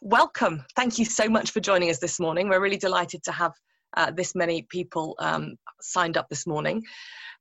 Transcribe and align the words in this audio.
welcome. 0.00 0.64
Thank 0.74 0.98
you 0.98 1.04
so 1.04 1.28
much 1.28 1.50
for 1.50 1.60
joining 1.60 1.90
us 1.90 1.98
this 1.98 2.20
morning. 2.20 2.48
We're 2.48 2.60
really 2.60 2.76
delighted 2.76 3.22
to 3.24 3.32
have 3.32 3.52
uh, 3.96 4.10
this 4.10 4.34
many 4.34 4.62
people 4.62 5.14
um, 5.18 5.56
signed 5.80 6.16
up 6.16 6.28
this 6.28 6.46
morning. 6.46 6.82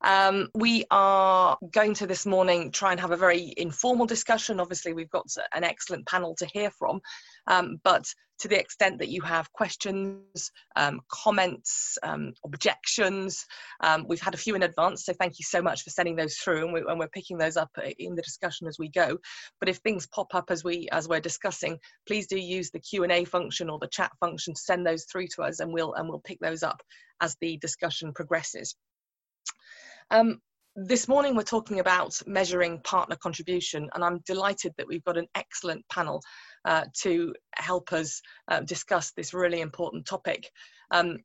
Um, 0.01 0.50
we 0.54 0.86
are 0.91 1.57
going 1.71 1.94
to 1.96 2.07
this 2.07 2.26
morning 2.26 2.71
try 2.71 2.91
and 2.91 2.99
have 2.99 3.12
a 3.12 3.18
very 3.18 3.54
informal 3.57 4.05
discussion. 4.05 4.60
Obviously, 4.60 4.94
we've 4.94 5.10
got 5.10 5.28
an 5.54 5.63
excellent 5.63 6.05
panel 6.05 6.36
to 6.38 6.46
hear 6.46 6.70
from, 6.71 7.02
um, 7.47 7.78
but 7.83 8.05
to 8.40 8.48
the 8.48 8.59
extent 8.59 9.00
that 9.00 9.09
you 9.09 9.21
have 9.21 9.52
questions, 9.54 10.52
um, 10.76 11.00
comments, 11.09 11.98
um, 12.04 12.34
objections, 12.44 13.46
um, 13.82 14.05
we've 14.08 14.21
had 14.21 14.34
a 14.34 14.38
few 14.38 14.55
in 14.55 14.64
advance, 14.64 15.05
so 15.05 15.14
thank 15.14 15.39
you 15.39 15.44
so 15.44 15.62
much 15.62 15.84
for 15.84 15.89
sending 15.89 16.16
those 16.16 16.36
through, 16.36 16.66
and, 16.66 16.73
we, 16.73 16.82
are 16.82 17.09
picking 17.09 17.38
those 17.38 17.58
up 17.58 17.71
in 18.00 18.16
the 18.16 18.21
discussion 18.21 18.68
as 18.68 18.77
we 18.77 18.90
go. 18.90 19.18
But 19.59 19.70
if 19.70 19.77
things 19.77 20.08
pop 20.08 20.36
up 20.36 20.45
as 20.50 20.63
we 20.63 20.88
as 20.91 21.08
we're 21.08 21.20
discussing, 21.20 21.77
please 22.08 22.27
do 22.27 22.38
use 22.40 22.71
the 22.71 22.80
Q 22.80 23.04
and 23.04 23.12
A 23.12 23.26
function 23.26 23.70
or 23.70 23.80
the 23.80 23.88
chat 23.88 24.12
function 24.20 24.54
to 24.54 24.62
send 24.62 24.86
those 24.86 25.05
through 25.05 25.27
to 25.36 25.44
us, 25.44 25.59
and 25.59 25.72
we'll 25.72 25.94
and 25.94 26.09
we'll 26.09 26.20
pick 26.20 26.40
those 26.40 26.63
up 26.63 26.81
as 27.22 27.36
the 27.41 27.58
discussion 27.58 28.13
progresses. 28.13 28.76
Um, 30.12 30.41
this 30.75 31.07
morning 31.07 31.35
we're 31.35 31.43
talking 31.43 31.79
about 31.79 32.21
measuring 32.27 32.79
partner 32.81 33.15
contribution 33.15 33.89
and 33.93 34.03
I'm 34.03 34.20
delighted 34.25 34.73
that 34.77 34.88
we've 34.88 35.03
got 35.05 35.17
an 35.17 35.27
excellent 35.34 35.88
panel 35.89 36.21
uh, 36.65 36.84
to 37.01 37.34
help 37.55 37.93
us 37.93 38.21
uh, 38.49 38.59
discuss 38.59 39.11
this 39.11 39.34
really 39.34 39.61
important 39.61 40.05
topic. 40.05 40.51
Um, 40.91 41.20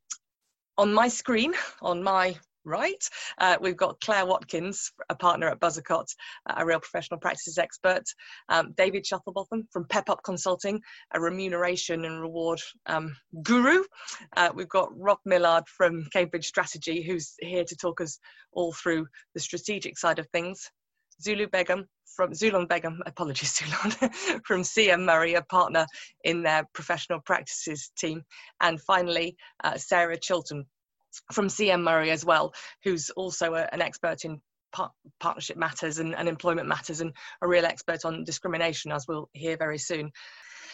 on 0.77 0.93
my 0.93 1.09
screen, 1.09 1.53
on 1.81 2.01
my 2.01 2.37
right. 2.65 3.03
Uh, 3.37 3.57
we've 3.61 3.77
got 3.77 3.99
Claire 4.01 4.25
Watkins, 4.25 4.91
a 5.09 5.15
partner 5.15 5.47
at 5.47 5.59
Buzzacott, 5.59 6.07
a 6.47 6.65
real 6.65 6.79
professional 6.79 7.19
practices 7.19 7.57
expert. 7.57 8.03
Um, 8.49 8.73
David 8.77 9.05
Shuttlebotham 9.05 9.63
from 9.71 9.85
Pep 9.85 10.09
Up 10.09 10.21
Consulting, 10.23 10.81
a 11.13 11.19
remuneration 11.19 12.05
and 12.05 12.21
reward 12.21 12.59
um, 12.85 13.15
guru. 13.43 13.83
Uh, 14.35 14.49
we've 14.53 14.69
got 14.69 14.89
Rob 14.97 15.19
Millard 15.25 15.67
from 15.67 16.07
Cambridge 16.13 16.47
Strategy, 16.47 17.01
who's 17.01 17.33
here 17.39 17.63
to 17.63 17.75
talk 17.75 18.01
us 18.01 18.19
all 18.51 18.73
through 18.73 19.07
the 19.33 19.39
strategic 19.39 19.97
side 19.97 20.19
of 20.19 20.27
things. 20.29 20.69
Zulu 21.21 21.47
Begum 21.47 21.87
from 22.15 22.33
Zulon 22.33 22.67
Begum, 22.67 23.01
apologies, 23.05 23.53
Zulon, 23.53 24.41
from 24.45 24.61
CM 24.61 25.05
Murray, 25.05 25.35
a 25.35 25.41
partner 25.43 25.85
in 26.23 26.43
their 26.43 26.67
professional 26.73 27.19
practices 27.19 27.91
team. 27.97 28.23
And 28.59 28.81
finally, 28.81 29.35
uh, 29.63 29.77
Sarah 29.77 30.17
Chilton 30.17 30.65
from 31.31 31.47
CM 31.47 31.83
Murray 31.83 32.11
as 32.11 32.25
well, 32.25 32.53
who's 32.83 33.09
also 33.11 33.53
a, 33.53 33.67
an 33.71 33.81
expert 33.81 34.25
in 34.25 34.41
par 34.71 34.91
partnership 35.19 35.57
matters 35.57 35.99
and, 35.99 36.15
and 36.15 36.27
employment 36.27 36.67
matters 36.67 37.01
and 37.01 37.13
a 37.41 37.47
real 37.47 37.65
expert 37.65 38.05
on 38.05 38.23
discrimination, 38.23 38.91
as 38.91 39.07
we'll 39.07 39.29
hear 39.33 39.57
very 39.57 39.77
soon. 39.77 40.11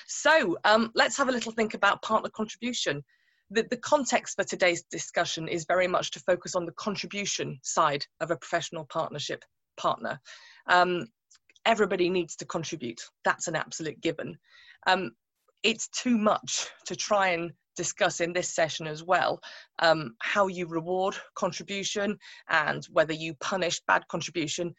So 0.07 0.57
um, 0.63 0.91
let's 0.95 1.17
have 1.17 1.29
a 1.29 1.31
little 1.31 1.51
think 1.51 1.73
about 1.73 2.01
partner 2.01 2.29
contribution. 2.29 3.03
The, 3.49 3.65
the, 3.69 3.77
context 3.77 4.35
for 4.35 4.43
today's 4.43 4.83
discussion 4.83 5.47
is 5.47 5.65
very 5.65 5.87
much 5.87 6.11
to 6.11 6.19
focus 6.19 6.55
on 6.55 6.65
the 6.65 6.73
contribution 6.73 7.59
side 7.63 8.05
of 8.19 8.29
a 8.31 8.37
professional 8.37 8.85
partnership 8.85 9.43
partner. 9.77 10.19
Um, 10.67 11.07
everybody 11.65 12.09
needs 12.09 12.35
to 12.37 12.45
contribute. 12.45 13.01
That's 13.23 13.47
an 13.47 13.55
absolute 13.55 14.01
given. 14.01 14.37
Um, 14.85 15.11
it's 15.63 15.87
too 15.89 16.17
much 16.17 16.67
to 16.85 16.95
try 16.95 17.29
and 17.29 17.51
discuss 17.77 18.19
in 18.19 18.33
this 18.33 18.53
session 18.53 18.87
as 18.87 19.03
well 19.03 19.39
um, 19.79 20.15
how 20.19 20.47
you 20.47 20.67
reward 20.67 21.15
contribution 21.35 22.17
and 22.49 22.85
whether 22.91 23.13
you 23.13 23.33
punish 23.35 23.79
bad 23.87 24.05
contribution 24.09 24.73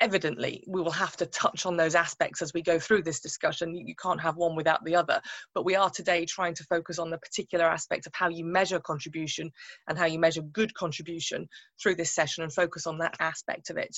evidently 0.00 0.62
we 0.66 0.82
will 0.82 0.90
have 0.90 1.16
to 1.16 1.26
touch 1.26 1.66
on 1.66 1.76
those 1.76 1.94
aspects 1.94 2.42
as 2.42 2.52
we 2.52 2.62
go 2.62 2.78
through 2.78 3.02
this 3.02 3.20
discussion. 3.20 3.74
You 3.74 3.94
can't 3.96 4.20
have 4.20 4.36
one 4.36 4.56
without 4.56 4.84
the 4.84 4.96
other. 4.96 5.20
But 5.54 5.64
we 5.64 5.76
are 5.76 5.90
today 5.90 6.26
trying 6.26 6.54
to 6.54 6.64
focus 6.64 6.98
on 6.98 7.10
the 7.10 7.18
particular 7.18 7.64
aspect 7.64 8.06
of 8.06 8.12
how 8.14 8.28
you 8.28 8.44
measure 8.44 8.80
contribution 8.80 9.50
and 9.88 9.96
how 9.96 10.06
you 10.06 10.18
measure 10.18 10.42
good 10.42 10.74
contribution 10.74 11.48
through 11.80 11.94
this 11.96 12.14
session 12.14 12.42
and 12.42 12.52
focus 12.52 12.86
on 12.86 12.98
that 12.98 13.16
aspect 13.20 13.70
of 13.70 13.76
it. 13.76 13.96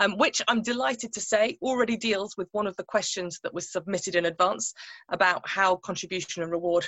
Um, 0.00 0.18
which 0.18 0.42
I'm 0.48 0.60
delighted 0.60 1.12
to 1.12 1.20
say 1.20 1.56
already 1.62 1.96
deals 1.96 2.36
with 2.36 2.48
one 2.50 2.66
of 2.66 2.76
the 2.76 2.82
questions 2.82 3.38
that 3.44 3.54
was 3.54 3.70
submitted 3.70 4.16
in 4.16 4.26
advance 4.26 4.74
about 5.08 5.48
how 5.48 5.76
contribution 5.76 6.42
and 6.42 6.50
reward 6.50 6.84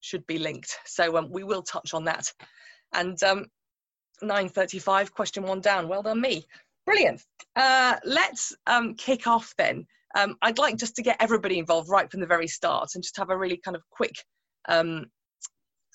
should 0.00 0.26
be 0.26 0.38
linked. 0.38 0.76
So 0.86 1.16
um, 1.16 1.28
we 1.30 1.44
will 1.44 1.62
touch 1.62 1.94
on 1.94 2.04
that. 2.04 2.32
And 2.92 3.20
um, 3.22 3.46
9.35, 4.22 5.12
question 5.12 5.44
one 5.44 5.60
down. 5.60 5.88
Well 5.88 6.02
done, 6.02 6.20
me. 6.20 6.46
Brilliant. 6.86 7.22
Uh, 7.54 7.96
let's 8.04 8.54
um, 8.66 8.94
kick 8.94 9.26
off 9.26 9.52
then. 9.58 9.86
Um, 10.16 10.36
I'd 10.40 10.58
like 10.58 10.76
just 10.76 10.96
to 10.96 11.02
get 11.02 11.20
everybody 11.20 11.58
involved 11.58 11.90
right 11.90 12.10
from 12.10 12.20
the 12.20 12.26
very 12.26 12.48
start 12.48 12.90
and 12.94 13.04
just 13.04 13.16
have 13.18 13.30
a 13.30 13.36
really 13.36 13.58
kind 13.58 13.76
of 13.76 13.82
quick 13.90 14.16
um, 14.68 15.06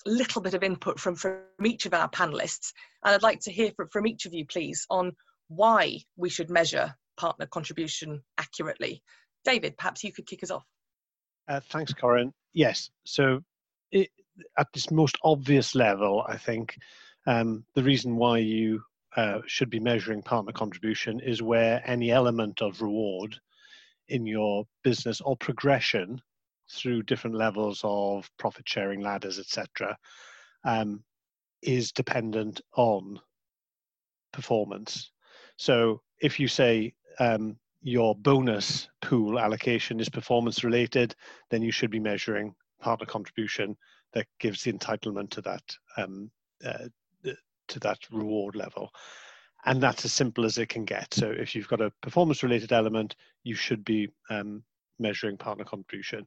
little 0.06 0.40
bit 0.40 0.54
of 0.54 0.62
input 0.62 1.00
from, 1.00 1.16
from 1.16 1.40
each 1.64 1.86
of 1.86 1.94
our 1.94 2.08
panelists. 2.08 2.72
And 3.04 3.14
I'd 3.14 3.22
like 3.22 3.40
to 3.40 3.52
hear 3.52 3.72
from, 3.76 3.88
from 3.88 4.06
each 4.06 4.26
of 4.26 4.32
you, 4.32 4.46
please, 4.46 4.86
on 4.88 5.12
why 5.48 5.98
we 6.16 6.28
should 6.28 6.50
measure 6.50 6.94
partner 7.16 7.46
contribution 7.46 8.22
accurately. 8.38 9.02
David, 9.44 9.76
perhaps 9.76 10.04
you 10.04 10.12
could 10.12 10.26
kick 10.26 10.42
us 10.42 10.50
off. 10.50 10.64
Uh, 11.48 11.60
thanks, 11.70 11.92
Corinne. 11.92 12.32
Yes, 12.54 12.90
so 13.04 13.40
it, 13.94 14.10
at 14.58 14.66
this 14.74 14.90
most 14.90 15.16
obvious 15.22 15.74
level, 15.74 16.24
I 16.28 16.36
think 16.36 16.76
um, 17.26 17.64
the 17.74 17.82
reason 17.82 18.16
why 18.16 18.38
you 18.38 18.82
uh, 19.16 19.40
should 19.46 19.70
be 19.70 19.80
measuring 19.80 20.22
partner 20.22 20.52
contribution 20.52 21.20
is 21.20 21.40
where 21.40 21.80
any 21.86 22.10
element 22.10 22.60
of 22.60 22.82
reward 22.82 23.38
in 24.08 24.26
your 24.26 24.64
business 24.82 25.20
or 25.20 25.36
progression 25.36 26.20
through 26.70 27.04
different 27.04 27.36
levels 27.36 27.80
of 27.84 28.28
profit 28.38 28.68
sharing 28.68 29.00
ladders, 29.00 29.38
etc., 29.38 29.96
um, 30.64 31.02
is 31.62 31.92
dependent 31.92 32.60
on 32.76 33.20
performance. 34.32 35.12
So 35.56 36.02
if 36.20 36.40
you 36.40 36.48
say 36.48 36.94
um, 37.20 37.56
your 37.82 38.16
bonus 38.16 38.88
pool 39.00 39.38
allocation 39.38 40.00
is 40.00 40.08
performance 40.08 40.64
related, 40.64 41.14
then 41.50 41.62
you 41.62 41.70
should 41.70 41.90
be 41.90 42.00
measuring 42.00 42.54
partner 42.84 43.06
contribution 43.06 43.74
that 44.12 44.26
gives 44.38 44.62
the 44.62 44.72
entitlement 44.72 45.30
to 45.30 45.40
that 45.40 45.62
um, 45.96 46.30
uh, 46.64 46.88
to 47.68 47.80
that 47.80 47.98
reward 48.12 48.54
level. 48.54 48.90
And 49.64 49.82
that's 49.82 50.04
as 50.04 50.12
simple 50.12 50.44
as 50.44 50.58
it 50.58 50.68
can 50.68 50.84
get. 50.84 51.14
So 51.14 51.30
if 51.30 51.54
you've 51.54 51.68
got 51.68 51.80
a 51.80 51.90
performance 52.02 52.42
related 52.42 52.72
element 52.72 53.16
you 53.42 53.54
should 53.54 53.84
be 53.84 54.08
um, 54.28 54.62
measuring 54.98 55.38
partner 55.38 55.64
contribution. 55.64 56.26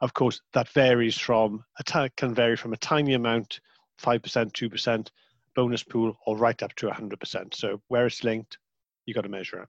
Of 0.00 0.12
course 0.12 0.40
that 0.52 0.68
varies 0.70 1.16
from 1.16 1.64
a 1.78 1.84
t- 1.84 2.10
can 2.16 2.34
vary 2.34 2.56
from 2.56 2.72
a 2.72 2.78
tiny 2.78 3.14
amount 3.14 3.60
5% 4.02 4.20
2% 4.20 5.08
bonus 5.54 5.84
pool 5.84 6.16
or 6.26 6.36
right 6.36 6.60
up 6.64 6.74
to 6.74 6.88
100% 6.88 7.54
so 7.54 7.80
where 7.86 8.06
it's 8.06 8.24
linked 8.24 8.58
you 9.06 9.14
got 9.14 9.20
to 9.20 9.28
measure 9.28 9.62
it. 9.62 9.68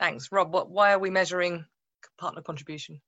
Thanks. 0.00 0.32
Rob 0.32 0.52
what, 0.54 0.70
why 0.70 0.94
are 0.94 0.98
we 0.98 1.10
measuring 1.10 1.66
partner 2.18 2.40
contribution 2.40 3.00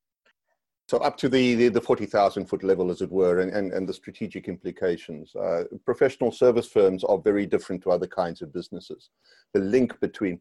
so 0.89 0.99
up 0.99 1.17
to 1.17 1.29
the, 1.29 1.55
the, 1.57 1.69
the 1.69 1.81
40,000 1.81 2.47
foot 2.47 2.63
level, 2.63 2.93
as 2.93 3.01
it 3.01 3.11
were, 3.11 3.41
and, 3.41 3.51
and, 3.51 3.73
and 3.73 3.89
the 3.89 3.93
strategic 3.93 4.47
implications. 4.47 5.35
Uh, 5.35 5.65
professional 5.85 6.31
service 6.31 6.69
firms 6.69 7.03
are 7.03 7.19
very 7.19 7.45
different 7.45 7.83
to 7.83 7.91
other 7.91 8.07
kinds 8.07 8.41
of 8.41 8.53
businesses. 8.53 9.11
The 9.53 9.61
link 9.61 9.99
between 9.99 10.41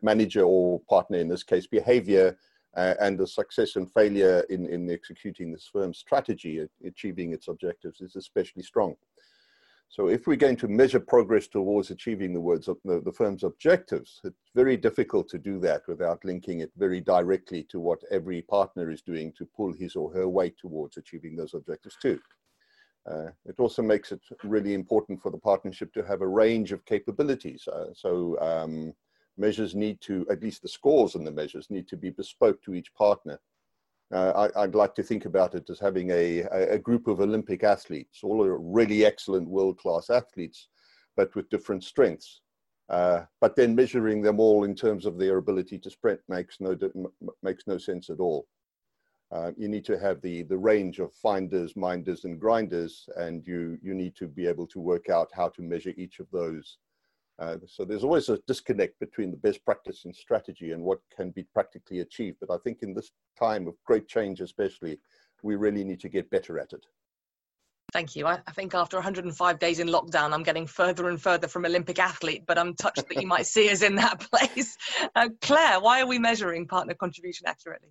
manager 0.00 0.42
or 0.42 0.80
partner, 0.88 1.18
in 1.18 1.28
this 1.28 1.42
case, 1.42 1.66
behavior, 1.66 2.38
uh, 2.76 2.94
and 2.98 3.18
the 3.18 3.26
success 3.26 3.76
and 3.76 3.92
failure 3.92 4.44
in, 4.48 4.66
in 4.66 4.90
executing 4.90 5.52
this 5.52 5.68
firm's 5.70 5.98
strategy, 5.98 6.66
achieving 6.84 7.32
its 7.32 7.48
objectives, 7.48 8.00
is 8.00 8.16
especially 8.16 8.62
strong. 8.62 8.96
So 9.88 10.08
if 10.08 10.26
we're 10.26 10.36
going 10.36 10.56
to 10.56 10.68
measure 10.68 10.98
progress 10.98 11.46
towards 11.46 11.90
achieving 11.90 12.32
the 12.32 12.40
words 12.40 12.66
of 12.66 12.78
the, 12.84 13.00
the, 13.00 13.12
firm's 13.12 13.44
objectives, 13.44 14.20
it's 14.24 14.50
very 14.54 14.76
difficult 14.76 15.28
to 15.28 15.38
do 15.38 15.60
that 15.60 15.82
without 15.86 16.24
linking 16.24 16.60
it 16.60 16.72
very 16.76 17.00
directly 17.00 17.62
to 17.70 17.78
what 17.78 18.00
every 18.10 18.42
partner 18.42 18.90
is 18.90 19.02
doing 19.02 19.32
to 19.38 19.48
pull 19.56 19.72
his 19.72 19.94
or 19.94 20.12
her 20.12 20.28
weight 20.28 20.56
towards 20.58 20.96
achieving 20.96 21.36
those 21.36 21.54
objectives 21.54 21.96
too. 22.02 22.18
Uh, 23.08 23.26
it 23.44 23.54
also 23.58 23.82
makes 23.82 24.10
it 24.10 24.20
really 24.42 24.74
important 24.74 25.20
for 25.20 25.30
the 25.30 25.38
partnership 25.38 25.92
to 25.92 26.02
have 26.02 26.22
a 26.22 26.26
range 26.26 26.72
of 26.72 26.84
capabilities. 26.86 27.68
Uh, 27.68 27.92
so 27.94 28.38
um, 28.40 28.92
measures 29.36 29.74
need 29.74 30.00
to, 30.00 30.26
at 30.30 30.42
least 30.42 30.62
the 30.62 30.68
scores 30.68 31.14
and 31.14 31.26
the 31.26 31.32
measures 31.32 31.70
need 31.70 31.86
to 31.86 31.96
be 31.96 32.10
bespoke 32.10 32.60
to 32.62 32.74
each 32.74 32.92
partner 32.94 33.38
uh, 34.12 34.48
I, 34.56 34.66
would 34.66 34.74
like 34.74 34.94
to 34.96 35.02
think 35.02 35.24
about 35.24 35.54
it 35.54 35.68
as 35.70 35.80
having 35.80 36.10
a, 36.10 36.40
a 36.40 36.78
group 36.78 37.06
of 37.06 37.20
Olympic 37.20 37.64
athletes, 37.64 38.20
all 38.22 38.44
are 38.44 38.58
really 38.58 39.04
excellent 39.04 39.48
world-class 39.48 40.10
athletes, 40.10 40.68
but 41.16 41.34
with 41.34 41.48
different 41.48 41.84
strengths. 41.84 42.40
Uh, 42.90 43.22
but 43.40 43.56
then 43.56 43.74
measuring 43.74 44.20
them 44.20 44.38
all 44.38 44.64
in 44.64 44.74
terms 44.74 45.06
of 45.06 45.18
their 45.18 45.38
ability 45.38 45.78
to 45.78 45.90
sprint 45.90 46.20
makes 46.28 46.60
no, 46.60 46.76
makes 47.42 47.66
no 47.66 47.78
sense 47.78 48.10
at 48.10 48.20
all. 48.20 48.46
Uh, 49.32 49.52
you 49.56 49.68
need 49.68 49.84
to 49.86 49.98
have 49.98 50.20
the, 50.20 50.42
the 50.42 50.56
range 50.56 50.98
of 50.98 51.12
finders, 51.14 51.74
minders, 51.76 52.24
and 52.24 52.38
grinders, 52.38 53.08
and 53.16 53.46
you, 53.46 53.78
you 53.82 53.94
need 53.94 54.14
to 54.14 54.28
be 54.28 54.46
able 54.46 54.66
to 54.66 54.80
work 54.80 55.08
out 55.08 55.28
how 55.34 55.48
to 55.48 55.62
measure 55.62 55.94
each 55.96 56.20
of 56.20 56.26
those 56.30 56.76
Uh, 57.38 57.56
so 57.66 57.84
there's 57.84 58.04
always 58.04 58.28
a 58.28 58.38
disconnect 58.46 58.98
between 59.00 59.30
the 59.30 59.36
best 59.36 59.64
practice 59.64 60.04
and 60.04 60.14
strategy 60.14 60.72
and 60.72 60.82
what 60.82 61.00
can 61.14 61.30
be 61.30 61.44
practically 61.52 62.00
achieved. 62.00 62.36
But 62.40 62.54
I 62.54 62.58
think 62.58 62.78
in 62.82 62.94
this 62.94 63.10
time 63.38 63.66
of 63.66 63.74
great 63.84 64.06
change, 64.06 64.40
especially, 64.40 65.00
we 65.42 65.56
really 65.56 65.84
need 65.84 66.00
to 66.00 66.08
get 66.08 66.30
better 66.30 66.58
at 66.58 66.72
it. 66.72 66.84
Thank 67.92 68.16
you. 68.16 68.26
I, 68.26 68.40
I, 68.46 68.50
think 68.50 68.74
after 68.74 68.96
105 68.96 69.58
days 69.58 69.78
in 69.78 69.88
lockdown, 69.88 70.32
I'm 70.32 70.42
getting 70.42 70.66
further 70.66 71.08
and 71.08 71.20
further 71.20 71.46
from 71.46 71.64
Olympic 71.64 71.98
athlete, 71.98 72.42
but 72.46 72.58
I'm 72.58 72.74
touched 72.74 73.08
that 73.08 73.20
you 73.20 73.26
might 73.26 73.46
see 73.46 73.70
us 73.70 73.82
in 73.82 73.94
that 73.96 74.20
place. 74.32 74.76
Uh, 75.14 75.28
Claire, 75.40 75.80
why 75.80 76.00
are 76.00 76.06
we 76.06 76.18
measuring 76.18 76.66
partner 76.66 76.94
contribution 76.94 77.46
accurately? 77.46 77.90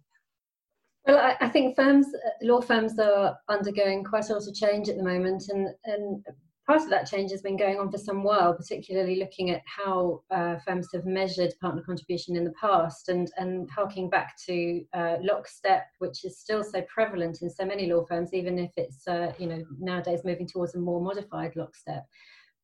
Well, 1.05 1.17
I, 1.17 1.45
I, 1.45 1.49
think 1.49 1.75
firms, 1.75 2.07
law 2.41 2.59
firms 2.59 2.97
are 2.99 3.37
undergoing 3.49 4.03
quite 4.03 4.29
a 4.29 4.33
lot 4.33 4.47
of 4.47 4.53
change 4.53 4.89
at 4.89 4.97
the 4.97 5.03
moment, 5.03 5.43
and, 5.49 5.69
and 5.85 6.25
part 6.65 6.81
of 6.81 6.89
that 6.89 7.10
change 7.10 7.31
has 7.31 7.42
been 7.42 7.57
going 7.57 7.77
on 7.77 7.92
for 7.92 7.98
some 7.98 8.24
while, 8.24 8.54
particularly 8.54 9.18
looking 9.18 9.50
at 9.50 9.62
how 9.65 10.21
uh, 10.31 10.56
firms 10.65 10.88
have 10.94 11.06
measured 11.06 11.54
partner 11.62 11.81
contribution 11.81 12.36
in 12.36 12.44
the 12.44 12.54
past 12.60 13.10
and, 13.10 13.31
and 13.38 13.69
harking 13.69 14.10
back 14.10 14.36
to 14.45 14.83
uh, 14.94 15.18
lockstep, 15.21 15.88
which 16.00 16.24
is 16.24 16.39
still 16.39 16.63
so 16.63 16.81
prevalent 16.83 17.42
in 17.42 17.50
so 17.50 17.65
many 17.65 17.92
law 17.92 18.06
firms, 18.06 18.33
even 18.33 18.57
if 18.57 18.71
it's 18.77 19.07
uh, 19.07 19.33
you 19.38 19.48
know 19.48 19.63
nowadays 19.80 20.21
moving 20.24 20.48
towards 20.48 20.75
a 20.75 20.80
more 20.80 21.01
modified 21.01 21.56
lockstep. 21.56 22.06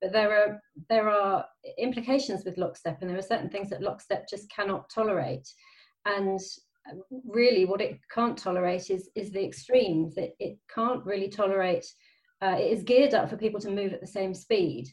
But 0.01 0.13
there 0.13 0.31
are 0.31 0.61
there 0.89 1.09
are 1.09 1.45
implications 1.77 2.45
with 2.45 2.57
lockstep, 2.57 2.99
and 3.01 3.09
there 3.09 3.17
are 3.17 3.21
certain 3.21 3.49
things 3.49 3.69
that 3.69 3.81
lockstep 3.81 4.29
just 4.29 4.49
cannot 4.49 4.89
tolerate. 4.89 5.47
And 6.05 6.39
really, 7.25 7.65
what 7.65 7.81
it 7.81 7.99
can't 8.13 8.37
tolerate 8.37 8.89
is 8.89 9.09
is 9.15 9.31
the 9.31 9.43
extremes. 9.43 10.17
It, 10.17 10.35
it 10.39 10.57
can't 10.73 11.05
really 11.05 11.27
tolerate 11.27 11.85
uh, 12.41 12.55
it 12.57 12.71
is 12.71 12.83
geared 12.83 13.13
up 13.13 13.29
for 13.29 13.37
people 13.37 13.59
to 13.61 13.69
move 13.69 13.93
at 13.93 14.01
the 14.01 14.07
same 14.07 14.33
speed, 14.33 14.87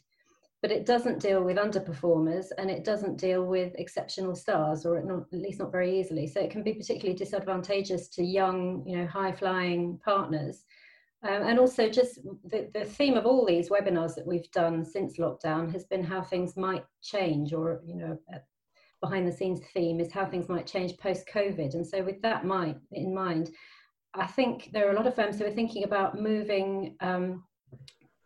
but 0.61 0.71
it 0.71 0.85
doesn't 0.85 1.21
deal 1.21 1.43
with 1.43 1.57
underperformers 1.57 2.47
and 2.57 2.69
it 2.69 2.83
doesn't 2.83 3.17
deal 3.17 3.45
with 3.45 3.73
exceptional 3.75 4.35
stars, 4.35 4.85
or 4.85 5.01
not, 5.03 5.25
at 5.31 5.39
least 5.39 5.59
not 5.59 5.71
very 5.71 5.99
easily. 5.99 6.27
So 6.27 6.41
it 6.41 6.51
can 6.51 6.63
be 6.63 6.73
particularly 6.73 7.17
disadvantageous 7.17 8.09
to 8.09 8.23
young, 8.23 8.83
you 8.85 8.97
know, 8.97 9.07
high-flying 9.07 9.99
partners. 10.03 10.65
Um, 11.23 11.43
and 11.43 11.59
also 11.59 11.89
just 11.89 12.19
the, 12.45 12.69
the 12.73 12.85
theme 12.85 13.15
of 13.15 13.25
all 13.25 13.45
these 13.45 13.69
webinars 13.69 14.13
that 14.15 14.27
we've 14.27 14.49
done 14.51 14.85
since 14.85 15.17
lockdown 15.17 15.71
has 15.73 15.85
been 15.85 16.03
how 16.03 16.21
things 16.21 16.55
might 16.55 16.85
change 17.01 17.53
or 17.53 17.81
you 17.83 17.95
know 17.95 18.19
behind 19.01 19.27
the 19.27 19.31
scenes 19.31 19.61
theme 19.73 19.99
is 19.99 20.11
how 20.11 20.25
things 20.25 20.47
might 20.47 20.67
change 20.67 20.95
post 20.97 21.27
covid 21.27 21.73
and 21.73 21.85
so 21.85 22.03
with 22.03 22.21
that 22.21 22.45
mind 22.45 22.79
in 22.91 23.15
mind 23.15 23.49
I 24.17 24.27
think 24.27 24.71
there 24.73 24.87
are 24.87 24.91
a 24.91 24.95
lot 24.95 25.07
of 25.07 25.15
firms 25.15 25.37
who 25.37 25.45
are 25.45 25.51
thinking 25.51 25.83
about 25.83 26.19
moving, 26.19 26.95
um, 27.01 27.43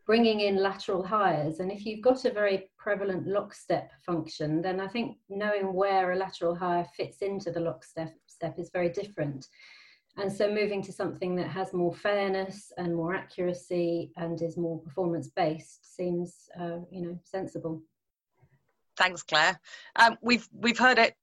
bringing 0.06 0.40
in 0.42 0.56
lateral 0.56 1.04
hires. 1.04 1.60
And 1.60 1.72
if 1.72 1.86
you've 1.86 2.02
got 2.02 2.26
a 2.26 2.32
very 2.32 2.70
prevalent 2.78 3.28
lockstep 3.28 3.92
function, 4.06 4.62
then 4.62 4.80
I 4.80 4.88
think 4.88 5.18
knowing 5.30 5.74
where 5.74 6.12
a 6.12 6.16
lateral 6.16 6.56
hire 6.56 6.88
fits 6.96 7.22
into 7.22 7.52
the 7.52 7.60
lockstep 7.60 8.14
step 8.28 8.58
is 8.58 8.70
very 8.72 8.90
different. 8.90 9.48
And 10.18 10.32
so 10.32 10.50
moving 10.52 10.82
to 10.84 10.92
something 10.92 11.36
that 11.38 11.48
has 11.48 11.74
more 11.74 11.94
fairness 11.94 12.72
and 12.78 12.96
more 12.96 13.16
accuracy 13.16 14.12
and 14.18 14.42
is 14.42 14.58
more 14.58 14.80
performance 14.80 15.30
based 15.36 15.96
seems, 15.96 16.50
uh, 16.60 16.80
you 16.90 17.02
know, 17.02 17.20
sensible. 17.24 17.82
Thanks, 18.98 19.24
Claire. 19.24 19.60
Um, 19.96 20.18
we've 20.22 20.48
we've 20.52 20.78
heard 20.78 21.00
it 21.00 21.16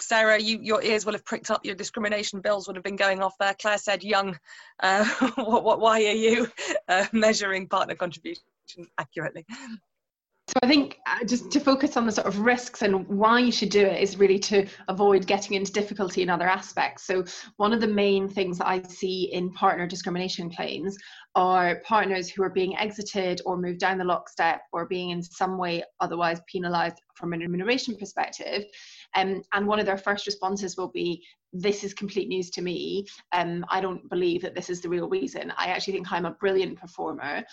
Sarah, 0.00 0.40
you, 0.40 0.58
your 0.60 0.82
ears 0.82 1.06
will 1.06 1.12
have 1.12 1.24
pricked 1.24 1.50
up. 1.50 1.64
Your 1.64 1.74
discrimination 1.74 2.40
bills 2.40 2.66
would 2.66 2.76
have 2.76 2.84
been 2.84 2.96
going 2.96 3.22
off 3.22 3.38
there. 3.38 3.54
Claire 3.54 3.78
said, 3.78 4.02
"Young, 4.02 4.38
uh, 4.80 5.04
what, 5.36 5.64
what, 5.64 5.80
why 5.80 6.04
are 6.04 6.12
you 6.12 6.48
uh, 6.88 7.06
measuring 7.12 7.68
partner 7.68 7.94
contribution 7.94 8.42
accurately?" 8.98 9.46
So 10.50 10.58
I 10.64 10.66
think 10.66 10.98
uh, 11.06 11.24
just 11.24 11.52
to 11.52 11.60
focus 11.60 11.96
on 11.96 12.06
the 12.06 12.10
sort 12.10 12.26
of 12.26 12.40
risks 12.40 12.82
and 12.82 13.06
why 13.06 13.38
you 13.38 13.52
should 13.52 13.68
do 13.68 13.86
it 13.86 14.02
is 14.02 14.16
really 14.16 14.40
to 14.40 14.66
avoid 14.88 15.24
getting 15.24 15.56
into 15.56 15.70
difficulty 15.70 16.22
in 16.22 16.28
other 16.28 16.48
aspects. 16.48 17.06
So 17.06 17.22
one 17.56 17.72
of 17.72 17.80
the 17.80 17.86
main 17.86 18.28
things 18.28 18.58
that 18.58 18.66
I 18.66 18.82
see 18.82 19.30
in 19.32 19.52
partner 19.52 19.86
discrimination 19.86 20.50
claims 20.50 20.98
are 21.36 21.80
partners 21.84 22.28
who 22.28 22.42
are 22.42 22.50
being 22.50 22.76
exited 22.76 23.40
or 23.46 23.58
moved 23.58 23.78
down 23.78 23.98
the 23.98 24.04
lockstep 24.04 24.62
or 24.72 24.86
being 24.86 25.10
in 25.10 25.22
some 25.22 25.56
way 25.56 25.84
otherwise 26.00 26.40
penalised 26.52 27.00
from 27.20 27.34
a 27.34 27.38
remuneration 27.38 27.94
perspective. 27.96 28.64
Um, 29.14 29.42
and 29.52 29.66
one 29.66 29.78
of 29.78 29.86
their 29.86 29.98
first 29.98 30.26
responses 30.26 30.76
will 30.76 30.88
be, 30.88 31.22
this 31.52 31.82
is 31.82 31.92
complete 31.94 32.28
news 32.28 32.50
to 32.50 32.62
me. 32.62 33.06
Um, 33.32 33.64
I 33.68 33.80
don't 33.80 34.08
believe 34.08 34.42
that 34.42 34.54
this 34.54 34.70
is 34.70 34.80
the 34.80 34.88
real 34.88 35.08
reason. 35.08 35.52
I 35.56 35.66
actually 35.66 35.94
think 35.94 36.10
I'm 36.10 36.26
a 36.26 36.32
brilliant 36.32 36.78
performer. 36.78 37.44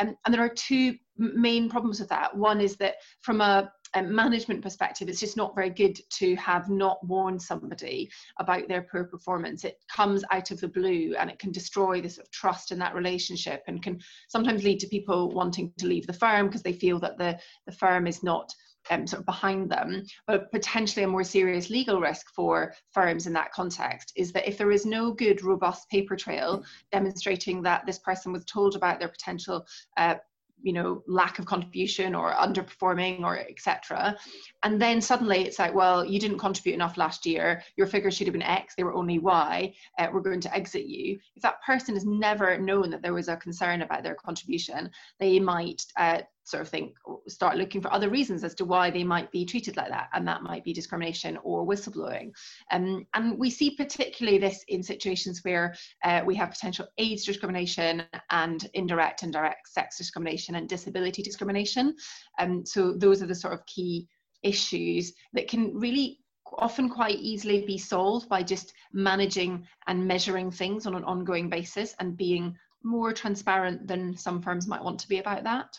Um, 0.00 0.16
and 0.24 0.34
there 0.34 0.42
are 0.42 0.48
two 0.48 0.96
main 1.16 1.70
problems 1.70 2.00
with 2.00 2.08
that. 2.08 2.36
One 2.36 2.60
is 2.60 2.76
that 2.76 2.96
from 3.20 3.40
a, 3.40 3.72
a 3.94 4.02
management 4.02 4.62
perspective, 4.62 5.08
it's 5.08 5.20
just 5.20 5.36
not 5.36 5.54
very 5.54 5.70
good 5.70 5.98
to 6.18 6.34
have 6.36 6.68
not 6.68 6.98
warned 7.06 7.40
somebody 7.40 8.10
about 8.40 8.68
their 8.68 8.82
poor 8.82 9.04
performance. 9.04 9.64
It 9.64 9.78
comes 9.94 10.24
out 10.32 10.50
of 10.50 10.60
the 10.60 10.68
blue 10.68 11.14
and 11.18 11.30
it 11.30 11.38
can 11.38 11.52
destroy 11.52 12.00
the 12.00 12.10
sort 12.10 12.26
of 12.26 12.32
trust 12.32 12.72
in 12.72 12.78
that 12.80 12.94
relationship 12.94 13.62
and 13.68 13.82
can 13.82 14.00
sometimes 14.28 14.64
lead 14.64 14.80
to 14.80 14.88
people 14.88 15.30
wanting 15.30 15.72
to 15.78 15.86
leave 15.86 16.06
the 16.06 16.12
firm 16.12 16.46
because 16.46 16.62
they 16.62 16.72
feel 16.72 16.98
that 17.00 17.16
the, 17.16 17.38
the 17.66 17.72
firm 17.72 18.06
is 18.06 18.22
not 18.22 18.52
um, 18.90 19.06
sort 19.06 19.20
of 19.20 19.26
behind 19.26 19.70
them. 19.70 20.04
But 20.26 20.50
potentially 20.52 21.04
a 21.04 21.08
more 21.08 21.24
serious 21.24 21.70
legal 21.70 22.00
risk 22.00 22.26
for 22.34 22.74
firms 22.92 23.26
in 23.26 23.32
that 23.34 23.52
context 23.52 24.12
is 24.16 24.32
that 24.32 24.48
if 24.48 24.58
there 24.58 24.70
is 24.70 24.86
no 24.86 25.12
good, 25.12 25.42
robust 25.42 25.88
paper 25.90 26.16
trail 26.16 26.64
demonstrating 26.92 27.62
that 27.62 27.86
this 27.86 27.98
person 27.98 28.32
was 28.32 28.44
told 28.44 28.76
about 28.76 28.98
their 28.98 29.08
potential 29.08 29.66
uh, 29.96 30.16
you 30.62 30.72
know 30.72 31.02
lack 31.06 31.38
of 31.38 31.46
contribution 31.46 32.14
or 32.14 32.32
underperforming 32.32 33.20
or 33.20 33.38
etc 33.38 34.16
and 34.62 34.80
then 34.80 35.00
suddenly 35.00 35.42
it's 35.42 35.58
like 35.58 35.74
well 35.74 36.04
you 36.04 36.18
didn't 36.18 36.38
contribute 36.38 36.74
enough 36.74 36.96
last 36.96 37.26
year 37.26 37.62
your 37.76 37.86
figures 37.86 38.16
should 38.16 38.26
have 38.26 38.32
been 38.32 38.42
x 38.42 38.74
they 38.74 38.84
were 38.84 38.94
only 38.94 39.18
y 39.18 39.72
uh, 39.98 40.08
we're 40.12 40.20
going 40.20 40.40
to 40.40 40.54
exit 40.54 40.86
you 40.86 41.18
if 41.34 41.42
that 41.42 41.62
person 41.64 41.94
has 41.94 42.06
never 42.06 42.58
known 42.58 42.90
that 42.90 43.02
there 43.02 43.14
was 43.14 43.28
a 43.28 43.36
concern 43.36 43.82
about 43.82 44.02
their 44.02 44.14
contribution 44.14 44.90
they 45.20 45.38
might 45.38 45.82
uh, 45.98 46.20
sort 46.46 46.62
of 46.62 46.68
think 46.68 46.94
start 47.26 47.56
looking 47.56 47.80
for 47.80 47.92
other 47.92 48.08
reasons 48.08 48.44
as 48.44 48.54
to 48.54 48.64
why 48.64 48.88
they 48.88 49.02
might 49.02 49.30
be 49.32 49.44
treated 49.44 49.76
like 49.76 49.88
that 49.88 50.08
and 50.14 50.26
that 50.26 50.42
might 50.42 50.62
be 50.62 50.72
discrimination 50.72 51.36
or 51.42 51.66
whistleblowing 51.66 52.30
um, 52.70 53.04
and 53.14 53.36
we 53.36 53.50
see 53.50 53.72
particularly 53.72 54.38
this 54.38 54.64
in 54.68 54.82
situations 54.82 55.40
where 55.42 55.74
uh, 56.04 56.22
we 56.24 56.36
have 56.36 56.50
potential 56.50 56.86
age 56.98 57.24
discrimination 57.24 58.04
and 58.30 58.70
indirect 58.74 59.24
and 59.24 59.32
direct 59.32 59.68
sex 59.68 59.98
discrimination 59.98 60.54
and 60.54 60.68
disability 60.68 61.20
discrimination 61.20 61.94
um, 62.38 62.64
so 62.64 62.92
those 62.92 63.22
are 63.22 63.26
the 63.26 63.34
sort 63.34 63.52
of 63.52 63.66
key 63.66 64.06
issues 64.42 65.12
that 65.32 65.48
can 65.48 65.74
really 65.74 66.20
often 66.58 66.88
quite 66.88 67.18
easily 67.18 67.66
be 67.66 67.76
solved 67.76 68.28
by 68.28 68.40
just 68.40 68.72
managing 68.92 69.66
and 69.88 70.06
measuring 70.06 70.48
things 70.50 70.86
on 70.86 70.94
an 70.94 71.02
ongoing 71.02 71.50
basis 71.50 71.96
and 71.98 72.16
being 72.16 72.56
more 72.84 73.12
transparent 73.12 73.86
than 73.88 74.16
some 74.16 74.40
firms 74.40 74.68
might 74.68 74.82
want 74.82 75.00
to 75.00 75.08
be 75.08 75.18
about 75.18 75.42
that. 75.42 75.76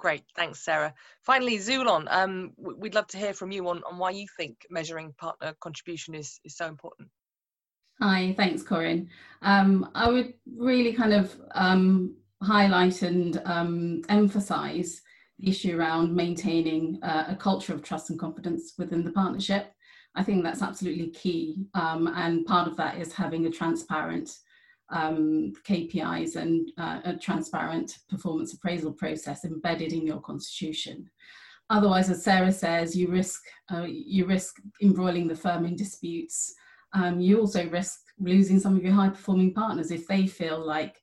Great, 0.00 0.24
thanks, 0.34 0.60
Sarah. 0.60 0.94
Finally, 1.20 1.58
Zulon, 1.58 2.06
um, 2.10 2.54
we'd 2.56 2.94
love 2.94 3.06
to 3.08 3.18
hear 3.18 3.34
from 3.34 3.52
you 3.52 3.68
on, 3.68 3.82
on 3.84 3.98
why 3.98 4.10
you 4.10 4.26
think 4.38 4.66
measuring 4.70 5.12
partner 5.18 5.54
contribution 5.60 6.14
is, 6.14 6.40
is 6.42 6.56
so 6.56 6.66
important. 6.66 7.10
Hi, 8.00 8.34
thanks, 8.34 8.62
Corinne. 8.62 9.10
Um, 9.42 9.90
I 9.94 10.08
would 10.08 10.32
really 10.56 10.94
kind 10.94 11.12
of 11.12 11.38
um, 11.54 12.16
highlight 12.42 13.02
and 13.02 13.42
um, 13.44 14.00
emphasize 14.08 15.02
the 15.38 15.50
issue 15.50 15.78
around 15.78 16.16
maintaining 16.16 16.98
uh, 17.02 17.26
a 17.28 17.36
culture 17.36 17.74
of 17.74 17.82
trust 17.82 18.08
and 18.08 18.18
confidence 18.18 18.72
within 18.78 19.04
the 19.04 19.12
partnership. 19.12 19.70
I 20.14 20.22
think 20.22 20.42
that's 20.42 20.62
absolutely 20.62 21.10
key. 21.10 21.66
Um, 21.74 22.06
and 22.16 22.46
part 22.46 22.66
of 22.66 22.76
that 22.78 22.96
is 22.96 23.12
having 23.12 23.44
a 23.44 23.50
transparent 23.50 24.30
um, 24.90 25.52
KPIs 25.66 26.36
and 26.36 26.70
uh, 26.78 27.00
a 27.04 27.16
transparent 27.16 27.98
performance 28.08 28.52
appraisal 28.52 28.92
process 28.92 29.44
embedded 29.44 29.92
in 29.92 30.06
your 30.06 30.20
constitution. 30.20 31.08
Otherwise, 31.70 32.10
as 32.10 32.24
Sarah 32.24 32.52
says, 32.52 32.96
you 32.96 33.08
risk 33.08 33.40
uh, 33.72 33.86
you 33.86 34.26
risk 34.26 34.56
embroiling 34.82 35.28
the 35.28 35.36
firm 35.36 35.64
in 35.64 35.76
disputes. 35.76 36.52
Um, 36.92 37.20
you 37.20 37.38
also 37.38 37.68
risk 37.68 38.00
losing 38.18 38.58
some 38.58 38.76
of 38.76 38.82
your 38.82 38.92
high 38.92 39.10
performing 39.10 39.54
partners 39.54 39.92
if 39.92 40.08
they 40.08 40.26
feel 40.26 40.58
like 40.58 41.00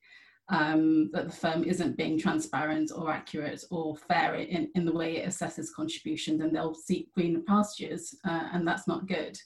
um, 0.50 1.10
that 1.14 1.26
the 1.26 1.36
firm 1.36 1.64
isn't 1.64 1.98
being 1.98 2.18
transparent 2.18 2.92
or 2.96 3.12
accurate 3.12 3.64
or 3.70 3.96
fair 3.96 4.36
in, 4.36 4.70
in 4.76 4.86
the 4.86 4.94
way 4.94 5.18
it 5.18 5.28
assesses 5.28 5.74
contribution, 5.76 6.38
then 6.38 6.54
they'll 6.54 6.74
seek 6.74 7.14
greener 7.14 7.42
pastures, 7.48 8.16
uh, 8.26 8.50
and 8.54 8.68
that's 8.68 8.88
not 8.88 9.08
good. 9.08 9.38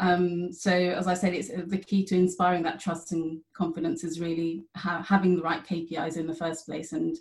Um, 0.00 0.50
so 0.50 0.72
as 0.72 1.06
I 1.06 1.14
said, 1.14 1.34
it's 1.34 1.50
uh, 1.50 1.62
the 1.66 1.76
key 1.76 2.04
to 2.06 2.16
inspiring 2.16 2.62
that 2.62 2.80
trust 2.80 3.12
and 3.12 3.40
confidence 3.52 4.02
is 4.02 4.18
really 4.18 4.64
ha 4.74 5.02
having 5.06 5.36
the 5.36 5.42
right 5.42 5.64
KPIs 5.64 6.16
in 6.16 6.26
the 6.26 6.34
first 6.34 6.64
place 6.64 6.92
and 6.92 7.16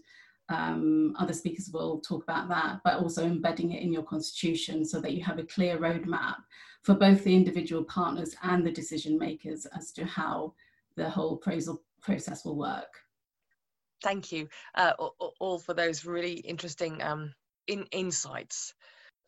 um, 0.47 1.13
other 1.19 1.33
speakers 1.33 1.69
will 1.71 1.99
talk 1.99 2.23
about 2.23 2.47
that, 2.49 2.79
but 2.83 2.95
also 2.95 3.25
embedding 3.25 3.71
it 3.73 3.83
in 3.83 3.93
your 3.93 4.03
constitution 4.03 4.83
so 4.85 4.99
that 5.01 5.13
you 5.13 5.23
have 5.23 5.37
a 5.37 5.43
clear 5.43 5.77
roadmap 5.77 6.37
for 6.81 6.95
both 6.95 7.23
the 7.23 7.35
individual 7.35 7.83
partners 7.83 8.33
and 8.43 8.65
the 8.65 8.71
decision 8.71 9.19
makers 9.19 9.67
as 9.77 9.91
to 9.91 10.05
how 10.05 10.53
the 10.95 11.07
whole 11.07 11.35
appraisal 11.35 11.83
process 12.01 12.45
will 12.45 12.55
work. 12.55 13.03
Thank 14.01 14.31
you 14.31 14.47
uh, 14.75 14.93
all 15.39 15.59
for 15.59 15.73
those 15.73 16.05
really 16.05 16.35
interesting 16.35 17.01
um, 17.03 17.33
in 17.67 17.85
insights. 17.91 18.73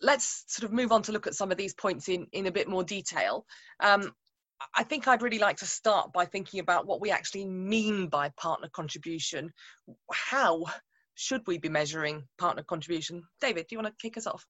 Let's 0.01 0.43
sort 0.47 0.65
of 0.65 0.73
move 0.73 0.91
on 0.91 1.03
to 1.03 1.11
look 1.11 1.27
at 1.27 1.35
some 1.35 1.51
of 1.51 1.57
these 1.57 1.73
points 1.73 2.09
in, 2.09 2.27
in 2.31 2.47
a 2.47 2.51
bit 2.51 2.67
more 2.67 2.83
detail. 2.83 3.45
Um, 3.79 4.13
I 4.75 4.83
think 4.83 5.07
I'd 5.07 5.21
really 5.21 5.39
like 5.39 5.57
to 5.57 5.65
start 5.65 6.13
by 6.13 6.25
thinking 6.25 6.59
about 6.59 6.85
what 6.85 7.01
we 7.01 7.11
actually 7.11 7.45
mean 7.45 8.07
by 8.07 8.29
partner 8.37 8.69
contribution. 8.73 9.51
How 10.11 10.65
should 11.15 11.41
we 11.47 11.57
be 11.57 11.69
measuring 11.69 12.23
partner 12.37 12.63
contribution? 12.63 13.23
David, 13.39 13.67
do 13.67 13.75
you 13.75 13.81
want 13.81 13.95
to 13.95 14.01
kick 14.01 14.17
us 14.17 14.27
off? 14.27 14.45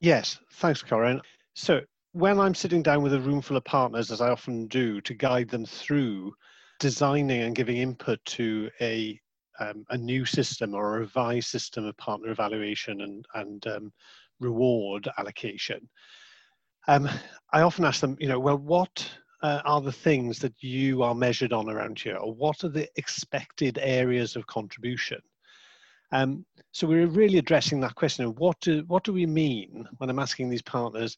Yes, 0.00 0.38
thanks, 0.54 0.82
Corinne. 0.82 1.20
So, 1.54 1.80
when 2.12 2.40
I'm 2.40 2.54
sitting 2.54 2.82
down 2.82 3.02
with 3.02 3.14
a 3.14 3.20
room 3.20 3.40
full 3.40 3.56
of 3.56 3.64
partners, 3.64 4.10
as 4.10 4.20
I 4.20 4.30
often 4.30 4.66
do, 4.66 5.00
to 5.02 5.14
guide 5.14 5.48
them 5.48 5.64
through 5.64 6.34
designing 6.80 7.42
and 7.42 7.54
giving 7.54 7.76
input 7.76 8.18
to 8.24 8.70
a 8.80 9.20
um, 9.60 9.84
a 9.90 9.98
new 9.98 10.24
system 10.24 10.74
or 10.74 10.96
a 10.96 11.00
revised 11.00 11.48
system 11.48 11.84
of 11.84 11.96
partner 11.98 12.30
evaluation 12.30 13.02
and 13.02 13.26
and 13.34 13.66
um, 13.66 13.92
reward 14.40 15.08
allocation, 15.18 15.88
um, 16.88 17.08
I 17.52 17.62
often 17.62 17.84
ask 17.84 18.00
them, 18.00 18.16
you 18.18 18.28
know, 18.28 18.40
well, 18.40 18.58
what 18.58 19.08
uh, 19.42 19.60
are 19.64 19.80
the 19.80 19.92
things 19.92 20.38
that 20.40 20.54
you 20.62 21.02
are 21.02 21.14
measured 21.14 21.52
on 21.52 21.68
around 21.68 21.98
here, 21.98 22.16
or 22.16 22.34
what 22.34 22.64
are 22.64 22.68
the 22.68 22.88
expected 22.96 23.78
areas 23.80 24.36
of 24.36 24.46
contribution? 24.46 25.20
Um, 26.12 26.44
so 26.72 26.86
we're 26.86 27.06
really 27.06 27.38
addressing 27.38 27.80
that 27.80 27.94
question 27.94 28.24
of 28.24 28.38
what 28.38 28.58
do, 28.60 28.84
what 28.86 29.04
do 29.04 29.12
we 29.12 29.26
mean 29.26 29.86
when 29.98 30.10
I'm 30.10 30.18
asking 30.18 30.48
these 30.50 30.62
partners 30.62 31.16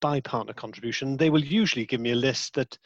by 0.00 0.20
partner 0.20 0.52
contribution? 0.52 1.16
They 1.16 1.30
will 1.30 1.44
usually 1.44 1.86
give 1.86 2.00
me 2.00 2.12
a 2.12 2.16
list 2.16 2.54
that 2.54 2.76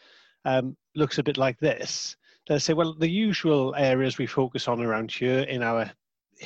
um, 0.45 0.76
looks 0.95 1.19
a 1.19 1.23
bit 1.23 1.37
like 1.37 1.59
this. 1.59 2.16
They'll 2.47 2.61
say, 2.61 2.75
well, 2.75 2.95
the 2.95 3.11
usual 3.11 3.75
areas 3.76 4.19
we 4.19 4.26
focus 4.26 4.69
on 4.69 4.81
around 4.81 5.11
here 5.11 5.40
in 5.40 5.62
our 5.62 5.90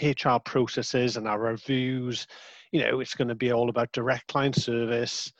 HR 0.01 0.39
processes 0.45 1.17
and 1.17 1.27
our 1.29 1.39
reviews, 1.39 2.27
you 2.73 2.81
know, 2.81 3.01
it's 3.01 3.15
going 3.15 3.29
to 3.29 3.35
be 3.35 3.53
all 3.53 3.69
about 3.69 3.93
direct 3.93 4.29
client 4.29 4.57
service, 4.57 5.33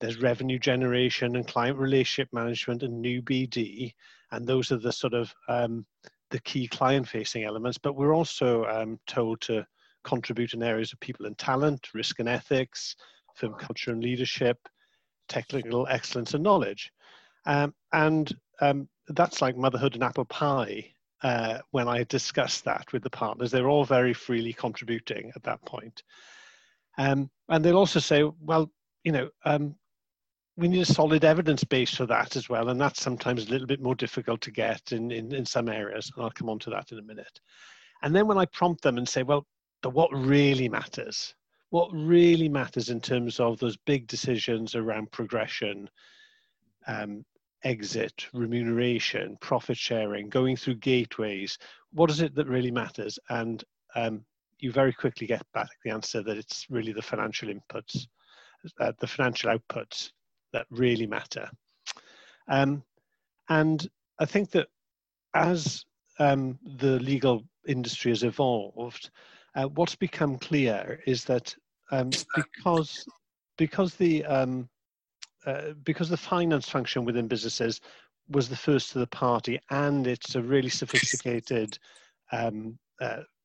there's 0.00 0.22
revenue 0.22 0.58
generation 0.58 1.36
and 1.36 1.46
client 1.46 1.76
relationship 1.76 2.28
management 2.32 2.82
and 2.82 3.00
new 3.00 3.20
BD, 3.20 3.92
and 4.30 4.46
those 4.46 4.70
are 4.70 4.76
the 4.76 4.92
sort 4.92 5.14
of 5.14 5.34
um, 5.48 5.84
the 6.30 6.40
key 6.40 6.68
client-facing 6.68 7.44
elements. 7.44 7.78
But 7.78 7.96
we're 7.96 8.14
also 8.14 8.64
um, 8.66 9.00
told 9.06 9.40
to 9.42 9.66
contribute 10.04 10.54
in 10.54 10.62
areas 10.62 10.92
of 10.92 11.00
people 11.00 11.26
and 11.26 11.36
talent, 11.36 11.88
risk 11.94 12.20
and 12.20 12.28
ethics, 12.28 12.94
firm 13.34 13.54
culture 13.54 13.90
and 13.90 14.02
leadership, 14.02 14.56
technical 15.28 15.86
excellence 15.88 16.34
and 16.34 16.44
knowledge, 16.44 16.92
um, 17.46 17.74
and 17.92 18.32
um, 18.60 18.88
that's 19.08 19.42
like 19.42 19.56
motherhood 19.56 19.94
and 19.94 20.04
apple 20.04 20.24
pie. 20.24 20.92
Uh, 21.24 21.58
when 21.72 21.88
I 21.88 22.04
discuss 22.04 22.60
that 22.60 22.92
with 22.92 23.02
the 23.02 23.10
partners, 23.10 23.50
they're 23.50 23.68
all 23.68 23.84
very 23.84 24.14
freely 24.14 24.52
contributing 24.52 25.32
at 25.34 25.42
that 25.42 25.60
point. 25.64 26.04
Um, 26.98 27.30
and 27.48 27.64
they'll 27.64 27.76
also 27.76 28.00
say, 28.00 28.24
well, 28.40 28.70
you 29.04 29.12
know, 29.12 29.30
um, 29.44 29.74
we 30.56 30.66
need 30.68 30.82
a 30.82 30.84
solid 30.84 31.24
evidence 31.24 31.62
base 31.62 31.94
for 31.94 32.04
that 32.06 32.34
as 32.34 32.48
well, 32.48 32.68
and 32.68 32.80
that's 32.80 33.00
sometimes 33.00 33.46
a 33.46 33.50
little 33.50 33.66
bit 33.66 33.80
more 33.80 33.94
difficult 33.94 34.40
to 34.42 34.50
get 34.50 34.90
in, 34.90 35.12
in, 35.12 35.32
in 35.32 35.46
some 35.46 35.68
areas, 35.68 36.10
and 36.14 36.24
I'll 36.24 36.32
come 36.32 36.50
on 36.50 36.58
to 36.60 36.70
that 36.70 36.90
in 36.90 36.98
a 36.98 37.02
minute. 37.02 37.40
And 38.02 38.14
then 38.14 38.26
when 38.26 38.38
I 38.38 38.44
prompt 38.46 38.82
them 38.82 38.98
and 38.98 39.08
say, 39.08 39.22
well, 39.22 39.46
but 39.82 39.94
what 39.94 40.10
really 40.12 40.68
matters? 40.68 41.34
What 41.70 41.90
really 41.92 42.48
matters 42.48 42.90
in 42.90 43.00
terms 43.00 43.38
of 43.38 43.58
those 43.58 43.76
big 43.76 44.08
decisions 44.08 44.74
around 44.74 45.12
progression, 45.12 45.88
um, 46.88 47.24
exit, 47.62 48.26
remuneration, 48.32 49.36
profit 49.40 49.76
sharing, 49.76 50.28
going 50.28 50.56
through 50.56 50.76
gateways, 50.76 51.58
what 51.92 52.10
is 52.10 52.20
it 52.20 52.34
that 52.34 52.48
really 52.48 52.70
matters? 52.72 53.18
And 53.28 53.62
um, 53.94 54.24
you 54.60 54.72
very 54.72 54.92
quickly 54.92 55.26
get 55.26 55.42
back 55.52 55.68
the 55.84 55.90
answer 55.90 56.22
that 56.22 56.36
it's 56.36 56.66
really 56.70 56.92
the 56.92 57.02
financial 57.02 57.48
inputs, 57.48 58.06
uh, 58.80 58.92
the 59.00 59.06
financial 59.06 59.50
outputs 59.50 60.10
that 60.52 60.66
really 60.70 61.06
matter. 61.06 61.48
Um, 62.48 62.82
and 63.48 63.86
I 64.18 64.24
think 64.24 64.50
that 64.52 64.68
as 65.34 65.84
um, 66.18 66.58
the 66.78 66.98
legal 67.00 67.44
industry 67.66 68.10
has 68.10 68.22
evolved, 68.22 69.10
uh, 69.54 69.64
what's 69.64 69.96
become 69.96 70.38
clear 70.38 71.00
is 71.06 71.24
that 71.24 71.54
um, 71.90 72.10
because 72.34 73.06
because 73.56 73.94
the 73.94 74.24
um, 74.24 74.68
uh, 75.46 75.72
because 75.84 76.08
the 76.08 76.16
finance 76.16 76.68
function 76.68 77.04
within 77.04 77.28
businesses 77.28 77.80
was 78.28 78.48
the 78.48 78.56
first 78.56 78.92
to 78.92 78.98
the 78.98 79.06
party, 79.06 79.58
and 79.70 80.06
it's 80.06 80.34
a 80.34 80.42
really 80.42 80.68
sophisticated 80.68 81.78
um, 82.32 82.78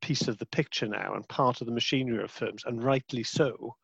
piece 0.01 0.27
of 0.27 0.37
the 0.37 0.45
picture 0.47 0.87
now, 0.87 1.13
and 1.13 1.27
part 1.29 1.61
of 1.61 1.67
the 1.67 1.73
machinery 1.73 2.23
of 2.23 2.31
firms, 2.31 2.63
and 2.65 2.83
rightly 2.83 3.23
so. 3.23 3.75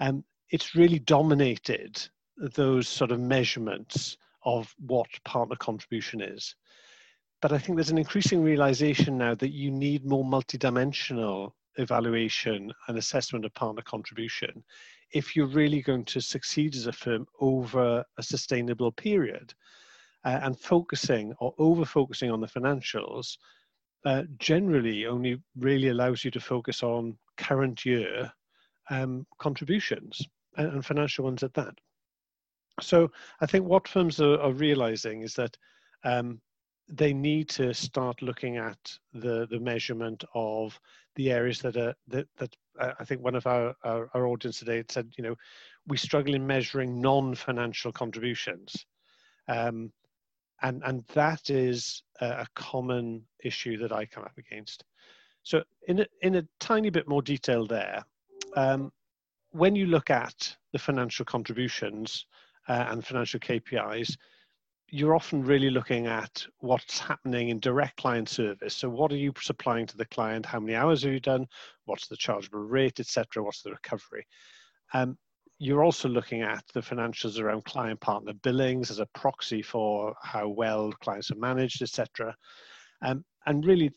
Um, 0.00 0.24
it's 0.50 0.74
really 0.74 0.98
dominated 0.98 2.06
those 2.36 2.88
sort 2.88 3.12
of 3.12 3.20
measurements 3.20 4.16
of 4.44 4.74
what 4.78 5.08
partner 5.24 5.56
contribution 5.56 6.20
is. 6.20 6.54
But 7.40 7.52
I 7.52 7.58
think 7.58 7.76
there's 7.76 7.90
an 7.90 7.98
increasing 7.98 8.42
realization 8.42 9.18
now 9.18 9.34
that 9.34 9.52
you 9.52 9.70
need 9.70 10.04
more 10.04 10.24
multidimensional 10.24 11.52
evaluation 11.76 12.72
and 12.88 12.98
assessment 12.98 13.44
of 13.44 13.52
partner 13.54 13.82
contribution 13.82 14.62
if 15.12 15.36
you're 15.36 15.46
really 15.46 15.82
going 15.82 16.04
to 16.06 16.20
succeed 16.20 16.74
as 16.74 16.86
a 16.86 16.92
firm 16.92 17.26
over 17.40 18.04
a 18.18 18.22
sustainable 18.22 18.92
period. 18.92 19.52
Uh, 20.24 20.40
and 20.42 20.58
focusing 20.58 21.34
or 21.38 21.54
over 21.58 21.84
focusing 21.84 22.30
on 22.30 22.40
the 22.40 22.46
financials 22.46 23.36
uh, 24.04 24.22
generally 24.38 25.06
only 25.06 25.40
really 25.58 25.88
allows 25.88 26.24
you 26.24 26.30
to 26.30 26.40
focus 26.40 26.82
on 26.82 27.16
current 27.36 27.84
year 27.84 28.30
um, 28.90 29.26
contributions 29.38 30.26
and, 30.56 30.72
and 30.72 30.86
financial 30.86 31.24
ones 31.24 31.42
at 31.42 31.54
that. 31.54 31.74
So 32.80 33.10
I 33.40 33.46
think 33.46 33.66
what 33.66 33.88
firms 33.88 34.20
are, 34.20 34.40
are 34.40 34.52
realizing 34.52 35.22
is 35.22 35.34
that 35.34 35.56
um, 36.04 36.40
they 36.88 37.14
need 37.14 37.48
to 37.48 37.72
start 37.72 38.20
looking 38.20 38.56
at 38.56 38.78
the 39.14 39.46
the 39.50 39.60
measurement 39.60 40.22
of 40.34 40.78
the 41.16 41.30
areas 41.30 41.60
that 41.60 41.76
are 41.76 41.94
that, 42.08 42.26
that 42.36 42.54
uh, 42.78 42.92
I 42.98 43.04
think 43.04 43.22
one 43.22 43.36
of 43.36 43.46
our, 43.46 43.74
our, 43.84 44.10
our 44.14 44.26
audience 44.26 44.58
today 44.58 44.84
said 44.88 45.12
you 45.16 45.24
know 45.24 45.34
we 45.86 45.96
struggle 45.96 46.34
in 46.34 46.46
measuring 46.46 47.00
non-financial 47.00 47.92
contributions 47.92 48.86
um, 49.48 49.92
and 50.64 50.82
and 50.84 51.04
that 51.14 51.50
is 51.50 52.02
a, 52.20 52.46
common 52.56 53.22
issue 53.44 53.76
that 53.78 53.92
I 53.92 54.06
come 54.06 54.24
up 54.24 54.36
against 54.38 54.84
so 55.42 55.62
in 55.86 56.00
a, 56.00 56.06
in 56.22 56.36
a 56.36 56.46
tiny 56.58 56.90
bit 56.90 57.06
more 57.08 57.22
detail 57.22 57.66
there 57.66 58.04
um, 58.56 58.90
when 59.54 59.76
you 59.76 59.86
look 59.86 60.10
at 60.10 60.56
the 60.72 60.78
financial 60.80 61.24
contributions 61.24 62.26
uh, 62.68 62.86
and 62.90 63.06
financial 63.06 63.38
KPIs, 63.38 64.16
you're 64.90 65.14
often 65.14 65.44
really 65.44 65.70
looking 65.70 66.08
at 66.08 66.44
what's 66.58 66.98
happening 66.98 67.50
in 67.50 67.60
direct 67.60 67.96
client 67.96 68.28
service. 68.28 68.74
So, 68.74 68.88
what 68.88 69.12
are 69.12 69.16
you 69.16 69.32
supplying 69.40 69.86
to 69.86 69.96
the 69.96 70.06
client? 70.06 70.44
How 70.44 70.58
many 70.58 70.74
hours 70.74 71.04
have 71.04 71.12
you 71.12 71.20
done? 71.20 71.46
What's 71.84 72.08
the 72.08 72.16
chargeable 72.16 72.60
rate, 72.60 72.98
etc.? 72.98 73.42
What's 73.42 73.62
the 73.62 73.70
recovery? 73.70 74.26
Um, 74.92 75.16
you're 75.64 75.82
also 75.82 76.10
looking 76.10 76.42
at 76.42 76.62
the 76.74 76.80
financials 76.80 77.40
around 77.40 77.64
client 77.64 77.98
partner 77.98 78.34
billings 78.42 78.90
as 78.90 78.98
a 78.98 79.08
proxy 79.14 79.62
for 79.62 80.14
how 80.22 80.46
well 80.46 80.92
clients 81.00 81.30
are 81.30 81.36
managed, 81.36 81.80
etc. 81.80 82.36
Um, 83.00 83.24
and 83.46 83.64
really, 83.64 83.90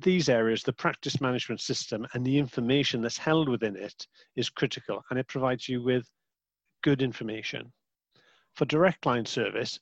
these 0.00 0.28
areas, 0.28 0.64
the 0.64 0.72
practice 0.72 1.20
management 1.20 1.60
system 1.60 2.06
and 2.12 2.24
the 2.24 2.38
information 2.38 3.00
that's 3.00 3.18
held 3.18 3.48
within 3.48 3.76
it 3.76 4.06
is 4.34 4.50
critical, 4.50 5.04
and 5.10 5.18
it 5.18 5.28
provides 5.28 5.68
you 5.68 5.80
with 5.82 6.10
good 6.82 7.02
information. 7.02 7.72
For 8.56 8.64
direct 8.64 9.00
client 9.02 9.28
service, 9.28 9.78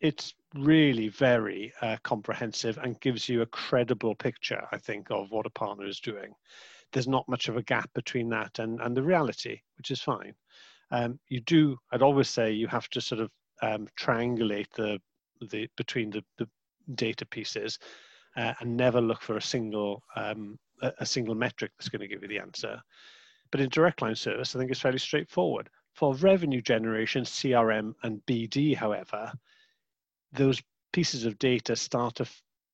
it's 0.00 0.34
really 0.54 1.08
very 1.08 1.72
uh, 1.82 1.96
comprehensive 2.04 2.78
and 2.78 3.00
gives 3.00 3.28
you 3.28 3.42
a 3.42 3.46
credible 3.46 4.14
picture, 4.14 4.62
I 4.70 4.78
think, 4.78 5.10
of 5.10 5.30
what 5.30 5.46
a 5.46 5.50
partner 5.50 5.86
is 5.86 5.98
doing. 5.98 6.32
There's 6.92 7.08
not 7.08 7.28
much 7.28 7.48
of 7.48 7.56
a 7.56 7.62
gap 7.62 7.90
between 7.92 8.28
that 8.30 8.60
and, 8.60 8.80
and 8.80 8.96
the 8.96 9.02
reality, 9.02 9.60
which 9.76 9.90
is 9.90 10.00
fine. 10.00 10.34
Um, 10.90 11.18
you 11.28 11.40
do, 11.40 11.76
I'd 11.92 12.02
always 12.02 12.28
say, 12.28 12.52
you 12.52 12.68
have 12.68 12.88
to 12.90 13.00
sort 13.00 13.20
of 13.20 13.30
um, 13.62 13.88
triangulate 13.98 14.70
the, 14.76 15.00
the 15.50 15.68
between 15.76 16.10
the, 16.10 16.22
the 16.38 16.48
data 16.94 17.26
pieces 17.26 17.78
uh, 18.36 18.52
and 18.60 18.76
never 18.76 19.00
look 19.00 19.22
for 19.22 19.36
a 19.36 19.42
single 19.42 20.02
um, 20.14 20.58
a, 20.82 20.92
a 21.00 21.06
single 21.06 21.34
metric 21.34 21.72
that's 21.78 21.88
going 21.88 22.00
to 22.00 22.08
give 22.08 22.22
you 22.22 22.28
the 22.28 22.38
answer. 22.38 22.80
But 23.50 23.60
in 23.60 23.68
direct 23.68 24.02
line 24.02 24.16
service, 24.16 24.54
I 24.54 24.58
think 24.58 24.70
it's 24.70 24.80
fairly 24.80 24.98
straightforward. 24.98 25.68
For 25.94 26.14
revenue 26.16 26.60
generation, 26.60 27.24
CRM 27.24 27.94
and 28.02 28.20
BD, 28.26 28.76
however, 28.76 29.32
those 30.32 30.60
pieces 30.92 31.24
of 31.24 31.38
data 31.38 31.74
start 31.76 32.16
to 32.16 32.26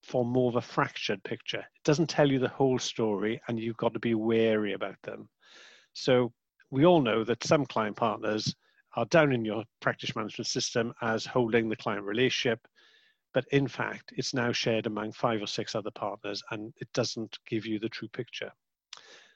form 0.03 0.29
more 0.29 0.49
of 0.49 0.57
a 0.57 0.61
fractured 0.61 1.23
picture. 1.23 1.61
It 1.61 1.85
doesn't 1.85 2.09
tell 2.09 2.31
you 2.31 2.39
the 2.39 2.49
whole 2.49 2.79
story, 2.79 3.41
and 3.47 3.61
you've 3.61 3.77
got 3.77 3.95
to 3.95 4.01
be 4.01 4.15
wary 4.15 4.73
about 4.73 5.01
them. 5.03 5.29
So 5.93 6.33
we 6.73 6.87
all 6.87 7.03
know 7.03 7.23
that 7.23 7.45
some 7.45 7.67
client 7.67 7.95
partners 7.97 8.57
are 8.97 9.05
down 9.07 9.31
in 9.31 9.45
your 9.45 9.63
practice 9.81 10.17
management 10.17 10.47
system 10.47 10.93
as 11.03 11.27
holding 11.27 11.69
the 11.69 11.77
client 11.77 12.03
relationship, 12.03 12.67
but 13.35 13.45
in 13.53 13.69
fact, 13.69 14.15
it's 14.17 14.33
now 14.33 14.53
shared 14.53 14.87
among 14.87 15.13
five 15.13 15.43
or 15.43 15.47
six 15.47 15.75
other 15.75 15.91
partners, 15.91 16.43
and 16.51 16.73
it 16.81 16.91
doesn't 16.95 17.39
give 17.47 17.67
you 17.67 17.79
the 17.79 17.91
true 17.91 18.09
picture. 18.09 18.51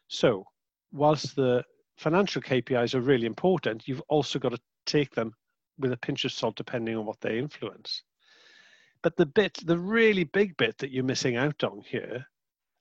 So 0.08 0.46
whilst 0.92 1.36
the 1.36 1.62
financial 1.98 2.40
KPIs 2.40 2.94
are 2.94 3.02
really 3.02 3.26
important, 3.26 3.86
you've 3.86 4.02
also 4.08 4.38
got 4.38 4.52
to 4.52 4.60
take 4.86 5.14
them 5.14 5.32
with 5.78 5.92
a 5.92 5.98
pinch 5.98 6.24
of 6.24 6.32
salt 6.32 6.56
depending 6.56 6.96
on 6.96 7.04
what 7.04 7.20
they 7.20 7.38
influence. 7.38 8.02
But 9.02 9.14
the 9.16 9.26
bit, 9.26 9.58
the 9.66 9.78
really 9.78 10.24
big 10.24 10.56
bit 10.56 10.78
that 10.78 10.90
you're 10.90 11.04
missing 11.04 11.36
out 11.36 11.62
on 11.64 11.82
here 11.86 12.24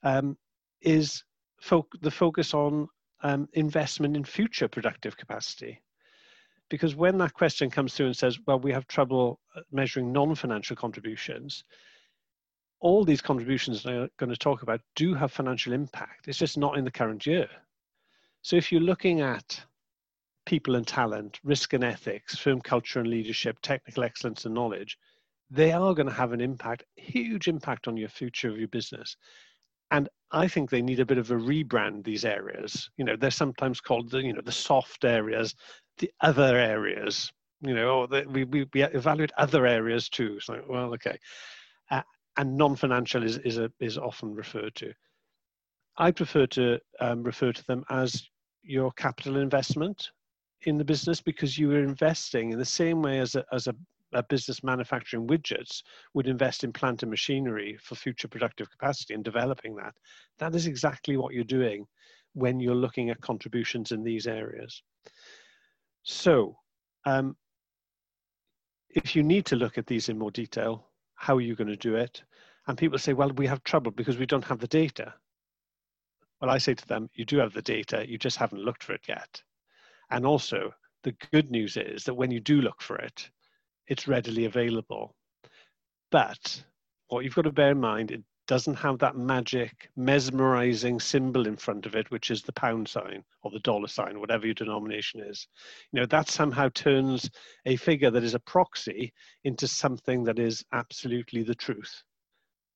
um, 0.03 0.38
is 0.81 1.25
fo- 1.59 1.89
the 2.01 2.12
focus 2.12 2.53
on 2.53 2.88
um, 3.24 3.48
investment 3.53 4.15
in 4.15 4.24
future 4.24 4.67
productive 4.67 5.17
capacity. 5.17 5.81
Because 6.69 6.95
when 6.95 7.17
that 7.19 7.34
question 7.34 7.69
comes 7.69 7.93
through 7.93 8.07
and 8.07 8.17
says, 8.17 8.39
well, 8.48 8.60
we 8.60 8.72
have 8.72 8.88
trouble 8.88 9.39
uh, 9.55 9.62
measuring 9.72 10.12
non 10.12 10.36
financial 10.36 10.75
contributions, 10.75 11.63
all 12.79 13.03
these 13.03 13.22
contributions 13.22 13.86
I'm 13.86 14.10
going 14.17 14.29
to 14.29 14.38
talk 14.38 14.63
about 14.63 14.81
do 14.95 15.13
have 15.13 15.31
financial 15.31 15.74
impact. 15.74 16.27
It's 16.27 16.38
just 16.38 16.57
not 16.57 16.77
in 16.77 16.84
the 16.86 16.91
current 16.91 17.25
year. 17.25 17.48
So 18.41 18.55
if 18.55 18.72
you're 18.72 18.81
looking 18.81 19.22
at 19.22 19.60
people 20.45 20.75
and 20.75 20.86
talent, 20.86 21.39
risk 21.43 21.74
and 21.74 21.84
ethics, 21.84 22.38
firm 22.38 22.62
culture 22.62 23.00
and 23.00 23.10
leadership, 23.10 23.57
technical 23.62 24.03
excellence 24.03 24.45
and 24.45 24.53
knowledge, 24.53 24.98
they 25.50 25.72
are 25.72 25.93
going 25.93 26.07
to 26.07 26.13
have 26.13 26.31
an 26.31 26.41
impact, 26.41 26.84
huge 26.95 27.48
impact 27.48 27.88
on 27.88 27.98
your 27.98 28.10
future 28.10 28.50
of 28.50 28.57
your 28.57 28.67
business. 28.67 29.15
And 29.91 30.09
I 30.31 30.47
think 30.47 30.69
they 30.69 30.81
need 30.81 30.99
a 30.99 31.05
bit 31.05 31.17
of 31.17 31.31
a 31.31 31.35
rebrand 31.35 32.03
these 32.03 32.25
areas. 32.25 32.89
You 32.97 33.05
know, 33.05 33.15
they're 33.15 33.31
sometimes 33.31 33.79
called 33.79 34.11
the, 34.11 34.21
you 34.21 34.33
know, 34.33 34.41
the 34.43 34.51
soft 34.51 35.05
areas, 35.05 35.55
the 35.97 36.11
other 36.21 36.57
areas, 36.57 37.31
you 37.61 37.73
know, 37.73 37.99
or 37.99 38.07
the, 38.07 38.25
we, 38.27 38.43
we, 38.43 38.67
we 38.73 38.83
evaluate 38.83 39.31
other 39.37 39.65
areas 39.65 40.09
too. 40.09 40.39
So 40.39 40.61
well, 40.67 40.93
okay. 40.93 41.17
Uh, 41.89 42.01
and 42.37 42.57
non-financial 42.57 43.23
is, 43.23 43.37
is, 43.39 43.57
a, 43.57 43.71
is 43.79 43.97
often 43.97 44.33
referred 44.33 44.75
to. 44.75 44.93
I 45.97 46.11
prefer 46.11 46.45
to 46.47 46.79
um, 46.99 47.23
refer 47.23 47.53
to 47.53 47.65
them 47.67 47.85
as 47.89 48.27
your 48.63 48.91
capital 48.91 49.37
investment 49.37 50.09
in 50.63 50.77
the 50.77 50.83
business 50.83 51.21
because 51.21 51.57
you 51.57 51.71
are 51.71 51.83
investing 51.83 52.51
in 52.51 52.59
the 52.59 52.65
same 52.65 53.01
way 53.01 53.19
as 53.19 53.35
a, 53.35 53.45
as 53.53 53.67
a, 53.67 53.75
a 54.15 54.24
business 54.24 54.63
manufacturing 54.63 55.27
widgets 55.27 55.84
would 56.13 56.27
invest 56.27 56.63
in 56.63 56.74
plant 56.74 57.03
and 57.03 57.10
machinery 57.10 57.77
for 57.81 57.95
future 57.95 58.27
productive 58.27 58.69
capacity 58.72 59.13
and 59.13 59.24
developing 59.24 59.75
that. 59.75 59.93
That 60.39 60.55
is 60.55 60.65
exactly 60.65 61.17
what 61.17 61.34
you're 61.34 61.43
doing 61.43 61.86
when 62.34 62.60
you're 62.60 62.75
looking 62.75 63.10
at 63.10 63.22
contributions 63.22 63.91
in 63.91 64.03
these 64.03 64.25
areas. 64.25 64.81
So, 66.03 66.57
um, 67.05 67.36
if 68.89 69.15
you 69.15 69.24
need 69.24 69.45
to 69.48 69.55
look 69.55 69.77
at 69.77 69.88
these 69.88 70.10
in 70.10 70.17
more 70.17 70.31
detail, 70.31 70.88
how 71.15 71.36
are 71.36 71.41
you 71.41 71.55
going 71.55 71.67
to 71.67 71.75
do 71.75 71.95
it? 71.95 72.24
And 72.67 72.77
people 72.77 72.98
say, 72.98 73.13
well, 73.13 73.31
we 73.31 73.48
have 73.48 73.63
trouble 73.63 73.91
because 73.91 74.17
we 74.17 74.25
don't 74.25 74.43
have 74.45 74.60
the 74.60 74.67
data. 74.67 75.13
Well, 76.41 76.50
I 76.50 76.57
say 76.57 76.74
to 76.74 76.88
them, 76.88 77.10
you 77.13 77.25
do 77.25 77.38
have 77.38 77.53
the 77.53 77.62
data, 77.62 78.05
you 78.07 78.17
just 78.17 78.38
haven't 78.38 78.63
looked 78.63 78.84
for 78.84 78.93
it 78.93 79.07
yet. 79.07 79.41
And 80.10 80.25
also, 80.25 80.74
the 81.03 81.15
good 81.31 81.51
news 81.51 81.77
is 81.77 82.03
that 82.05 82.15
when 82.15 82.31
you 82.31 82.39
do 82.39 82.62
look 82.62 82.81
for 82.81 82.98
it, 82.98 83.29
it's 83.87 84.07
readily 84.07 84.45
available. 84.45 85.15
But 86.11 86.63
what 87.07 87.23
you've 87.23 87.35
got 87.35 87.43
to 87.43 87.51
bear 87.51 87.71
in 87.71 87.79
mind, 87.79 88.11
it 88.11 88.23
doesn't 88.47 88.75
have 88.75 88.99
that 88.99 89.15
magic, 89.15 89.89
mesmerizing 89.95 90.99
symbol 90.99 91.47
in 91.47 91.55
front 91.55 91.85
of 91.85 91.95
it, 91.95 92.09
which 92.11 92.29
is 92.29 92.41
the 92.41 92.53
pound 92.53 92.87
sign 92.87 93.23
or 93.43 93.51
the 93.51 93.59
dollar 93.59 93.87
sign, 93.87 94.19
whatever 94.19 94.45
your 94.45 94.53
denomination 94.53 95.21
is. 95.21 95.47
You 95.91 95.99
know, 95.99 96.05
that 96.07 96.29
somehow 96.29 96.69
turns 96.73 97.29
a 97.65 97.75
figure 97.75 98.11
that 98.11 98.23
is 98.23 98.35
a 98.35 98.39
proxy 98.39 99.13
into 99.43 99.67
something 99.67 100.23
that 100.25 100.39
is 100.39 100.63
absolutely 100.73 101.43
the 101.43 101.55
truth. 101.55 102.03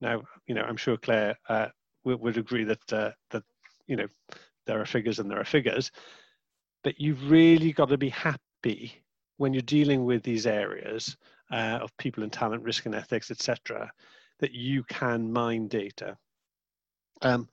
Now, 0.02 0.22
you 0.48 0.56
know, 0.56 0.64
I'm 0.64 0.78
sure 0.78 0.98
Claire 0.98 1.38
uh, 1.48 1.68
would, 2.04 2.20
would, 2.22 2.38
agree 2.38 2.64
that 2.64 2.94
uh, 2.94 3.12
that 3.32 3.44
you 3.86 3.98
know 3.98 4.08
there 4.66 4.80
are 4.80 4.86
figures 4.86 5.20
and 5.20 5.30
there 5.30 5.40
are 5.40 5.46
figures, 5.46 5.92
but 6.84 7.00
you've 7.00 7.30
really 7.30 7.74
got 7.74 7.90
to 7.90 7.98
be 7.98 8.10
happy 8.10 9.04
when 9.40 9.54
you're 9.54 9.62
dealing 9.62 10.04
with 10.04 10.22
these 10.22 10.46
areas 10.46 11.16
uh, 11.50 11.80
of 11.82 11.96
people 11.98 12.24
and 12.24 12.32
talent, 12.32 12.62
risk 12.62 12.86
and 12.86 12.94
ethics, 12.94 13.32
etc., 13.32 13.90
that 14.40 14.52
you 14.52 14.84
can 14.84 15.32
mine 15.32 15.68
data. 15.70 16.18
Um, 17.22 17.48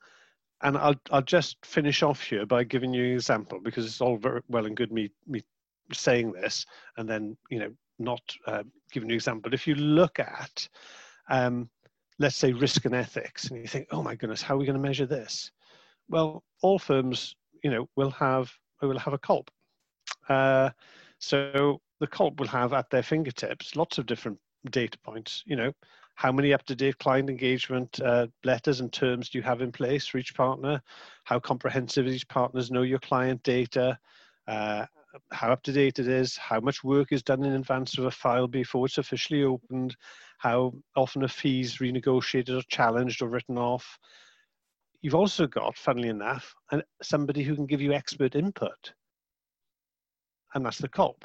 and 0.61 0.77
I'll 0.77 0.99
I'll 1.11 1.21
just 1.21 1.57
finish 1.65 2.03
off 2.03 2.21
here 2.21 2.45
by 2.45 2.63
giving 2.63 2.93
you 2.93 3.05
an 3.05 3.13
example 3.13 3.59
because 3.63 3.85
it's 3.85 4.01
all 4.01 4.17
very 4.17 4.41
well 4.49 4.65
and 4.65 4.75
good 4.75 4.91
me 4.91 5.11
me 5.27 5.41
saying 5.93 6.33
this 6.33 6.65
and 6.97 7.07
then 7.07 7.37
you 7.49 7.59
know 7.59 7.71
not 7.99 8.21
uh, 8.47 8.63
giving 8.91 9.09
you 9.09 9.13
an 9.13 9.17
example. 9.17 9.49
But 9.49 9.53
if 9.53 9.65
you 9.65 9.75
look 9.75 10.19
at 10.19 10.67
um, 11.29 11.69
let's 12.19 12.35
say 12.35 12.51
risk 12.51 12.85
and 12.85 12.95
ethics, 12.95 13.49
and 13.49 13.61
you 13.61 13.67
think, 13.67 13.87
oh 13.91 14.03
my 14.03 14.15
goodness, 14.15 14.41
how 14.41 14.55
are 14.55 14.57
we 14.57 14.65
going 14.65 14.81
to 14.81 14.87
measure 14.87 15.05
this? 15.05 15.51
Well, 16.09 16.43
all 16.61 16.79
firms 16.79 17.35
you 17.63 17.71
know 17.71 17.87
will 17.95 18.11
have 18.11 18.51
will 18.81 18.99
have 18.99 19.13
a 19.13 19.19
COLP. 19.19 19.47
Uh, 20.27 20.69
so 21.19 21.81
the 21.99 22.07
COLP 22.07 22.39
will 22.39 22.47
have 22.47 22.73
at 22.73 22.89
their 22.89 23.03
fingertips 23.03 23.75
lots 23.75 23.97
of 23.97 24.05
different 24.05 24.39
data 24.69 24.97
points. 24.99 25.43
You 25.45 25.55
know, 25.55 25.71
how 26.15 26.31
many 26.31 26.53
up-to-date 26.53 26.97
client 26.99 27.29
engagement 27.29 27.99
uh, 28.01 28.27
letters 28.43 28.79
and 28.79 28.91
terms 28.91 29.29
do 29.29 29.37
you 29.37 29.43
have 29.43 29.61
in 29.61 29.71
place 29.71 30.07
for 30.07 30.17
each 30.17 30.35
partner? 30.35 30.81
How 31.23 31.39
comprehensive 31.39 32.07
each 32.07 32.27
partners 32.27 32.71
know 32.71 32.81
your 32.81 32.99
client 32.99 33.43
data? 33.43 33.97
Uh, 34.47 34.85
how 35.31 35.51
up 35.51 35.63
to 35.63 35.71
date 35.71 35.99
it 35.99 36.07
is, 36.07 36.37
how 36.37 36.59
much 36.59 36.83
work 36.83 37.11
is 37.11 37.23
done 37.23 37.43
in 37.43 37.53
advance 37.53 37.97
of 37.97 38.05
a 38.05 38.11
file 38.11 38.47
before 38.47 38.85
it's 38.85 38.97
officially 38.97 39.43
opened, 39.43 39.95
how 40.37 40.73
often 40.95 41.23
a 41.23 41.27
fee 41.27 41.61
is 41.61 41.77
renegotiated 41.77 42.57
or 42.57 42.61
challenged 42.69 43.21
or 43.21 43.29
written 43.29 43.57
off, 43.57 43.97
you've 45.01 45.15
also 45.15 45.47
got, 45.47 45.77
funnily 45.77 46.09
enough, 46.09 46.53
somebody 47.01 47.43
who 47.43 47.55
can 47.55 47.65
give 47.65 47.81
you 47.81 47.93
expert 47.93 48.35
input, 48.35 48.93
and 50.53 50.65
that's 50.65 50.79
the 50.79 50.89
COLP. 50.89 51.23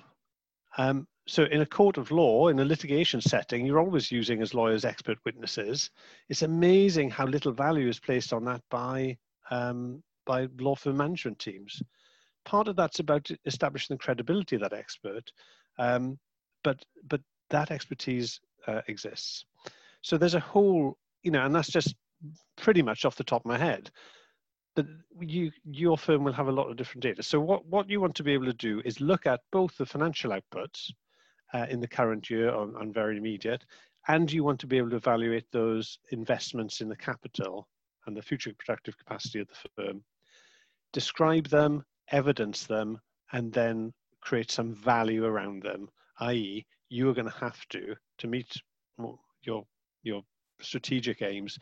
Um, 0.79 1.07
so 1.27 1.45
in 1.45 1.61
a 1.61 1.67
court 1.67 1.99
of 1.99 2.11
law, 2.11 2.49
in 2.49 2.59
a 2.59 2.65
litigation 2.65 3.21
setting, 3.21 3.65
you're 3.65 3.79
always 3.79 4.11
using 4.11 4.43
as 4.43 4.55
lawyers 4.55 4.85
expert 4.85 5.19
witnesses. 5.25 5.91
It's 6.29 6.43
amazing 6.43 7.11
how 7.11 7.27
little 7.27 7.53
value 7.53 7.89
is 7.89 8.01
placed 8.01 8.33
on 8.33 8.45
that 8.47 8.63
by 8.71 9.17
um, 9.51 10.03
by 10.27 10.49
law 10.59 10.75
firm 10.75 10.97
management 10.97 11.39
teams. 11.39 11.83
Part 12.45 12.69
of 12.69 12.77
that's 12.77 12.99
about 12.99 13.31
establishing 13.45 13.95
the 13.95 14.03
credibility 14.03 14.57
of 14.57 14.63
that 14.63 14.73
expert, 14.73 15.31
um, 15.79 16.19
but 16.65 16.85
but 17.09 17.21
that 17.51 17.71
expertise 17.71 18.41
uh, 18.67 18.81
exists. 18.89 19.45
So 20.01 20.19
there's 20.19 20.35
a 20.35 20.41
whole, 20.41 20.99
you 21.23 21.31
know, 21.31 21.45
and 21.45 21.55
that's 21.55 21.71
just 21.71 21.95
pretty 22.57 22.83
much 22.83 23.05
off 23.05 23.17
the 23.17 23.25
top 23.25 23.43
of 23.43 23.47
my 23.47 23.59
head. 23.59 23.91
But 24.75 24.87
you, 25.21 25.53
your 25.65 25.99
firm 25.99 26.25
will 26.25 26.33
have 26.33 26.49
a 26.49 26.53
lot 26.53 26.71
of 26.71 26.77
different 26.77 27.03
data. 27.03 27.23
So 27.23 27.39
what, 27.41 27.67
what 27.67 27.91
you 27.91 28.01
want 28.01 28.15
to 28.17 28.23
be 28.23 28.33
able 28.33 28.47
to 28.47 28.55
do 28.55 28.81
is 28.85 29.01
look 29.01 29.27
at 29.27 29.41
both 29.51 29.77
the 29.77 29.87
financial 29.87 30.31
outputs 30.31 30.91
uh, 31.53 31.67
in 31.69 31.81
the 31.81 31.89
current 31.89 32.31
year 32.31 32.51
on, 32.51 32.75
on 32.77 32.93
very 32.93 33.19
immediate, 33.19 33.65
and 34.09 34.33
you 34.33 34.43
want 34.43 34.59
to 34.61 34.67
be 34.67 34.79
able 34.79 34.91
to 34.91 34.97
evaluate 34.97 35.45
those 35.53 35.99
investments 36.11 36.81
in 36.81 36.89
the 36.89 36.97
capital 36.97 37.69
and 38.07 38.17
the 38.17 38.23
future 38.23 38.53
productive 38.59 38.97
capacity 38.97 39.41
of 39.41 39.49
the 39.49 39.69
firm. 39.77 40.03
Describe 40.93 41.49
them, 41.49 41.85
evidence 42.11 42.67
them, 42.67 42.99
and 43.33 43.53
then 43.53 43.93
create 44.21 44.51
some 44.51 44.75
value 44.75 45.25
around 45.25 45.63
them, 45.63 45.89
i.e., 46.21 46.67
you 46.89 47.09
are 47.09 47.15
going 47.15 47.29
to 47.29 47.39
have 47.39 47.67
to, 47.69 47.95
to 48.19 48.27
meet 48.27 48.53
your, 49.43 49.65
your 50.03 50.23
strategic 50.61 51.23
aims, 51.23 51.59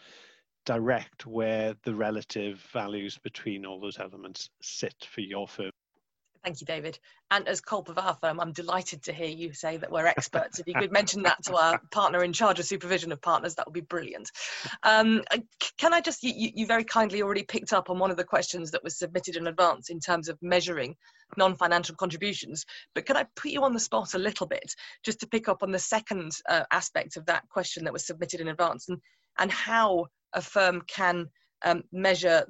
direct 0.70 1.26
where 1.26 1.74
the 1.82 1.92
relative 1.92 2.64
values 2.72 3.18
between 3.24 3.66
all 3.66 3.80
those 3.80 3.98
elements 3.98 4.50
sit 4.62 4.94
for 5.12 5.20
your 5.20 5.48
firm. 5.48 5.72
Thank 6.44 6.60
you, 6.60 6.66
David. 6.66 6.96
And 7.32 7.48
as 7.48 7.60
COLP 7.60 7.88
of 7.88 7.98
our 7.98 8.16
firm, 8.20 8.38
I'm 8.38 8.52
delighted 8.52 9.02
to 9.02 9.12
hear 9.12 9.26
you 9.26 9.52
say 9.52 9.78
that 9.78 9.90
we're 9.90 10.06
experts. 10.06 10.60
if 10.60 10.68
you 10.68 10.74
could 10.74 10.92
mention 10.92 11.24
that 11.24 11.42
to 11.46 11.56
our 11.56 11.80
partner 11.90 12.22
in 12.22 12.32
charge 12.32 12.60
of 12.60 12.66
supervision 12.66 13.10
of 13.10 13.20
partners, 13.20 13.56
that 13.56 13.66
would 13.66 13.74
be 13.74 13.80
brilliant. 13.80 14.30
Um, 14.84 15.24
can 15.76 15.92
I 15.92 16.00
just, 16.00 16.22
you, 16.22 16.32
you, 16.54 16.66
very 16.66 16.84
kindly 16.84 17.20
already 17.20 17.42
picked 17.42 17.72
up 17.72 17.90
on 17.90 17.98
one 17.98 18.12
of 18.12 18.16
the 18.16 18.22
questions 18.22 18.70
that 18.70 18.84
was 18.84 18.96
submitted 18.96 19.34
in 19.34 19.48
advance 19.48 19.90
in 19.90 19.98
terms 19.98 20.28
of 20.28 20.38
measuring 20.40 20.94
non-financial 21.36 21.96
contributions, 21.96 22.64
but 22.94 23.06
could 23.06 23.16
I 23.16 23.26
put 23.34 23.50
you 23.50 23.64
on 23.64 23.74
the 23.74 23.80
spot 23.80 24.14
a 24.14 24.18
little 24.18 24.46
bit 24.46 24.72
just 25.04 25.18
to 25.20 25.26
pick 25.26 25.48
up 25.48 25.64
on 25.64 25.72
the 25.72 25.80
second 25.80 26.36
uh, 26.48 26.62
aspect 26.70 27.16
of 27.16 27.26
that 27.26 27.48
question 27.48 27.82
that 27.84 27.92
was 27.92 28.06
submitted 28.06 28.40
in 28.40 28.48
advance 28.48 28.88
and, 28.88 28.98
and 29.38 29.50
how 29.50 30.06
a 30.32 30.42
firm 30.42 30.82
can 30.86 31.28
um, 31.64 31.82
measure 31.92 32.44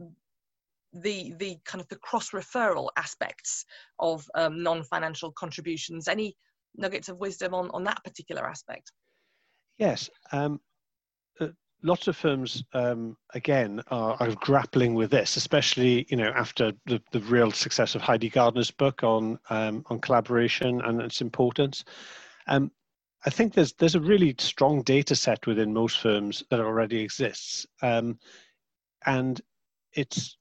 the 0.93 1.35
the 1.39 1.57
kind 1.65 1.81
of 1.81 1.89
the 1.89 1.97
cross 1.97 2.31
referral 2.31 2.89
aspects 2.97 3.65
of 3.99 4.29
um, 4.35 4.63
non-financial 4.63 5.33
contributions. 5.33 6.09
Any 6.09 6.37
nuggets 6.77 7.09
of 7.09 7.19
wisdom 7.19 7.55
on 7.55 7.71
on 7.71 7.85
that 7.85 8.03
particular 8.05 8.47
aspect? 8.47 8.93
Yes 9.79 10.11
um, 10.33 10.61
uh, 11.41 11.49
lots 11.83 12.09
of 12.09 12.17
firms 12.17 12.65
um, 12.75 13.17
again 13.35 13.83
are, 13.91 14.17
are, 14.21 14.35
grappling 14.35 14.95
with 14.95 15.11
this 15.11 15.37
especially 15.37 16.07
you 16.09 16.17
know 16.17 16.33
after 16.37 16.73
the, 16.87 17.01
the 17.13 17.21
real 17.21 17.51
success 17.51 17.95
of 17.95 18.03
heidi 18.03 18.29
gardner's 18.29 18.71
book 18.71 19.03
on 19.03 19.39
um, 19.49 19.85
on 19.87 20.01
collaboration 20.01 20.81
and 20.83 21.01
its 21.01 21.21
importance. 21.21 21.85
Um, 22.47 22.71
I 23.27 23.31
think 23.31 23.53
there's 23.53 23.73
there's 23.75 23.95
a 23.95 24.01
really 24.01 24.35
strong 24.39 24.83
data 24.83 25.15
set 25.15 25.47
within 25.47 25.75
most 25.75 25.99
firms 26.01 26.43
that 26.51 26.61
already 26.61 27.01
exists, 27.01 27.67
um, 27.83 28.19
and 29.05 29.41
it's 29.93 30.39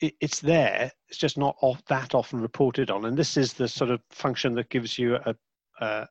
it, 0.00 0.14
it's 0.20 0.40
there. 0.40 0.90
It's 1.08 1.18
just 1.18 1.38
not 1.38 1.56
off, 1.60 1.84
that 1.86 2.14
often 2.14 2.40
reported 2.40 2.90
on. 2.90 3.04
And 3.04 3.16
this 3.16 3.36
is 3.36 3.52
the 3.52 3.68
sort 3.68 3.90
of 3.90 4.00
function 4.10 4.54
that 4.54 4.70
gives 4.70 4.98
you 4.98 5.16
a, 5.16 5.34
a, 5.80 6.08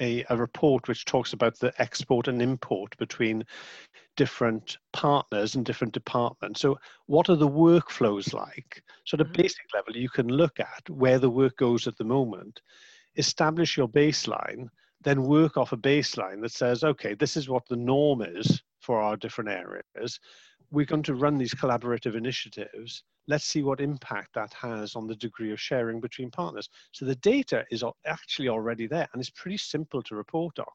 a, 0.00 0.24
a, 0.28 0.36
report 0.36 0.88
which 0.88 1.04
talks 1.04 1.32
about 1.32 1.58
the 1.58 1.72
export 1.80 2.28
and 2.28 2.42
import 2.42 2.96
between 2.98 3.44
different 4.16 4.78
partners 4.92 5.54
and 5.54 5.64
different 5.64 5.92
departments. 5.92 6.60
So, 6.60 6.78
what 7.06 7.28
are 7.28 7.36
the 7.36 7.48
workflows 7.48 8.32
like? 8.32 8.82
So, 9.04 9.16
at 9.16 9.20
a 9.20 9.24
basic 9.24 9.66
level, 9.74 9.96
you 9.96 10.08
can 10.08 10.28
look 10.28 10.58
at 10.58 10.88
where 10.88 11.18
the 11.18 11.30
work 11.30 11.56
goes 11.56 11.86
at 11.86 11.96
the 11.96 12.04
moment, 12.04 12.60
establish 13.16 13.76
your 13.76 13.88
baseline, 13.88 14.68
then 15.02 15.22
work 15.22 15.56
off 15.56 15.72
a 15.72 15.76
baseline 15.76 16.40
that 16.42 16.52
says, 16.52 16.82
okay, 16.82 17.14
this 17.14 17.36
is 17.36 17.48
what 17.48 17.66
the 17.68 17.76
norm 17.76 18.22
is 18.22 18.62
for 18.80 19.00
our 19.00 19.16
different 19.16 19.50
areas 19.50 20.18
we're 20.74 20.84
going 20.84 21.02
to 21.04 21.14
run 21.14 21.38
these 21.38 21.54
collaborative 21.54 22.16
initiatives. 22.16 23.04
Let's 23.26 23.44
see 23.44 23.62
what 23.62 23.80
impact 23.80 24.34
that 24.34 24.52
has 24.54 24.96
on 24.96 25.06
the 25.06 25.14
degree 25.14 25.52
of 25.52 25.60
sharing 25.60 26.00
between 26.00 26.30
partners. 26.30 26.68
So 26.92 27.04
the 27.04 27.14
data 27.16 27.64
is 27.70 27.84
actually 28.04 28.48
already 28.48 28.86
there 28.86 29.08
and 29.12 29.20
it's 29.20 29.30
pretty 29.30 29.56
simple 29.56 30.02
to 30.02 30.16
report 30.16 30.58
on. 30.58 30.66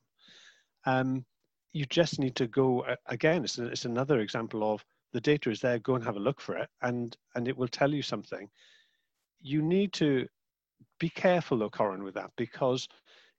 Um, 0.86 1.26
you 1.74 1.86
just 1.86 2.18
need 2.18 2.36
to 2.38 2.48
go, 2.48 2.86
again, 3.08 3.44
it's, 3.44 3.60
it's 3.60 3.86
another 3.86 4.22
example 4.22 4.74
of 4.74 4.84
the 5.12 5.22
data 5.22 5.52
is 5.52 5.60
there, 5.60 5.80
go 5.80 5.96
and 5.96 6.04
have 6.04 6.16
a 6.16 6.22
look 6.22 6.40
for 6.40 6.58
it 6.58 6.70
and, 6.82 7.16
and 7.36 7.48
it 7.48 7.56
will 7.56 7.68
tell 7.68 7.94
you 7.94 8.02
something. 8.02 8.50
You 9.42 9.62
need 9.62 9.94
to 9.94 10.28
be 11.00 11.10
careful 11.10 11.58
though, 11.58 11.70
Corin, 11.70 12.04
with 12.04 12.16
that 12.16 12.32
because 12.38 12.88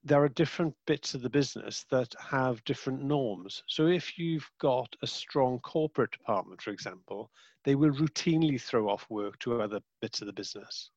there 0.02 0.22
are 0.22 0.28
different 0.30 0.74
bits 0.86 1.14
of 1.14 1.20
the 1.20 1.28
business 1.28 1.84
that 1.90 2.14
have 2.18 2.64
different 2.64 3.02
norms. 3.02 3.62
So 3.66 3.86
if 3.86 4.18
you've 4.18 4.48
got 4.58 4.94
a 5.02 5.06
strong 5.06 5.58
corporate 5.60 6.12
department, 6.12 6.62
for 6.62 6.70
example, 6.70 7.30
they 7.64 7.74
will 7.74 7.90
routinely 7.90 8.60
throw 8.60 8.88
off 8.88 9.06
work 9.10 9.38
to 9.40 9.60
other 9.60 9.80
bits 10.00 10.22
of 10.22 10.26
the 10.26 10.32
business. 10.32 10.90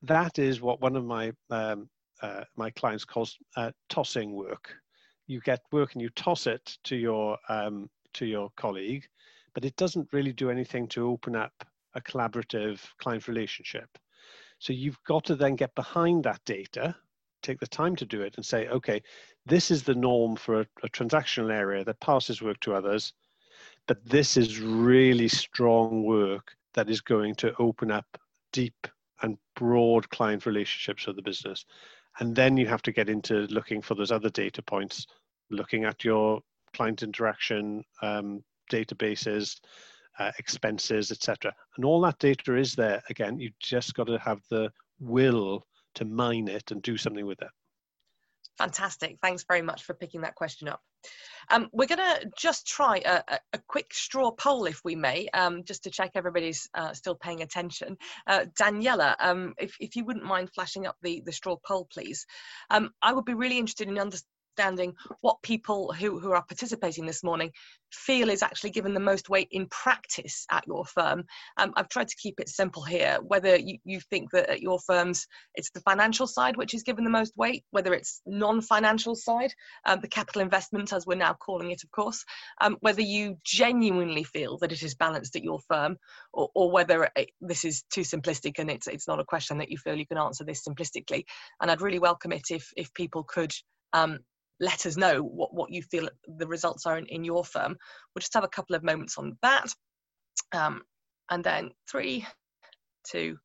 That 0.00 0.38
is 0.38 0.62
what 0.62 0.80
one 0.80 0.96
of 0.96 1.04
my 1.04 1.32
um, 1.50 1.88
uh, 2.22 2.44
my 2.56 2.70
clients 2.70 3.04
calls 3.04 3.36
uh, 3.56 3.72
tossing 3.88 4.32
work. 4.32 4.74
You 5.26 5.40
get 5.40 5.60
work 5.72 5.92
and 5.92 6.02
you 6.02 6.08
toss 6.10 6.46
it 6.46 6.76
to 6.84 6.96
your 6.96 7.36
um, 7.48 7.90
to 8.14 8.26
your 8.26 8.50
colleague, 8.56 9.06
but 9.54 9.64
it 9.64 9.76
doesn't 9.76 10.12
really 10.12 10.32
do 10.32 10.50
anything 10.50 10.88
to 10.88 11.08
open 11.08 11.36
up 11.36 11.52
a 11.94 12.00
collaborative 12.00 12.80
client 12.98 13.28
relationship. 13.28 13.88
So 14.62 14.72
you've 14.72 15.02
got 15.02 15.24
to 15.24 15.34
then 15.34 15.56
get 15.56 15.74
behind 15.74 16.22
that 16.22 16.40
data 16.44 16.94
take 17.42 17.58
the 17.58 17.66
time 17.66 17.96
to 17.96 18.06
do 18.06 18.22
it 18.22 18.36
and 18.36 18.46
say, 18.46 18.68
okay, 18.68 19.02
this 19.44 19.72
is 19.72 19.82
the 19.82 19.94
norm 19.94 20.36
for 20.36 20.60
a, 20.60 20.66
a 20.84 20.88
transactional 20.88 21.52
area 21.52 21.84
that 21.84 21.98
passes 21.98 22.40
work 22.40 22.60
to 22.60 22.72
others, 22.72 23.12
but 23.88 23.98
this 24.04 24.36
is 24.36 24.60
really 24.60 25.26
strong 25.26 26.04
work 26.04 26.54
that 26.74 26.88
is 26.88 27.00
going 27.00 27.34
to 27.34 27.52
open 27.58 27.90
up 27.90 28.06
deep 28.52 28.86
and 29.22 29.36
broad 29.56 30.08
client 30.10 30.46
relationships 30.46 31.08
with 31.08 31.16
the 31.16 31.22
business. 31.22 31.64
And 32.20 32.32
then 32.32 32.56
you 32.56 32.68
have 32.68 32.82
to 32.82 32.92
get 32.92 33.08
into 33.08 33.46
looking 33.48 33.82
for 33.82 33.96
those 33.96 34.12
other 34.12 34.30
data 34.30 34.62
points, 34.62 35.08
looking 35.50 35.84
at 35.84 36.04
your 36.04 36.40
client 36.72 37.02
interaction 37.02 37.84
um, 38.00 38.44
databases, 38.70 39.58
uh, 40.18 40.32
expenses, 40.38 41.10
etc. 41.10 41.52
And 41.76 41.84
all 41.84 42.00
that 42.02 42.18
data 42.18 42.56
is 42.56 42.74
there. 42.74 43.02
Again, 43.10 43.38
you 43.38 43.50
just 43.60 43.94
got 43.94 44.06
to 44.08 44.18
have 44.18 44.40
the 44.50 44.70
will 45.00 45.64
to 45.94 46.04
mine 46.04 46.48
it 46.48 46.70
and 46.70 46.82
do 46.82 46.96
something 46.96 47.26
with 47.26 47.42
it. 47.42 47.50
Fantastic. 48.58 49.18
Thanks 49.22 49.44
very 49.44 49.62
much 49.62 49.84
for 49.84 49.94
picking 49.94 50.20
that 50.22 50.34
question 50.34 50.68
up. 50.68 50.80
Um, 51.50 51.68
we're 51.72 51.86
going 51.86 51.98
to 51.98 52.30
just 52.36 52.66
try 52.66 53.02
a, 53.04 53.38
a, 53.52 53.58
quick 53.66 53.92
straw 53.92 54.30
poll, 54.30 54.66
if 54.66 54.80
we 54.84 54.94
may, 54.94 55.28
um, 55.34 55.64
just 55.64 55.82
to 55.84 55.90
check 55.90 56.12
everybody's 56.14 56.68
uh, 56.74 56.92
still 56.92 57.16
paying 57.16 57.42
attention. 57.42 57.96
Uh, 58.26 58.44
Daniela, 58.60 59.16
um, 59.18 59.54
if, 59.58 59.74
if 59.80 59.96
you 59.96 60.04
wouldn't 60.04 60.24
mind 60.24 60.50
flashing 60.54 60.86
up 60.86 60.96
the, 61.02 61.22
the 61.26 61.32
straw 61.32 61.56
poll, 61.66 61.88
please. 61.92 62.24
Um, 62.70 62.90
I 63.02 63.12
would 63.12 63.24
be 63.24 63.34
really 63.34 63.58
interested 63.58 63.88
in 63.88 63.98
understanding 63.98 64.31
understanding 64.58 64.94
what 65.20 65.42
people 65.42 65.92
who, 65.92 66.18
who 66.18 66.32
are 66.32 66.44
participating 66.44 67.06
this 67.06 67.22
morning 67.22 67.50
feel 67.90 68.30
is 68.30 68.42
actually 68.42 68.70
given 68.70 68.94
the 68.94 69.00
most 69.00 69.28
weight 69.28 69.48
in 69.50 69.66
practice 69.66 70.46
at 70.50 70.66
your 70.66 70.84
firm. 70.86 71.24
Um, 71.58 71.72
I've 71.76 71.88
tried 71.88 72.08
to 72.08 72.16
keep 72.16 72.40
it 72.40 72.48
simple 72.48 72.82
here, 72.82 73.18
whether 73.22 73.56
you, 73.56 73.78
you 73.84 74.00
think 74.00 74.30
that 74.30 74.48
at 74.48 74.62
your 74.62 74.78
firms 74.80 75.26
it's 75.54 75.70
the 75.70 75.80
financial 75.80 76.26
side 76.26 76.56
which 76.56 76.74
is 76.74 76.82
given 76.82 77.04
the 77.04 77.10
most 77.10 77.32
weight, 77.36 77.64
whether 77.70 77.92
it's 77.92 78.22
non-financial 78.26 79.14
side, 79.14 79.52
um, 79.84 80.00
the 80.00 80.08
capital 80.08 80.40
investment 80.40 80.92
as 80.92 81.06
we're 81.06 81.14
now 81.14 81.34
calling 81.34 81.70
it 81.70 81.82
of 81.84 81.90
course, 81.90 82.24
um, 82.60 82.76
whether 82.80 83.02
you 83.02 83.36
genuinely 83.44 84.24
feel 84.24 84.58
that 84.58 84.72
it 84.72 84.82
is 84.82 84.94
balanced 84.94 85.36
at 85.36 85.44
your 85.44 85.60
firm 85.68 85.96
or, 86.32 86.48
or 86.54 86.70
whether 86.70 87.10
it, 87.16 87.30
this 87.40 87.64
is 87.64 87.84
too 87.92 88.02
simplistic 88.02 88.58
and 88.58 88.70
it's, 88.70 88.86
it's 88.86 89.08
not 89.08 89.20
a 89.20 89.24
question 89.24 89.58
that 89.58 89.70
you 89.70 89.76
feel 89.76 89.94
you 89.94 90.06
can 90.06 90.18
answer 90.18 90.44
this 90.44 90.62
simplistically. 90.66 91.24
And 91.60 91.70
I'd 91.70 91.82
really 91.82 91.98
welcome 91.98 92.32
it 92.32 92.50
if, 92.50 92.72
if 92.76 92.92
people 92.94 93.22
could 93.22 93.52
um, 93.92 94.20
let 94.62 94.86
us 94.86 94.96
know 94.96 95.20
what, 95.22 95.52
what 95.52 95.70
you 95.70 95.82
feel 95.82 96.08
the 96.38 96.46
results 96.46 96.86
are 96.86 96.96
in, 96.96 97.04
in 97.06 97.24
your 97.24 97.44
firm. 97.44 97.76
We'll 98.14 98.20
just 98.20 98.32
have 98.34 98.44
a 98.44 98.48
couple 98.48 98.76
of 98.76 98.84
moments 98.84 99.18
on 99.18 99.36
that. 99.42 99.66
Um, 100.52 100.82
and 101.30 101.42
then 101.42 101.72
three, 101.90 102.24
two, 103.06 103.36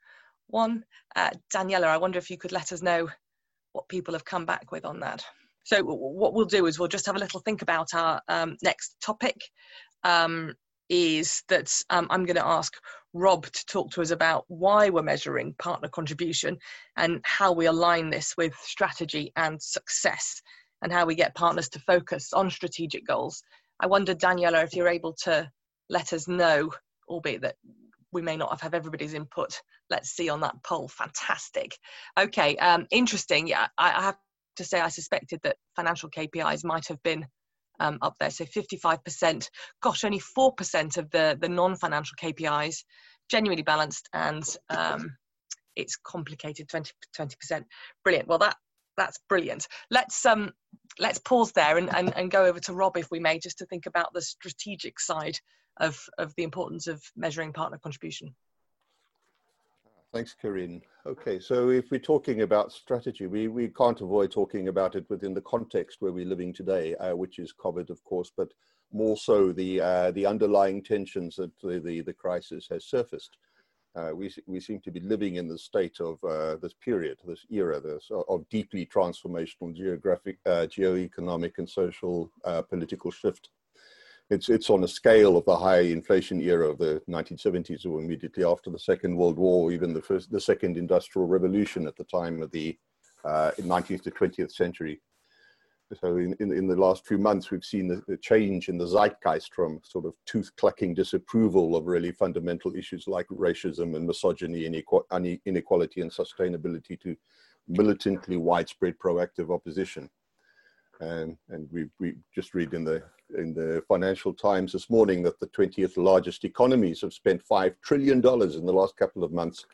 one. 0.47 0.85
Uh, 1.15 1.31
Daniela, 1.53 1.85
I 1.85 1.97
wonder 1.97 2.19
if 2.19 2.29
you 2.29 2.37
could 2.37 2.51
let 2.51 2.71
us 2.71 2.81
know 2.81 3.09
what 3.73 3.89
people 3.89 4.13
have 4.13 4.25
come 4.25 4.45
back 4.45 4.71
with 4.71 4.85
on 4.85 4.99
that. 5.01 5.25
So 5.65 5.83
what 5.83 6.33
we'll 6.33 6.45
do 6.45 6.67
is 6.67 6.79
we'll 6.79 6.87
just 6.87 7.07
have 7.07 7.17
a 7.17 7.19
little 7.19 7.41
think 7.41 7.61
about 7.61 7.93
our 7.93 8.21
um, 8.29 8.55
next 8.63 8.95
topic. 9.01 9.35
Um, 10.03 10.53
is 10.89 11.43
that 11.49 11.69
um, 11.89 12.07
I'm 12.09 12.25
going 12.25 12.37
to 12.37 12.47
ask 12.47 12.73
Rob 13.13 13.45
to 13.47 13.65
talk 13.65 13.91
to 13.91 14.01
us 14.01 14.11
about 14.11 14.45
why 14.47 14.89
we're 14.89 15.01
measuring 15.01 15.53
partner 15.59 15.89
contribution 15.89 16.57
and 16.95 17.19
how 17.23 17.51
we 17.51 17.65
align 17.65 18.09
this 18.09 18.35
with 18.37 18.55
strategy 18.55 19.33
and 19.35 19.61
success 19.61 20.41
and 20.81 20.91
how 20.91 21.05
we 21.05 21.15
get 21.15 21.35
partners 21.35 21.69
to 21.69 21.79
focus 21.79 22.33
on 22.33 22.49
strategic 22.49 23.05
goals. 23.05 23.41
I 23.79 23.87
wonder, 23.87 24.13
Daniela, 24.13 24.63
if 24.63 24.75
you're 24.75 24.87
able 24.87 25.13
to 25.23 25.49
let 25.89 26.13
us 26.13 26.27
know, 26.27 26.71
albeit 27.09 27.41
that 27.41 27.55
we 28.11 28.21
may 28.21 28.37
not 28.37 28.49
have, 28.51 28.61
have 28.61 28.73
everybody's 28.73 29.13
input. 29.13 29.61
Let's 29.89 30.09
see 30.09 30.29
on 30.29 30.41
that 30.41 30.55
poll. 30.63 30.87
Fantastic. 30.87 31.77
Okay, 32.19 32.55
um, 32.57 32.87
interesting. 32.91 33.47
Yeah, 33.47 33.67
I, 33.77 33.89
I, 33.89 34.01
have 34.01 34.17
to 34.57 34.63
say 34.63 34.79
I 34.79 34.89
suspected 34.89 35.39
that 35.43 35.57
financial 35.75 36.09
KPIs 36.09 36.63
might 36.63 36.87
have 36.87 37.01
been 37.03 37.25
um, 37.79 37.99
up 38.01 38.15
there. 38.19 38.31
So 38.31 38.45
55%. 38.45 39.49
Gosh, 39.81 40.03
only 40.03 40.21
4% 40.37 40.97
of 40.97 41.09
the, 41.11 41.37
the 41.39 41.49
non-financial 41.49 42.15
KPIs 42.21 42.83
genuinely 43.29 43.63
balanced 43.63 44.09
and 44.13 44.43
um, 44.69 45.17
it's 45.75 45.97
complicated 45.97 46.67
20 46.69 46.91
percent 47.39 47.65
brilliant 48.03 48.27
well 48.27 48.39
that 48.39 48.55
that's 48.97 49.19
brilliant. 49.29 49.67
Let's 49.89 50.25
um 50.25 50.51
let's 50.99 51.19
pause 51.19 51.51
there 51.51 51.77
and, 51.77 51.93
and, 51.95 52.15
and 52.17 52.31
go 52.31 52.45
over 52.45 52.59
to 52.61 52.73
Rob 52.73 52.97
if 52.97 53.09
we 53.11 53.19
may, 53.19 53.39
just 53.39 53.59
to 53.59 53.65
think 53.65 53.85
about 53.85 54.13
the 54.13 54.21
strategic 54.21 54.99
side 54.99 55.39
of, 55.79 56.03
of 56.17 56.33
the 56.35 56.43
importance 56.43 56.87
of 56.87 57.03
measuring 57.15 57.53
partner 57.53 57.77
contribution. 57.77 58.33
Thanks, 60.13 60.35
Corinne. 60.41 60.81
Okay, 61.05 61.39
so 61.39 61.69
if 61.69 61.91
we're 61.91 61.99
talking 61.99 62.41
about 62.41 62.71
strategy, 62.71 63.27
we, 63.27 63.47
we 63.47 63.67
can't 63.67 64.01
avoid 64.01 64.31
talking 64.31 64.69
about 64.69 64.95
it 64.95 65.05
within 65.09 65.33
the 65.33 65.41
context 65.41 65.97
where 65.99 66.11
we're 66.11 66.25
living 66.25 66.53
today, 66.53 66.95
uh, 66.95 67.15
which 67.15 67.39
is 67.39 67.53
COVID, 67.53 67.89
of 67.89 68.03
course, 68.03 68.31
but 68.35 68.51
more 68.91 69.17
so 69.17 69.51
the 69.51 69.81
uh, 69.81 70.11
the 70.11 70.25
underlying 70.25 70.81
tensions 70.81 71.35
that 71.35 71.51
the, 71.61 71.79
the, 71.79 72.01
the 72.01 72.13
crisis 72.13 72.67
has 72.71 72.85
surfaced 72.85 73.37
uh, 73.97 74.11
we, 74.13 74.31
we 74.45 74.59
seem 74.59 74.79
to 74.81 74.91
be 74.91 74.99
living 74.99 75.35
in 75.35 75.47
the 75.47 75.57
state 75.57 75.99
of 75.99 76.23
uh, 76.23 76.55
this 76.57 76.73
period, 76.73 77.17
this 77.25 77.45
era 77.49 77.79
this, 77.79 78.09
of 78.29 78.47
deeply 78.49 78.85
transformational 78.85 79.73
geographic, 79.73 80.37
uh, 80.45 80.67
geo-economic 80.67 81.57
and 81.57 81.67
social 81.67 82.29
uh, 82.45 82.61
political 82.61 83.09
shift. 83.09 83.49
It's, 84.29 84.49
it's 84.49 84.69
on 84.69 84.83
a 84.83 84.87
scale 84.87 85.37
of 85.37 85.45
the 85.45 85.55
high 85.55 85.79
inflation 85.79 86.41
era 86.41 86.69
of 86.69 86.77
the 86.77 87.01
1970s 87.09 87.85
or 87.85 87.99
immediately 87.99 88.43
after 88.43 88.69
the 88.69 88.79
Second 88.79 89.15
World 89.15 89.37
War, 89.37 89.71
even 89.71 89.93
the, 89.93 90.01
first, 90.01 90.31
the 90.31 90.41
Second 90.41 90.77
Industrial 90.77 91.27
Revolution 91.27 91.87
at 91.87 91.95
the 91.95 92.03
time 92.03 92.41
of 92.41 92.51
the 92.51 92.77
19th 93.25 93.99
uh, 93.99 94.03
to 94.03 94.11
20th 94.11 94.51
century. 94.51 95.01
So 95.95 96.17
in, 96.17 96.35
in, 96.39 96.51
in, 96.51 96.67
the 96.67 96.75
last 96.75 97.07
few 97.07 97.17
months, 97.17 97.49
we've 97.49 97.63
seen 97.63 97.87
the, 97.87 98.17
change 98.17 98.67
in 98.67 98.77
the 98.77 98.85
zeitgeist 98.85 99.53
from 99.53 99.79
sort 99.83 100.05
of 100.05 100.13
tooth-clucking 100.25 100.93
disapproval 100.93 101.77
of 101.77 101.87
really 101.87 102.11
fundamental 102.11 102.75
issues 102.75 103.07
like 103.07 103.27
racism 103.27 103.95
and 103.95 104.05
misogyny, 104.05 104.65
and 104.65 105.39
inequality 105.45 106.01
and 106.01 106.11
sustainability 106.11 106.99
to 106.99 107.15
militantly 107.69 108.35
widespread 108.35 108.97
proactive 108.99 109.53
opposition. 109.53 110.09
And, 110.99 111.37
and 111.49 111.69
we, 111.71 111.85
we 111.99 112.15
just 112.35 112.53
read 112.53 112.73
in 112.73 112.83
the, 112.83 113.03
in 113.37 113.53
the 113.53 113.81
Financial 113.87 114.33
Times 114.33 114.73
this 114.73 114.89
morning 114.89 115.23
that 115.23 115.39
the 115.39 115.47
20th 115.47 115.95
largest 115.95 116.43
economies 116.43 116.99
have 116.99 117.13
spent 117.13 117.41
$5 117.49 117.75
trillion 117.81 118.17
in 118.17 118.21
the 118.65 118.73
last 118.73 118.97
couple 118.97 119.23
of 119.23 119.31
months 119.31 119.65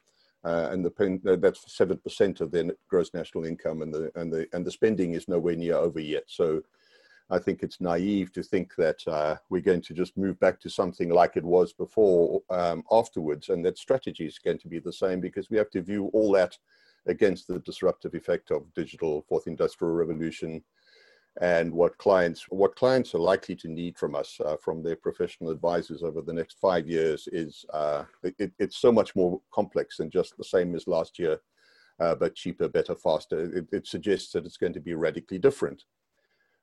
uh, 0.43 0.69
and 0.71 0.83
the 0.83 1.37
that's 1.39 1.73
seven 1.73 1.97
percent 1.97 2.41
of 2.41 2.51
their 2.51 2.65
gross 2.87 3.13
national 3.13 3.45
income, 3.45 3.81
and 3.81 3.93
the 3.93 4.11
and 4.15 4.31
the 4.31 4.47
and 4.53 4.65
the 4.65 4.71
spending 4.71 5.13
is 5.13 5.27
nowhere 5.27 5.55
near 5.55 5.75
over 5.75 5.99
yet. 5.99 6.23
So, 6.27 6.61
I 7.29 7.39
think 7.39 7.63
it's 7.63 7.79
naive 7.79 8.31
to 8.33 8.43
think 8.43 8.75
that 8.75 9.07
uh, 9.07 9.37
we're 9.49 9.61
going 9.61 9.81
to 9.81 9.93
just 9.93 10.17
move 10.17 10.39
back 10.39 10.59
to 10.61 10.69
something 10.69 11.09
like 11.09 11.37
it 11.37 11.43
was 11.43 11.73
before 11.73 12.41
um, 12.49 12.83
afterwards, 12.91 13.49
and 13.49 13.65
that 13.65 13.77
strategy 13.77 14.25
is 14.25 14.39
going 14.39 14.59
to 14.59 14.67
be 14.67 14.79
the 14.79 14.93
same 14.93 15.19
because 15.19 15.49
we 15.49 15.57
have 15.57 15.69
to 15.71 15.81
view 15.81 16.09
all 16.13 16.31
that 16.33 16.57
against 17.05 17.47
the 17.47 17.59
disruptive 17.59 18.13
effect 18.13 18.51
of 18.51 18.73
digital 18.73 19.23
fourth 19.27 19.47
industrial 19.47 19.93
revolution 19.93 20.63
and 21.41 21.73
what 21.73 21.97
clients 21.97 22.45
what 22.49 22.75
clients 22.75 23.15
are 23.15 23.19
likely 23.19 23.55
to 23.55 23.67
need 23.67 23.97
from 23.97 24.13
us 24.13 24.39
uh, 24.45 24.55
from 24.63 24.83
their 24.83 24.95
professional 24.95 25.49
advisors 25.49 26.03
over 26.03 26.21
the 26.21 26.33
next 26.33 26.59
five 26.59 26.87
years 26.87 27.27
is 27.31 27.65
uh, 27.73 28.03
it, 28.23 28.51
it's 28.59 28.77
so 28.77 28.91
much 28.91 29.15
more 29.15 29.41
complex 29.51 29.97
than 29.97 30.11
just 30.11 30.37
the 30.37 30.43
same 30.43 30.75
as 30.75 30.87
last 30.87 31.17
year 31.17 31.39
uh, 31.99 32.15
but 32.15 32.35
cheaper 32.35 32.67
better 32.67 32.95
faster. 32.95 33.57
It, 33.57 33.67
it, 33.71 33.87
suggests 33.87 34.31
that 34.31 34.45
it's 34.45 34.57
going 34.57 34.73
to 34.73 34.79
be 34.79 34.93
radically 34.93 35.37
different. 35.37 35.83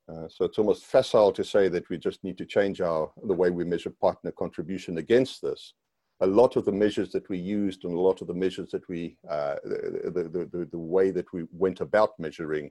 Uh, 0.08 0.28
so 0.28 0.44
it's 0.44 0.58
almost 0.58 0.84
facile 0.84 1.32
to 1.32 1.44
say 1.44 1.68
that 1.68 1.88
we 1.88 1.96
just 1.96 2.24
need 2.24 2.36
to 2.38 2.44
change 2.44 2.80
our 2.80 3.10
the 3.24 3.34
way 3.34 3.50
we 3.50 3.64
measure 3.64 3.90
partner 3.90 4.32
contribution 4.32 4.98
against 4.98 5.40
this. 5.40 5.74
A 6.20 6.26
lot 6.26 6.56
of 6.56 6.64
the 6.64 6.72
measures 6.72 7.12
that 7.12 7.28
we 7.28 7.38
used 7.38 7.84
and 7.84 7.94
a 7.94 8.00
lot 8.00 8.20
of 8.20 8.26
the 8.26 8.34
measures 8.34 8.70
that 8.72 8.86
we 8.88 9.16
uh, 9.28 9.54
the, 9.64 10.28
the, 10.32 10.48
the, 10.58 10.68
the 10.70 10.78
way 10.78 11.10
that 11.10 11.32
we 11.32 11.44
went 11.52 11.80
about 11.80 12.18
measuring 12.18 12.70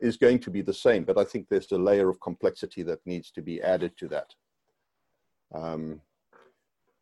is 0.00 0.16
going 0.16 0.38
to 0.40 0.50
be 0.50 0.62
the 0.62 0.74
same, 0.74 1.04
but 1.04 1.18
I 1.18 1.24
think 1.24 1.48
there's 1.48 1.72
a 1.72 1.78
layer 1.78 2.08
of 2.08 2.20
complexity 2.20 2.82
that 2.84 3.06
needs 3.06 3.30
to 3.32 3.42
be 3.42 3.62
added 3.62 3.96
to 3.98 4.08
that. 4.08 4.34
Um, 5.54 6.00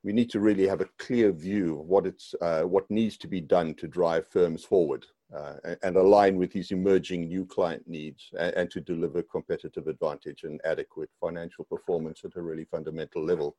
we 0.04 0.12
need 0.12 0.30
to 0.30 0.40
really 0.40 0.66
have 0.68 0.82
a 0.82 0.88
clear 0.98 1.32
view 1.32 1.80
of 1.80 1.86
what 1.86 2.06
it's 2.06 2.34
uh, 2.40 2.62
what 2.62 2.90
needs 2.90 3.16
to 3.18 3.26
be 3.26 3.40
done 3.40 3.74
to 3.74 3.88
drive 3.88 4.28
firms 4.28 4.62
forward 4.62 5.06
uh, 5.34 5.54
and 5.82 5.96
align 5.96 6.36
with 6.36 6.52
these 6.52 6.70
emerging 6.70 7.26
new 7.26 7.46
client 7.46 7.82
needs 7.88 8.30
and, 8.38 8.54
and, 8.54 8.70
to 8.70 8.80
deliver 8.80 9.22
competitive 9.22 9.86
advantage 9.88 10.44
and 10.44 10.60
adequate 10.64 11.08
financial 11.18 11.64
performance 11.64 12.20
at 12.24 12.36
a 12.36 12.42
really 12.42 12.66
fundamental 12.66 13.24
level. 13.24 13.56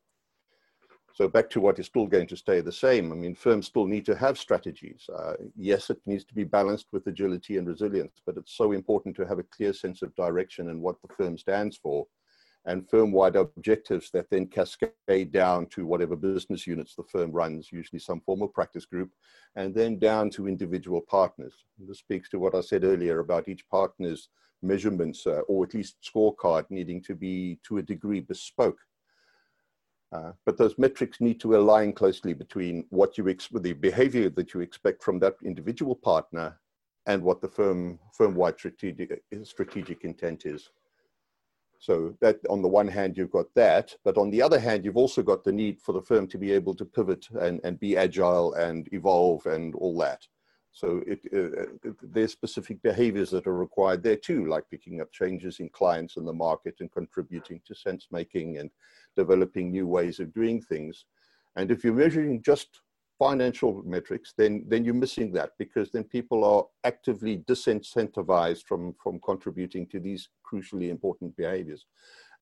So 1.16 1.26
back 1.28 1.48
to 1.50 1.62
what 1.62 1.78
is 1.78 1.86
still 1.86 2.06
going 2.06 2.26
to 2.26 2.36
stay 2.36 2.60
the 2.60 2.70
same. 2.70 3.10
I 3.10 3.14
mean, 3.14 3.34
firms 3.34 3.68
still 3.68 3.86
need 3.86 4.04
to 4.04 4.14
have 4.14 4.36
strategies. 4.36 5.08
Uh, 5.08 5.32
yes, 5.56 5.88
it 5.88 5.98
needs 6.04 6.26
to 6.26 6.34
be 6.34 6.44
balanced 6.44 6.88
with 6.92 7.06
agility 7.06 7.56
and 7.56 7.66
resilience, 7.66 8.20
but 8.26 8.36
it's 8.36 8.54
so 8.54 8.72
important 8.72 9.16
to 9.16 9.26
have 9.26 9.38
a 9.38 9.44
clear 9.44 9.72
sense 9.72 10.02
of 10.02 10.14
direction 10.14 10.68
and 10.68 10.78
what 10.78 10.96
the 11.00 11.14
firm 11.14 11.38
stands 11.38 11.78
for 11.78 12.06
and 12.66 12.86
firm-wide 12.90 13.34
objectives 13.34 14.10
that 14.10 14.28
then 14.28 14.46
cascade 14.46 15.32
down 15.32 15.64
to 15.68 15.86
whatever 15.86 16.16
business 16.16 16.66
units 16.66 16.94
the 16.94 17.04
firm 17.04 17.32
runs, 17.32 17.72
usually 17.72 17.98
some 17.98 18.20
form 18.20 18.42
of 18.42 18.52
practice 18.52 18.84
group, 18.84 19.08
and 19.54 19.74
then 19.74 19.98
down 19.98 20.28
to 20.28 20.46
individual 20.46 21.00
partners. 21.00 21.64
This 21.78 22.00
speaks 22.00 22.28
to 22.28 22.38
what 22.38 22.54
I 22.54 22.60
said 22.60 22.84
earlier 22.84 23.20
about 23.20 23.48
each 23.48 23.66
partner's 23.70 24.28
measurements, 24.62 25.26
uh, 25.26 25.40
or 25.48 25.64
at 25.64 25.72
least 25.72 25.96
scorecard, 26.02 26.66
needing 26.68 27.00
to 27.04 27.14
be, 27.14 27.58
to 27.66 27.78
a 27.78 27.82
degree, 27.82 28.20
bespoke 28.20 28.80
uh, 30.12 30.32
but 30.44 30.56
those 30.56 30.78
metrics 30.78 31.20
need 31.20 31.40
to 31.40 31.56
align 31.56 31.92
closely 31.92 32.32
between 32.32 32.84
what 32.90 33.18
you 33.18 33.28
ex- 33.28 33.48
the 33.48 33.72
behavior 33.72 34.30
that 34.30 34.54
you 34.54 34.60
expect 34.60 35.02
from 35.02 35.18
that 35.18 35.34
individual 35.44 35.94
partner 35.96 36.58
and 37.06 37.22
what 37.22 37.40
the 37.40 37.48
firm 37.48 37.98
firm-wide 38.12 38.58
strategic, 38.58 39.22
strategic 39.42 40.04
intent 40.04 40.46
is. 40.46 40.70
So 41.78 42.16
that 42.20 42.38
on 42.48 42.62
the 42.62 42.68
one 42.68 42.88
hand, 42.88 43.16
you've 43.16 43.30
got 43.30 43.52
that, 43.54 43.94
but 44.04 44.16
on 44.16 44.30
the 44.30 44.42
other 44.42 44.58
hand, 44.58 44.84
you've 44.84 44.96
also 44.96 45.22
got 45.22 45.44
the 45.44 45.52
need 45.52 45.80
for 45.80 45.92
the 45.92 46.02
firm 46.02 46.26
to 46.28 46.38
be 46.38 46.52
able 46.52 46.74
to 46.74 46.84
pivot 46.84 47.26
and, 47.40 47.60
and 47.64 47.78
be 47.78 47.96
agile 47.96 48.54
and 48.54 48.88
evolve 48.92 49.44
and 49.46 49.74
all 49.74 49.96
that. 49.98 50.26
So 50.72 51.02
it, 51.06 51.20
uh, 51.34 51.92
there's 52.02 52.32
specific 52.32 52.82
behaviors 52.82 53.30
that 53.30 53.46
are 53.46 53.56
required 53.56 54.02
there 54.02 54.16
too, 54.16 54.46
like 54.46 54.64
picking 54.70 55.00
up 55.00 55.10
changes 55.10 55.58
in 55.60 55.68
clients 55.70 56.16
and 56.16 56.28
the 56.28 56.32
market 56.32 56.76
and 56.80 56.92
contributing 56.92 57.60
to 57.66 57.74
sense 57.74 58.08
making 58.10 58.58
and 58.58 58.70
developing 59.16 59.70
new 59.70 59.86
ways 59.86 60.20
of 60.20 60.32
doing 60.32 60.60
things. 60.60 61.04
And 61.56 61.70
if 61.70 61.82
you're 61.82 61.94
measuring 61.94 62.42
just 62.42 62.80
financial 63.18 63.82
metrics, 63.84 64.34
then 64.36 64.64
then 64.68 64.84
you're 64.84 64.94
missing 64.94 65.32
that 65.32 65.50
because 65.58 65.90
then 65.90 66.04
people 66.04 66.44
are 66.44 66.64
actively 66.84 67.38
disincentivized 67.48 68.62
from 68.64 68.94
from 69.02 69.18
contributing 69.20 69.86
to 69.88 69.98
these 70.00 70.28
crucially 70.48 70.90
important 70.90 71.34
behaviors, 71.36 71.86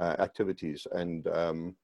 uh, 0.00 0.16
activities, 0.18 0.86
and 0.92 1.28
um, 1.28 1.76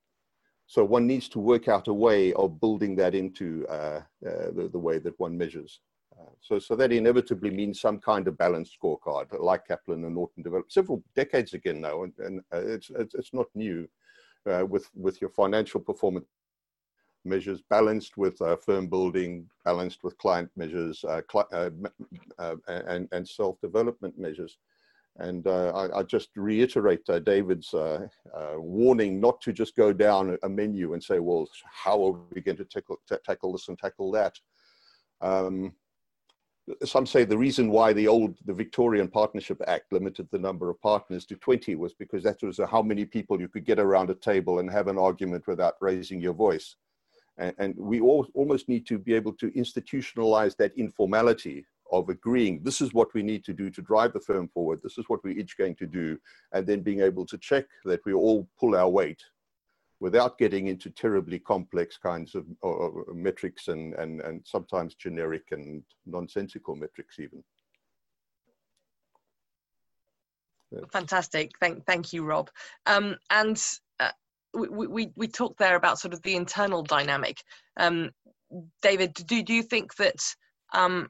so 0.71 0.85
one 0.85 1.05
needs 1.05 1.29
to 1.31 1.41
work 1.41 1.67
out 1.67 1.89
a 1.89 1.93
way 1.93 2.33
of 2.35 2.61
building 2.61 2.95
that 2.95 3.13
into 3.13 3.67
uh, 3.69 4.03
uh, 4.25 4.51
the, 4.55 4.69
the 4.73 4.79
way 4.79 5.01
that 5.01 5.19
one 5.19 5.37
measures. 5.37 5.81
Uh, 6.17 6.31
so, 6.41 6.61
so 6.61 6.77
that 6.77 6.93
inevitably 6.93 7.51
means 7.51 7.81
some 7.81 7.99
kind 7.99 8.29
of 8.29 8.39
balanced 8.39 8.77
scorecard, 8.81 9.27
like 9.41 9.67
Kaplan 9.67 10.05
and 10.05 10.15
Norton 10.15 10.45
developed 10.45 10.73
several 10.73 11.03
decades 11.17 11.55
ago 11.55 11.73
now, 11.73 12.05
and, 12.05 12.13
and 12.19 12.41
uh, 12.55 12.59
it's, 12.59 12.89
it's, 12.91 13.15
it's 13.17 13.35
not 13.35 13.47
new 13.57 13.89
uh, 14.47 14.65
with 14.67 14.89
with 14.95 15.21
your 15.21 15.31
financial 15.31 15.81
performance 15.81 16.27
measures 17.25 17.61
balanced 17.69 18.17
with 18.17 18.41
uh, 18.41 18.57
firm 18.57 18.87
building, 18.87 19.47
balanced 19.65 20.03
with 20.03 20.17
client 20.19 20.51
measures, 20.57 21.05
uh, 21.05 21.21
cl 21.31 21.47
and 22.69 23.09
and 23.13 23.29
self 23.29 23.61
development 23.61 24.19
measures. 24.19 24.59
And 25.17 25.47
I, 25.47 25.89
I, 25.97 26.03
just 26.05 26.31
reiterate 26.37 27.05
David's 27.25 27.75
warning 28.57 29.21
not 29.21 29.41
to 29.43 29.53
just 29.53 29.77
go 29.77 29.93
down 29.93 30.39
a 30.45 30.49
menu 30.49 30.95
and 30.95 31.03
say, 31.03 31.19
well, 31.19 31.47
how 31.65 32.03
are 32.07 32.15
we 32.33 32.41
going 32.41 32.57
to 32.57 32.65
tackle, 32.65 33.01
tackle 33.27 33.53
this 33.53 33.69
and 33.69 33.77
tackle 33.77 34.13
that? 34.13 34.39
Um, 35.21 35.75
some 36.85 37.07
say 37.07 37.25
the 37.25 37.39
reason 37.39 37.71
why 37.71 37.93
the 37.93 38.09
old 38.09 38.37
the 38.45 38.53
Victorian 38.53 39.09
Partnership 39.09 39.61
Act 39.67 39.93
limited 39.93 40.29
the 40.31 40.39
number 40.39 40.71
of 40.71 40.81
partners 40.81 41.25
to 41.27 41.37
20 41.37 41.75
was 41.77 41.95
because 41.95 42.23
that 42.25 42.43
was 42.43 42.61
how 42.71 42.83
many 42.83 43.05
people 43.05 43.41
you 43.41 43.49
could 43.49 43.65
get 43.65 43.79
around 43.79 44.11
a 44.11 44.15
table 44.15 44.59
and 44.59 44.71
have 44.71 44.89
an 44.89 44.99
argument 44.99 45.47
without 45.47 45.75
raising 45.81 46.21
your 46.21 46.35
voice. 46.35 46.77
And, 47.39 47.55
and 47.59 47.75
we 47.77 48.01
all, 48.01 48.27
almost 48.35 48.69
need 48.69 48.87
to 48.89 48.99
be 48.99 49.15
able 49.15 49.33
to 49.35 49.51
institutionalize 49.53 50.57
that 50.57 50.77
informality 50.77 51.65
of 51.93 52.09
agreeing 52.09 52.63
this 52.63 52.81
is 52.81 52.95
what 52.95 53.13
we 53.15 53.23
need 53.23 53.45
to 53.45 53.53
do 53.53 53.71
to 53.71 53.83
drive 53.83 54.13
the 54.13 54.21
firm 54.21 54.49
forward, 54.49 54.81
this 54.83 54.99
is 54.99 55.05
what 55.09 55.23
we're 55.25 55.39
each 55.39 55.57
going 55.57 55.75
to 55.77 55.87
do, 55.87 56.19
and 56.53 56.67
then 56.67 56.81
being 56.81 57.01
able 57.01 57.27
to 57.27 57.39
check 57.39 57.67
that 57.85 58.01
we 58.05 58.13
all 58.13 58.49
pull 58.59 58.77
our 58.77 58.89
weight 58.89 59.23
without 60.01 60.39
getting 60.39 60.67
into 60.69 60.91
terribly 60.91 61.39
complex 61.39 61.99
kinds 61.99 62.35
of 62.35 62.47
metrics 63.15 63.69
and, 63.69 63.95
and, 63.95 64.21
and 64.23 64.41
sometimes 64.45 64.95
generic 64.95 65.45
and 65.53 65.83
nonsensical 66.07 66.75
metrics 66.75 67.19
even. 67.19 67.45
Fantastic. 70.93 71.51
Thank, 71.61 71.85
thank 71.85 72.13
you, 72.13 72.25
Rob. 72.25 72.49
Um, 72.87 73.17
and 73.29 73.61
uh, 73.99 74.13
we, 74.55 74.87
we, 74.87 75.11
we 75.17 75.29
talked 75.29 75.59
there 75.59 75.77
about 75.77 75.99
sort 75.99 76.15
of 76.15 76.23
the 76.23 76.37
internal 76.37 76.83
dynamic. 76.83 77.43
Um, 77.77 78.11
David, 78.81 79.15
do, 79.15 79.43
do 79.43 79.53
you 79.53 79.63
think 79.63 79.97
that 79.97 80.35
um, 80.73 81.09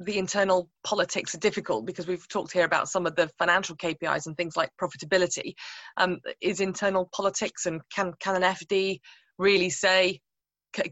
the 0.00 0.16
internal 0.16 0.70
politics 0.82 1.34
are 1.34 1.38
difficult 1.38 1.84
because 1.86 2.06
we've 2.06 2.26
talked 2.28 2.52
here 2.52 2.64
about 2.64 2.88
some 2.88 3.06
of 3.06 3.14
the 3.16 3.28
financial 3.38 3.76
KPIs 3.76 4.26
and 4.26 4.36
things 4.36 4.56
like 4.56 4.70
profitability. 4.80 5.52
Um, 5.98 6.18
is 6.40 6.60
internal 6.60 7.08
politics 7.12 7.66
and 7.66 7.82
can 7.94 8.14
can 8.18 8.36
an 8.36 8.42
FD 8.42 9.00
really 9.38 9.70
say 9.70 10.20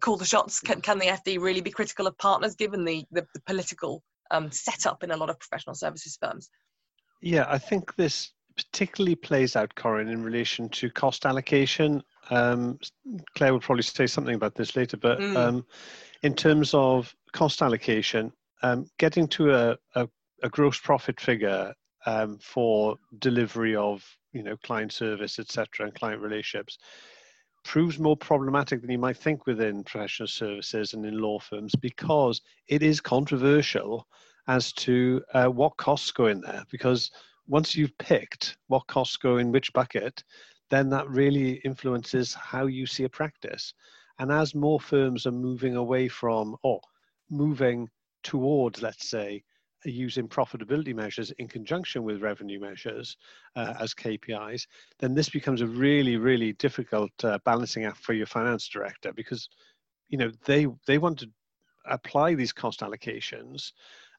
call 0.01 0.17
the 0.17 0.25
shots? 0.25 0.61
Can, 0.61 0.81
can 0.81 0.99
the 0.99 1.07
FD 1.07 1.41
really 1.41 1.61
be 1.61 1.71
critical 1.71 2.07
of 2.07 2.19
partners 2.19 2.55
given 2.55 2.85
the 2.85 3.05
the, 3.11 3.27
the 3.35 3.41
political 3.47 4.03
um, 4.31 4.51
setup 4.51 5.03
in 5.03 5.11
a 5.11 5.17
lot 5.17 5.31
of 5.31 5.39
professional 5.39 5.75
services 5.75 6.19
firms? 6.21 6.51
Yeah, 7.23 7.47
I 7.49 7.59
think 7.59 7.97
this 7.97 8.33
particularly 8.57 9.15
plays 9.15 9.57
out, 9.57 9.75
Corinne, 9.75 10.09
in 10.09 10.23
relation 10.23 10.69
to 10.71 10.91
cost 10.91 11.25
allocation. 11.25 12.03
Um, 12.31 12.79
Claire 13.37 13.53
will 13.53 13.61
probably 13.61 13.85
say 13.85 14.07
something 14.07 14.35
about 14.35 14.55
this 14.55 14.77
later, 14.77 14.97
but 14.97 15.19
mm. 15.19 15.37
um, 15.37 15.65
in 16.23 16.35
terms 16.35 16.75
of 16.75 17.15
cost 17.33 17.63
allocation, 17.63 18.33
um, 18.63 18.87
getting 18.99 19.29
to 19.29 19.55
a, 19.55 19.77
a, 19.95 20.09
a, 20.43 20.49
gross 20.49 20.79
profit 20.79 21.21
figure 21.21 21.75
um, 22.07 22.39
for 22.39 22.97
delivery 23.19 23.77
of 23.77 24.05
you 24.33 24.43
know 24.43 24.57
client 24.59 24.93
service 24.93 25.39
etc 25.39 25.87
and 25.87 25.95
client 25.95 26.21
relationships 26.21 26.79
proves 27.65 27.99
more 27.99 28.17
problematic 28.17 28.81
than 28.81 28.91
you 28.91 28.99
might 28.99 29.17
think 29.17 29.47
within 29.47 29.85
professional 29.85 30.27
services 30.27 30.95
and 30.95 31.05
in 31.05 31.19
law 31.19 31.39
firms 31.39 31.75
because 31.81 32.41
it 32.69 32.83
is 32.83 33.01
controversial 33.01 34.07
as 34.47 34.73
to 34.73 35.23
uh, 35.35 35.47
what 35.47 35.77
costs 35.77 36.11
go 36.11 36.27
in 36.27 36.41
there. 36.41 36.65
Because 36.71 37.11
once 37.47 37.77
you've 37.77 37.97
picked 37.99 38.57
what 38.69 38.87
costs 38.87 39.17
go 39.17 39.37
in 39.37 39.53
which 39.53 39.73
bucket 39.73 40.25
then 40.71 40.89
that 40.91 41.09
really 41.09 41.53
influences 41.65 42.35
how 42.35 42.67
you 42.67 42.87
see 42.87 43.05
a 43.05 43.09
practice. 43.09 43.73
And 44.19 44.31
as 44.31 44.55
more 44.55 44.81
firms 44.81 45.27
are 45.27 45.33
moving 45.33 45.77
away 45.77 46.09
from 46.09 46.57
or 46.63 46.81
moving 47.31 47.89
towards, 48.23 48.83
let's 48.83 49.09
say, 49.09 49.43
using 49.85 50.29
profitability 50.29 50.95
measures 50.95 51.31
in 51.33 51.47
conjunction 51.47 52.03
with 52.03 52.23
revenue 52.23 52.61
measures 52.61 53.17
uh, 53.57 53.75
as 53.79 53.95
KPIs, 53.95 54.67
then 54.99 55.15
this 55.15 55.29
becomes 55.29 55.61
a 55.61 55.67
really, 55.67 56.17
really 56.17 56.53
difficult 56.55 57.13
uh, 57.23 57.39
balancing 57.45 57.85
act 57.85 57.99
for 57.99 58.13
your 58.13 58.27
finance 58.27 58.69
director 58.69 59.13
because, 59.13 59.49
you 60.09 60.19
know, 60.19 60.33
they 60.45 60.67
they 60.87 60.99
want 60.99 61.21
to 61.21 61.31
apply 61.87 62.35
these 62.35 62.53
cost 62.53 62.81
allocations 62.81 63.73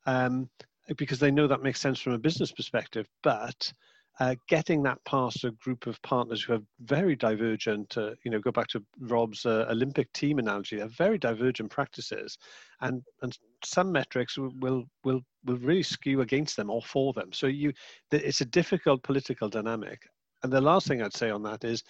um, 0.06 0.50
because 0.98 1.20
they 1.20 1.32
know 1.32 1.48
that 1.48 1.64
makes 1.64 1.80
sense 1.82 2.00
from 2.00 2.14
a 2.14 2.20
business 2.20 2.52
perspective, 2.52 3.08
but 3.22 3.72
uh, 4.20 4.36
getting 4.50 4.84
that 4.84 5.04
past 5.06 5.46
a 5.46 5.52
group 5.52 5.88
of 5.88 6.02
partners 6.02 6.44
who 6.44 6.54
are 6.54 6.62
very 6.82 7.16
divergent, 7.16 7.98
uh, 7.98 8.12
you 8.24 8.32
know, 8.32 8.40
go 8.40 8.52
back 8.52 8.68
to 8.68 8.84
Rob's 9.00 9.46
uh, 9.46 9.66
Olympic 9.70 10.12
team 10.12 10.40
analogy, 10.40 10.76
they're 10.76 10.88
very 10.88 11.18
divergent 11.18 11.72
practices, 11.72 12.38
and 12.82 13.02
and 13.22 13.38
some 13.64 13.92
metrics 13.92 14.38
will 14.38 14.84
will 15.04 15.22
will 15.46 15.58
really 15.58 15.84
skew 15.84 16.22
against 16.22 16.58
them 16.58 16.70
or 16.70 16.82
for 16.82 17.14
them. 17.14 17.32
So 17.32 17.48
you, 17.48 17.72
it's 18.12 18.42
a 18.42 18.46
difficult 18.46 19.04
political 19.04 19.48
dynamic. 19.48 20.02
And 20.44 20.52
the 20.52 20.62
last 20.62 20.88
thing 20.88 21.02
I'd 21.02 21.14
say 21.14 21.30
on 21.30 21.44
that 21.44 21.64
is, 21.64 21.84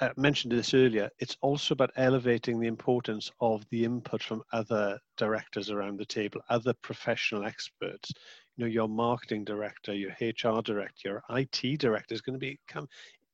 uh, 0.00 0.10
mentioned 0.16 0.52
this 0.52 0.74
earlier, 0.74 1.10
it's 1.18 1.36
also 1.40 1.72
about 1.72 1.90
elevating 1.96 2.60
the 2.60 2.68
importance 2.68 3.30
of 3.40 3.64
the 3.70 3.84
input 3.84 4.22
from 4.22 4.42
other 4.52 4.98
directors 5.16 5.70
around 5.70 5.98
the 5.98 6.06
table, 6.06 6.40
other 6.48 6.74
professional 6.82 7.44
experts 7.44 8.12
know 8.58 8.66
your 8.66 8.88
marketing 8.88 9.44
director 9.44 9.94
your 9.94 10.10
hr 10.20 10.60
director 10.62 11.22
your 11.30 11.38
it 11.38 11.78
director 11.78 12.14
is 12.14 12.20
going 12.20 12.38
to 12.38 12.56
become 12.66 12.88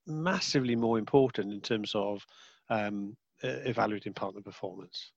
massively 0.07 0.77
more 0.77 0.99
important 0.99 1.53
in 1.53 1.61
terms 1.61 1.93
of 1.95 2.25
um, 2.71 3.17
evaluating 3.43 4.13
partner 4.13 4.41
performance 4.41 5.13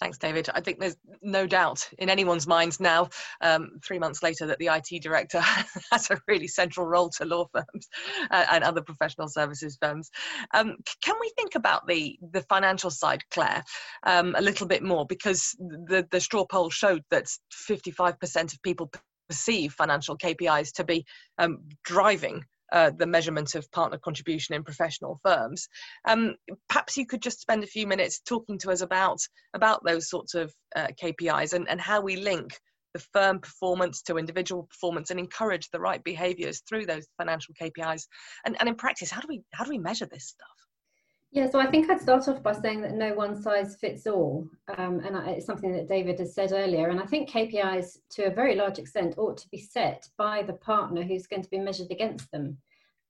Thanks, 0.00 0.18
David. 0.18 0.48
I 0.54 0.60
think 0.60 0.78
there's 0.78 0.96
no 1.22 1.46
doubt 1.46 1.88
in 1.98 2.08
anyone's 2.08 2.46
minds 2.46 2.78
now, 2.78 3.08
um, 3.40 3.70
three 3.84 3.98
months 3.98 4.22
later, 4.22 4.46
that 4.46 4.58
the 4.58 4.68
IT 4.68 5.02
director 5.02 5.40
has 5.90 6.10
a 6.10 6.20
really 6.28 6.46
central 6.46 6.86
role 6.86 7.10
to 7.10 7.24
law 7.24 7.46
firms 7.52 7.88
uh, 8.30 8.46
and 8.52 8.62
other 8.62 8.80
professional 8.80 9.28
services 9.28 9.76
firms. 9.80 10.10
Um, 10.54 10.76
can 11.02 11.16
we 11.20 11.32
think 11.36 11.56
about 11.56 11.86
the 11.88 12.16
the 12.32 12.42
financial 12.42 12.90
side, 12.90 13.24
Claire, 13.32 13.64
um, 14.04 14.36
a 14.38 14.42
little 14.42 14.68
bit 14.68 14.84
more? 14.84 15.04
Because 15.04 15.56
the 15.58 16.06
the 16.12 16.20
straw 16.20 16.44
poll 16.46 16.70
showed 16.70 17.02
that 17.10 17.26
55% 17.68 18.52
of 18.52 18.62
people 18.62 18.92
perceive 19.28 19.72
financial 19.72 20.16
KPIs 20.16 20.72
to 20.74 20.84
be 20.84 21.04
um, 21.38 21.64
driving 21.84 22.44
uh, 22.72 22.90
the 22.96 23.06
measurement 23.06 23.54
of 23.54 23.70
partner 23.72 23.98
contribution 23.98 24.54
in 24.54 24.62
professional 24.64 25.18
firms. 25.22 25.68
Um, 26.06 26.34
perhaps 26.68 26.96
you 26.96 27.06
could 27.06 27.22
just 27.22 27.40
spend 27.40 27.64
a 27.64 27.68
few 27.68 27.86
minutes 27.86 28.20
talking 28.20 28.58
to 28.58 28.70
us 28.70 28.80
about 28.80 29.20
about 29.54 29.84
those 29.84 30.08
sorts 30.08 30.34
of 30.34 30.52
uh, 30.76 30.88
KPIs 31.02 31.52
and, 31.52 31.68
and 31.68 31.80
how 31.80 32.00
we 32.00 32.16
link 32.16 32.58
the 32.94 33.04
firm 33.12 33.38
performance 33.40 34.02
to 34.02 34.16
individual 34.16 34.64
performance 34.64 35.10
and 35.10 35.20
encourage 35.20 35.68
the 35.70 35.80
right 35.80 36.02
behaviours 36.02 36.62
through 36.68 36.86
those 36.86 37.06
financial 37.18 37.54
KPIs. 37.60 38.06
And, 38.44 38.56
and 38.60 38.68
in 38.68 38.74
practice, 38.74 39.10
how 39.10 39.20
do 39.20 39.28
we 39.28 39.42
how 39.52 39.64
do 39.64 39.70
we 39.70 39.78
measure 39.78 40.06
this 40.06 40.28
stuff? 40.28 40.57
Yeah, 41.30 41.48
so 41.50 41.60
I 41.60 41.66
think 41.66 41.90
I'd 41.90 42.00
start 42.00 42.26
off 42.26 42.42
by 42.42 42.52
saying 42.52 42.80
that 42.82 42.94
no 42.94 43.12
one 43.12 43.40
size 43.40 43.76
fits 43.76 44.06
all. 44.06 44.48
Um, 44.78 45.00
and 45.00 45.14
I, 45.14 45.30
it's 45.32 45.46
something 45.46 45.72
that 45.72 45.88
David 45.88 46.18
has 46.20 46.34
said 46.34 46.52
earlier. 46.52 46.88
And 46.88 46.98
I 46.98 47.04
think 47.04 47.28
KPIs, 47.28 47.98
to 48.12 48.24
a 48.24 48.34
very 48.34 48.54
large 48.54 48.78
extent, 48.78 49.18
ought 49.18 49.36
to 49.36 49.48
be 49.50 49.58
set 49.58 50.08
by 50.16 50.42
the 50.42 50.54
partner 50.54 51.02
who's 51.02 51.26
going 51.26 51.42
to 51.42 51.50
be 51.50 51.58
measured 51.58 51.90
against 51.90 52.30
them. 52.30 52.56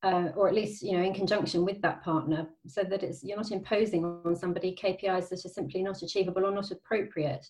Uh, 0.04 0.28
or 0.36 0.46
at 0.46 0.54
least 0.54 0.80
you 0.80 0.96
know 0.96 1.02
in 1.02 1.12
conjunction 1.12 1.64
with 1.64 1.82
that 1.82 2.00
partner 2.04 2.46
so 2.68 2.84
that 2.84 3.02
it's 3.02 3.24
you're 3.24 3.36
not 3.36 3.50
imposing 3.50 4.04
on 4.04 4.36
somebody 4.36 4.72
KPIs 4.80 5.28
that 5.28 5.44
are 5.44 5.48
simply 5.48 5.82
not 5.82 6.02
achievable 6.02 6.46
or 6.46 6.52
not 6.52 6.70
appropriate. 6.70 7.44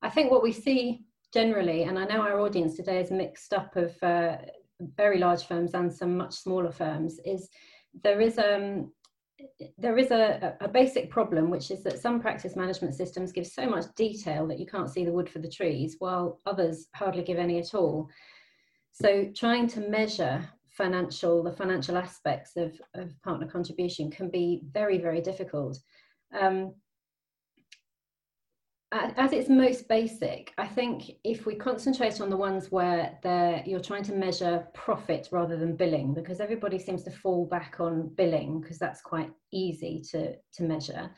I 0.00 0.08
think 0.08 0.30
what 0.30 0.42
we 0.42 0.52
see 0.52 1.02
generally, 1.34 1.82
and 1.82 1.98
I 1.98 2.06
know 2.06 2.22
our 2.22 2.40
audience 2.40 2.76
today 2.76 2.98
is 2.98 3.10
mixed 3.10 3.52
up 3.52 3.76
of 3.76 3.94
uh, 4.02 4.38
very 4.96 5.18
large 5.18 5.44
firms 5.44 5.74
and 5.74 5.92
some 5.92 6.16
much 6.16 6.34
smaller 6.34 6.72
firms, 6.72 7.20
is 7.26 7.50
there 8.02 8.20
is 8.20 8.38
um, 8.38 8.90
there 9.78 9.98
is 9.98 10.10
a, 10.10 10.56
a, 10.60 10.68
basic 10.68 11.10
problem, 11.10 11.50
which 11.50 11.70
is 11.70 11.82
that 11.82 11.98
some 11.98 12.20
practice 12.20 12.56
management 12.56 12.94
systems 12.94 13.32
give 13.32 13.46
so 13.46 13.68
much 13.68 13.84
detail 13.94 14.46
that 14.46 14.58
you 14.58 14.66
can't 14.66 14.90
see 14.90 15.04
the 15.04 15.12
wood 15.12 15.28
for 15.28 15.40
the 15.40 15.50
trees, 15.50 15.96
while 15.98 16.40
others 16.46 16.88
hardly 16.94 17.22
give 17.22 17.38
any 17.38 17.58
at 17.58 17.74
all. 17.74 18.08
So 18.92 19.30
trying 19.34 19.68
to 19.68 19.80
measure 19.80 20.48
financial, 20.70 21.42
the 21.42 21.52
financial 21.52 21.96
aspects 21.96 22.56
of, 22.56 22.80
of 22.94 23.10
partner 23.22 23.46
contribution 23.46 24.10
can 24.10 24.30
be 24.30 24.62
very, 24.72 24.98
very 24.98 25.20
difficult. 25.20 25.78
Um, 26.38 26.74
at 28.92 29.32
its 29.32 29.48
most 29.48 29.88
basic, 29.88 30.52
I 30.58 30.66
think 30.66 31.10
if 31.24 31.44
we 31.44 31.56
concentrate 31.56 32.20
on 32.20 32.30
the 32.30 32.36
ones 32.36 32.70
where 32.70 33.18
you're 33.66 33.80
trying 33.80 34.04
to 34.04 34.12
measure 34.14 34.66
profit 34.74 35.28
rather 35.32 35.56
than 35.56 35.76
billing, 35.76 36.14
because 36.14 36.40
everybody 36.40 36.78
seems 36.78 37.02
to 37.04 37.10
fall 37.10 37.46
back 37.46 37.76
on 37.80 38.14
billing 38.14 38.60
because 38.60 38.78
that's 38.78 39.00
quite 39.00 39.30
easy 39.52 40.02
to, 40.12 40.36
to 40.54 40.62
measure. 40.62 41.10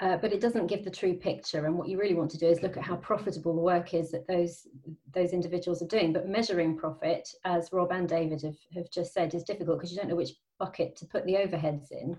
Uh, 0.00 0.16
but 0.16 0.32
it 0.32 0.40
doesn't 0.40 0.66
give 0.66 0.82
the 0.82 0.90
true 0.90 1.14
picture. 1.14 1.66
And 1.66 1.76
what 1.76 1.88
you 1.88 1.98
really 1.98 2.14
want 2.14 2.30
to 2.30 2.38
do 2.38 2.46
is 2.46 2.62
look 2.62 2.78
at 2.78 2.82
how 2.82 2.96
profitable 2.96 3.54
the 3.54 3.60
work 3.60 3.92
is 3.92 4.10
that 4.12 4.26
those 4.26 4.66
those 5.14 5.34
individuals 5.34 5.82
are 5.82 5.86
doing. 5.88 6.14
But 6.14 6.26
measuring 6.26 6.78
profit, 6.78 7.28
as 7.44 7.68
Rob 7.70 7.92
and 7.92 8.08
David 8.08 8.40
have, 8.40 8.56
have 8.74 8.90
just 8.90 9.12
said, 9.12 9.34
is 9.34 9.44
difficult 9.44 9.78
because 9.78 9.92
you 9.92 9.98
don't 9.98 10.08
know 10.08 10.16
which 10.16 10.32
bucket 10.58 10.96
to 10.96 11.06
put 11.06 11.26
the 11.26 11.34
overheads 11.34 11.90
in. 11.90 12.18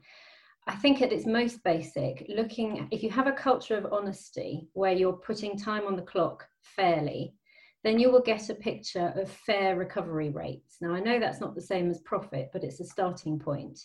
I 0.67 0.75
think 0.75 1.01
at 1.01 1.11
its 1.11 1.25
most 1.25 1.63
basic, 1.63 2.25
looking 2.29 2.87
if 2.91 3.01
you 3.03 3.09
have 3.09 3.27
a 3.27 3.31
culture 3.31 3.77
of 3.77 3.91
honesty 3.91 4.67
where 4.73 4.93
you're 4.93 5.13
putting 5.13 5.57
time 5.57 5.87
on 5.87 5.95
the 5.95 6.01
clock 6.03 6.45
fairly, 6.61 7.33
then 7.83 7.99
you 7.99 8.11
will 8.11 8.21
get 8.21 8.49
a 8.49 8.55
picture 8.55 9.11
of 9.15 9.31
fair 9.31 9.75
recovery 9.75 10.29
rates. 10.29 10.77
Now, 10.81 10.93
I 10.93 10.99
know 10.99 11.19
that's 11.19 11.41
not 11.41 11.55
the 11.55 11.61
same 11.61 11.89
as 11.89 11.99
profit, 12.01 12.49
but 12.53 12.63
it's 12.63 12.79
a 12.79 12.85
starting 12.85 13.39
point 13.39 13.79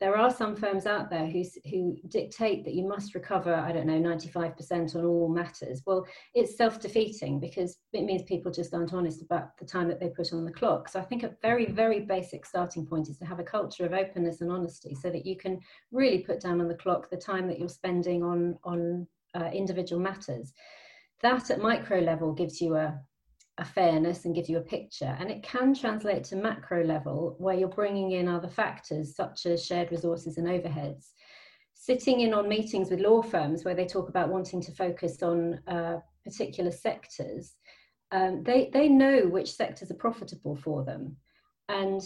there 0.00 0.16
are 0.16 0.30
some 0.30 0.54
firms 0.54 0.86
out 0.86 1.10
there 1.10 1.26
who, 1.26 1.42
who 1.68 1.96
dictate 2.08 2.64
that 2.64 2.74
you 2.74 2.86
must 2.86 3.14
recover, 3.14 3.52
I 3.52 3.72
don't 3.72 3.86
know, 3.86 4.00
95% 4.00 4.94
on 4.94 5.04
all 5.04 5.28
matters. 5.28 5.82
Well, 5.84 6.06
it's 6.34 6.56
self 6.56 6.78
defeating 6.78 7.40
because 7.40 7.78
it 7.92 8.04
means 8.04 8.22
people 8.22 8.52
just 8.52 8.74
aren't 8.74 8.94
honest 8.94 9.22
about 9.22 9.56
the 9.58 9.64
time 9.64 9.88
that 9.88 9.98
they 9.98 10.10
put 10.10 10.32
on 10.32 10.44
the 10.44 10.52
clock. 10.52 10.88
So 10.88 11.00
I 11.00 11.04
think 11.04 11.24
a 11.24 11.34
very, 11.42 11.66
very 11.66 12.00
basic 12.00 12.46
starting 12.46 12.86
point 12.86 13.08
is 13.08 13.18
to 13.18 13.24
have 13.24 13.40
a 13.40 13.44
culture 13.44 13.84
of 13.84 13.92
openness 13.92 14.40
and 14.40 14.52
honesty 14.52 14.94
so 14.94 15.10
that 15.10 15.26
you 15.26 15.36
can 15.36 15.58
really 15.90 16.20
put 16.20 16.40
down 16.40 16.60
on 16.60 16.68
the 16.68 16.74
clock 16.76 17.10
the 17.10 17.16
time 17.16 17.48
that 17.48 17.58
you're 17.58 17.68
spending 17.68 18.22
on, 18.22 18.56
on 18.62 19.06
uh, 19.34 19.50
individual 19.52 20.00
matters. 20.00 20.52
That 21.22 21.50
at 21.50 21.60
micro 21.60 21.98
level 21.98 22.32
gives 22.32 22.60
you 22.60 22.76
a, 22.76 23.00
a 23.58 23.64
fairness 23.64 24.24
and 24.24 24.34
give 24.34 24.48
you 24.48 24.58
a 24.58 24.62
picture. 24.62 25.16
And 25.18 25.30
it 25.30 25.42
can 25.42 25.74
translate 25.74 26.24
to 26.24 26.36
macro 26.36 26.84
level 26.84 27.34
where 27.38 27.54
you're 27.54 27.68
bringing 27.68 28.12
in 28.12 28.28
other 28.28 28.48
factors 28.48 29.14
such 29.14 29.46
as 29.46 29.64
shared 29.64 29.90
resources 29.90 30.38
and 30.38 30.46
overheads. 30.46 31.08
Sitting 31.74 32.20
in 32.20 32.34
on 32.34 32.48
meetings 32.48 32.90
with 32.90 33.00
law 33.00 33.22
firms 33.22 33.64
where 33.64 33.74
they 33.74 33.86
talk 33.86 34.08
about 34.08 34.28
wanting 34.28 34.60
to 34.60 34.72
focus 34.72 35.22
on 35.22 35.60
uh, 35.66 35.98
particular 36.24 36.70
sectors, 36.70 37.54
um, 38.12 38.42
they, 38.42 38.70
they 38.72 38.88
know 38.88 39.26
which 39.26 39.52
sectors 39.52 39.90
are 39.90 39.96
profitable 39.96 40.56
for 40.56 40.84
them 40.84 41.16
and 41.68 42.02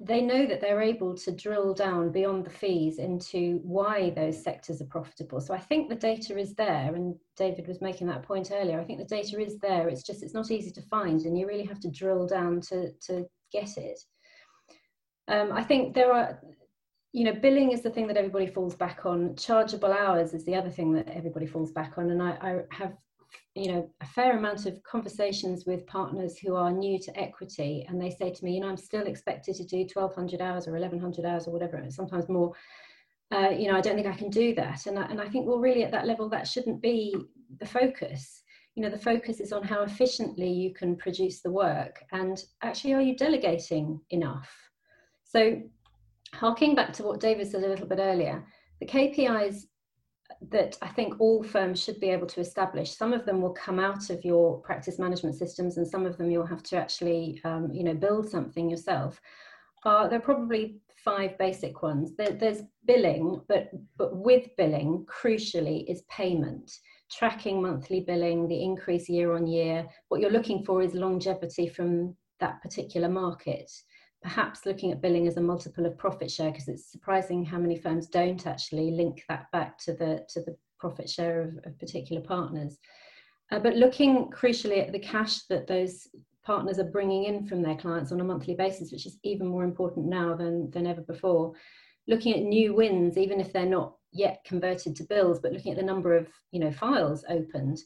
they 0.00 0.20
know 0.20 0.44
that 0.44 0.60
they're 0.60 0.82
able 0.82 1.16
to 1.16 1.30
drill 1.30 1.72
down 1.72 2.10
beyond 2.10 2.44
the 2.44 2.50
fees 2.50 2.98
into 2.98 3.60
why 3.62 4.10
those 4.10 4.42
sectors 4.42 4.82
are 4.82 4.86
profitable. 4.86 5.40
So 5.40 5.54
i 5.54 5.58
think 5.58 5.88
the 5.88 5.94
data 5.94 6.36
is 6.36 6.54
there 6.54 6.94
and 6.94 7.14
david 7.36 7.68
was 7.68 7.80
making 7.80 8.08
that 8.08 8.24
point 8.24 8.50
earlier. 8.52 8.80
I 8.80 8.84
think 8.84 8.98
the 8.98 9.16
data 9.16 9.40
is 9.40 9.58
there. 9.58 9.88
It's 9.88 10.02
just 10.02 10.22
it's 10.22 10.34
not 10.34 10.50
easy 10.50 10.72
to 10.72 10.82
find 10.82 11.20
and 11.22 11.38
you 11.38 11.46
really 11.46 11.66
have 11.66 11.80
to 11.80 11.90
drill 11.90 12.26
down 12.26 12.60
to 12.62 12.92
to 13.06 13.26
get 13.52 13.76
it. 13.76 14.00
Um, 15.28 15.52
i 15.52 15.62
think 15.62 15.94
there 15.94 16.12
are 16.12 16.40
you 17.12 17.24
know 17.24 17.34
billing 17.34 17.70
is 17.70 17.82
the 17.82 17.90
thing 17.90 18.08
that 18.08 18.16
everybody 18.16 18.48
falls 18.48 18.74
back 18.74 19.06
on. 19.06 19.36
Chargeable 19.36 19.92
hours 19.92 20.34
is 20.34 20.44
the 20.44 20.56
other 20.56 20.70
thing 20.70 20.92
that 20.94 21.08
everybody 21.08 21.46
falls 21.46 21.70
back 21.70 21.98
on 21.98 22.10
and 22.10 22.22
i, 22.22 22.30
I 22.30 22.60
have 22.72 22.94
you 23.54 23.72
know 23.72 23.90
a 24.00 24.06
fair 24.06 24.36
amount 24.36 24.66
of 24.66 24.82
conversations 24.82 25.64
with 25.66 25.86
partners 25.86 26.38
who 26.38 26.54
are 26.54 26.70
new 26.70 26.98
to 26.98 27.18
equity 27.18 27.84
and 27.88 28.00
they 28.00 28.10
say 28.10 28.30
to 28.30 28.44
me 28.44 28.54
you 28.54 28.60
know 28.60 28.68
i'm 28.68 28.76
still 28.76 29.06
expected 29.06 29.54
to 29.54 29.64
do 29.64 29.86
1200 29.92 30.40
hours 30.40 30.66
or 30.66 30.72
1100 30.72 31.24
hours 31.24 31.46
or 31.46 31.52
whatever 31.52 31.82
sometimes 31.90 32.28
more. 32.28 32.52
Uh, 33.30 33.50
you 33.50 33.68
know 33.68 33.76
i 33.76 33.80
don't 33.80 33.94
think 33.94 34.06
i 34.06 34.16
can 34.16 34.30
do 34.30 34.54
that 34.54 34.86
and 34.86 34.98
I, 34.98 35.04
and 35.04 35.20
I 35.20 35.28
think 35.28 35.46
well 35.46 35.58
really 35.58 35.84
at 35.84 35.92
that 35.92 36.06
level 36.06 36.30
that 36.30 36.48
shouldn't 36.48 36.80
be 36.80 37.14
the 37.60 37.66
focus. 37.66 38.42
You 38.74 38.82
know 38.82 38.90
the 38.90 38.98
focus 38.98 39.40
is 39.40 39.52
on 39.52 39.62
how 39.62 39.82
efficiently 39.82 40.50
you 40.50 40.72
can 40.72 40.96
produce 40.96 41.42
the 41.42 41.50
work 41.50 42.02
and 42.12 42.42
actually 42.62 42.94
are 42.94 43.02
you 43.02 43.16
delegating 43.16 44.00
enough? 44.10 44.48
So 45.24 45.60
harking 46.32 46.74
back 46.74 46.92
to 46.92 47.02
what 47.02 47.20
david 47.20 47.46
said 47.46 47.64
a 47.64 47.68
little 47.68 47.86
bit 47.86 47.98
earlier 47.98 48.44
the 48.80 48.86
kpis 48.86 49.64
that 50.50 50.76
I 50.82 50.88
think 50.88 51.20
all 51.20 51.42
firms 51.42 51.82
should 51.82 52.00
be 52.00 52.10
able 52.10 52.26
to 52.28 52.40
establish. 52.40 52.94
Some 52.94 53.12
of 53.12 53.24
them 53.24 53.40
will 53.40 53.52
come 53.52 53.78
out 53.78 54.10
of 54.10 54.24
your 54.24 54.58
practice 54.60 54.98
management 54.98 55.36
systems, 55.36 55.76
and 55.76 55.86
some 55.86 56.06
of 56.06 56.16
them 56.16 56.30
you'll 56.30 56.46
have 56.46 56.62
to 56.64 56.76
actually, 56.76 57.40
um, 57.44 57.70
you 57.72 57.84
know, 57.84 57.94
build 57.94 58.28
something 58.28 58.68
yourself. 58.68 59.20
Uh, 59.84 60.08
there 60.08 60.18
are 60.18 60.22
probably 60.22 60.80
five 61.04 61.38
basic 61.38 61.82
ones. 61.82 62.14
There, 62.16 62.32
there's 62.32 62.62
billing, 62.84 63.40
but 63.48 63.70
but 63.96 64.16
with 64.16 64.48
billing, 64.56 65.06
crucially, 65.06 65.84
is 65.88 66.02
payment. 66.02 66.70
Tracking 67.10 67.62
monthly 67.62 68.00
billing, 68.00 68.48
the 68.48 68.62
increase 68.62 69.08
year 69.08 69.32
on 69.32 69.46
year. 69.46 69.86
What 70.08 70.20
you're 70.20 70.30
looking 70.30 70.64
for 70.64 70.82
is 70.82 70.94
longevity 70.94 71.68
from 71.68 72.14
that 72.40 72.60
particular 72.62 73.08
market 73.08 73.70
perhaps 74.22 74.66
looking 74.66 74.90
at 74.92 75.00
billing 75.00 75.26
as 75.26 75.36
a 75.36 75.40
multiple 75.40 75.86
of 75.86 75.96
profit 75.96 76.30
share 76.30 76.50
because 76.50 76.68
it's 76.68 76.90
surprising 76.90 77.44
how 77.44 77.58
many 77.58 77.76
firms 77.76 78.08
don't 78.08 78.46
actually 78.46 78.90
link 78.90 79.22
that 79.28 79.46
back 79.52 79.78
to 79.78 79.92
the 79.92 80.24
to 80.28 80.40
the 80.42 80.56
profit 80.78 81.08
share 81.08 81.42
of, 81.42 81.58
of 81.64 81.78
particular 81.78 82.22
partners 82.22 82.78
uh, 83.50 83.58
but 83.58 83.76
looking 83.76 84.30
crucially 84.30 84.84
at 84.84 84.92
the 84.92 84.98
cash 84.98 85.42
that 85.44 85.66
those 85.66 86.08
partners 86.44 86.78
are 86.78 86.84
bringing 86.84 87.24
in 87.24 87.46
from 87.46 87.62
their 87.62 87.76
clients 87.76 88.12
on 88.12 88.20
a 88.20 88.24
monthly 88.24 88.54
basis, 88.54 88.92
which 88.92 89.06
is 89.06 89.18
even 89.22 89.46
more 89.46 89.64
important 89.64 90.06
now 90.06 90.34
than, 90.34 90.70
than 90.70 90.86
ever 90.86 91.02
before. 91.02 91.52
Looking 92.06 92.34
at 92.34 92.42
new 92.42 92.74
wins, 92.74 93.18
even 93.18 93.40
if 93.40 93.52
they're 93.52 93.66
not 93.66 93.96
yet 94.12 94.40
converted 94.46 94.96
to 94.96 95.04
bills, 95.04 95.40
but 95.40 95.52
looking 95.52 95.72
at 95.72 95.78
the 95.78 95.84
number 95.84 96.16
of 96.16 96.26
you 96.50 96.60
know 96.60 96.72
files 96.72 97.24
opened, 97.28 97.78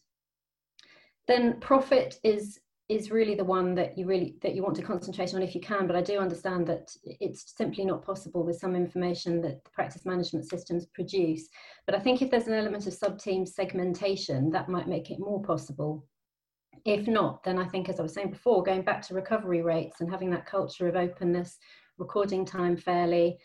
then 1.27 1.59
profit 1.61 2.21
is 2.23 2.61
is 2.97 3.11
really 3.11 3.35
the 3.35 3.45
one 3.45 3.75
that 3.75 3.97
you 3.97 4.07
really 4.07 4.37
that 4.43 4.55
you 4.55 4.63
want 4.63 4.77
to 4.77 4.83
concentrate 4.83 5.35
on 5.35 5.43
if 5.43 5.55
you 5.55 5.61
can 5.61 5.87
but 5.87 5.97
i 5.97 6.03
do 6.03 6.19
understand 6.19 6.67
that 6.67 6.95
it's 7.05 7.55
simply 7.57 7.85
not 7.85 8.05
possible 8.05 8.45
with 8.45 8.59
some 8.59 8.77
information 8.77 9.41
that 9.41 9.65
the 9.65 9.71
practice 9.71 10.05
management 10.05 10.49
systems 10.49 10.87
produce. 10.87 11.49
But 11.87 11.95
i 11.95 12.01
think 12.01 12.23
if 12.23 12.31
there's 12.31 12.49
an 12.49 12.55
element 12.55 12.87
of 12.87 12.95
sub-team 12.95 13.47
segmentation 13.47 14.51
that 14.51 14.69
might 14.69 14.89
make 14.89 15.11
it 15.11 15.19
more 15.19 15.43
possible. 15.43 16.07
If 16.85 17.07
not 17.07 17.45
then 17.45 17.59
i 17.59 17.67
think 17.67 17.89
as 17.89 18.01
i 18.01 18.03
was 18.03 18.15
saying 18.15 18.31
before 18.31 18.63
going 18.63 18.83
back 18.83 19.03
to 19.03 19.15
recovery 19.15 19.63
rates 19.63 20.01
and 20.01 20.11
having 20.11 20.31
that 20.31 20.47
culture 20.47 20.89
of 20.89 20.97
openness 20.97 21.59
recording 21.99 22.45
time 22.45 22.77
fairly 22.77 23.39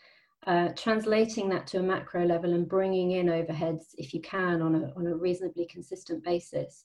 uh, 0.46 0.68
translating 0.76 1.48
that 1.48 1.66
to 1.66 1.78
a 1.78 1.82
macro 1.82 2.24
level 2.24 2.54
and 2.54 2.68
bringing 2.68 3.12
in 3.12 3.26
overheads 3.26 3.86
if 3.96 4.14
you 4.14 4.20
can 4.20 4.62
on 4.62 4.74
a, 4.76 4.92
on 4.96 5.06
a 5.06 5.16
reasonably 5.16 5.66
consistent 5.66 6.24
basis 6.24 6.84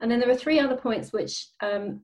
and 0.00 0.10
then 0.10 0.20
there 0.20 0.30
are 0.30 0.36
three 0.36 0.60
other 0.60 0.76
points 0.76 1.12
which 1.12 1.48
um, 1.60 2.02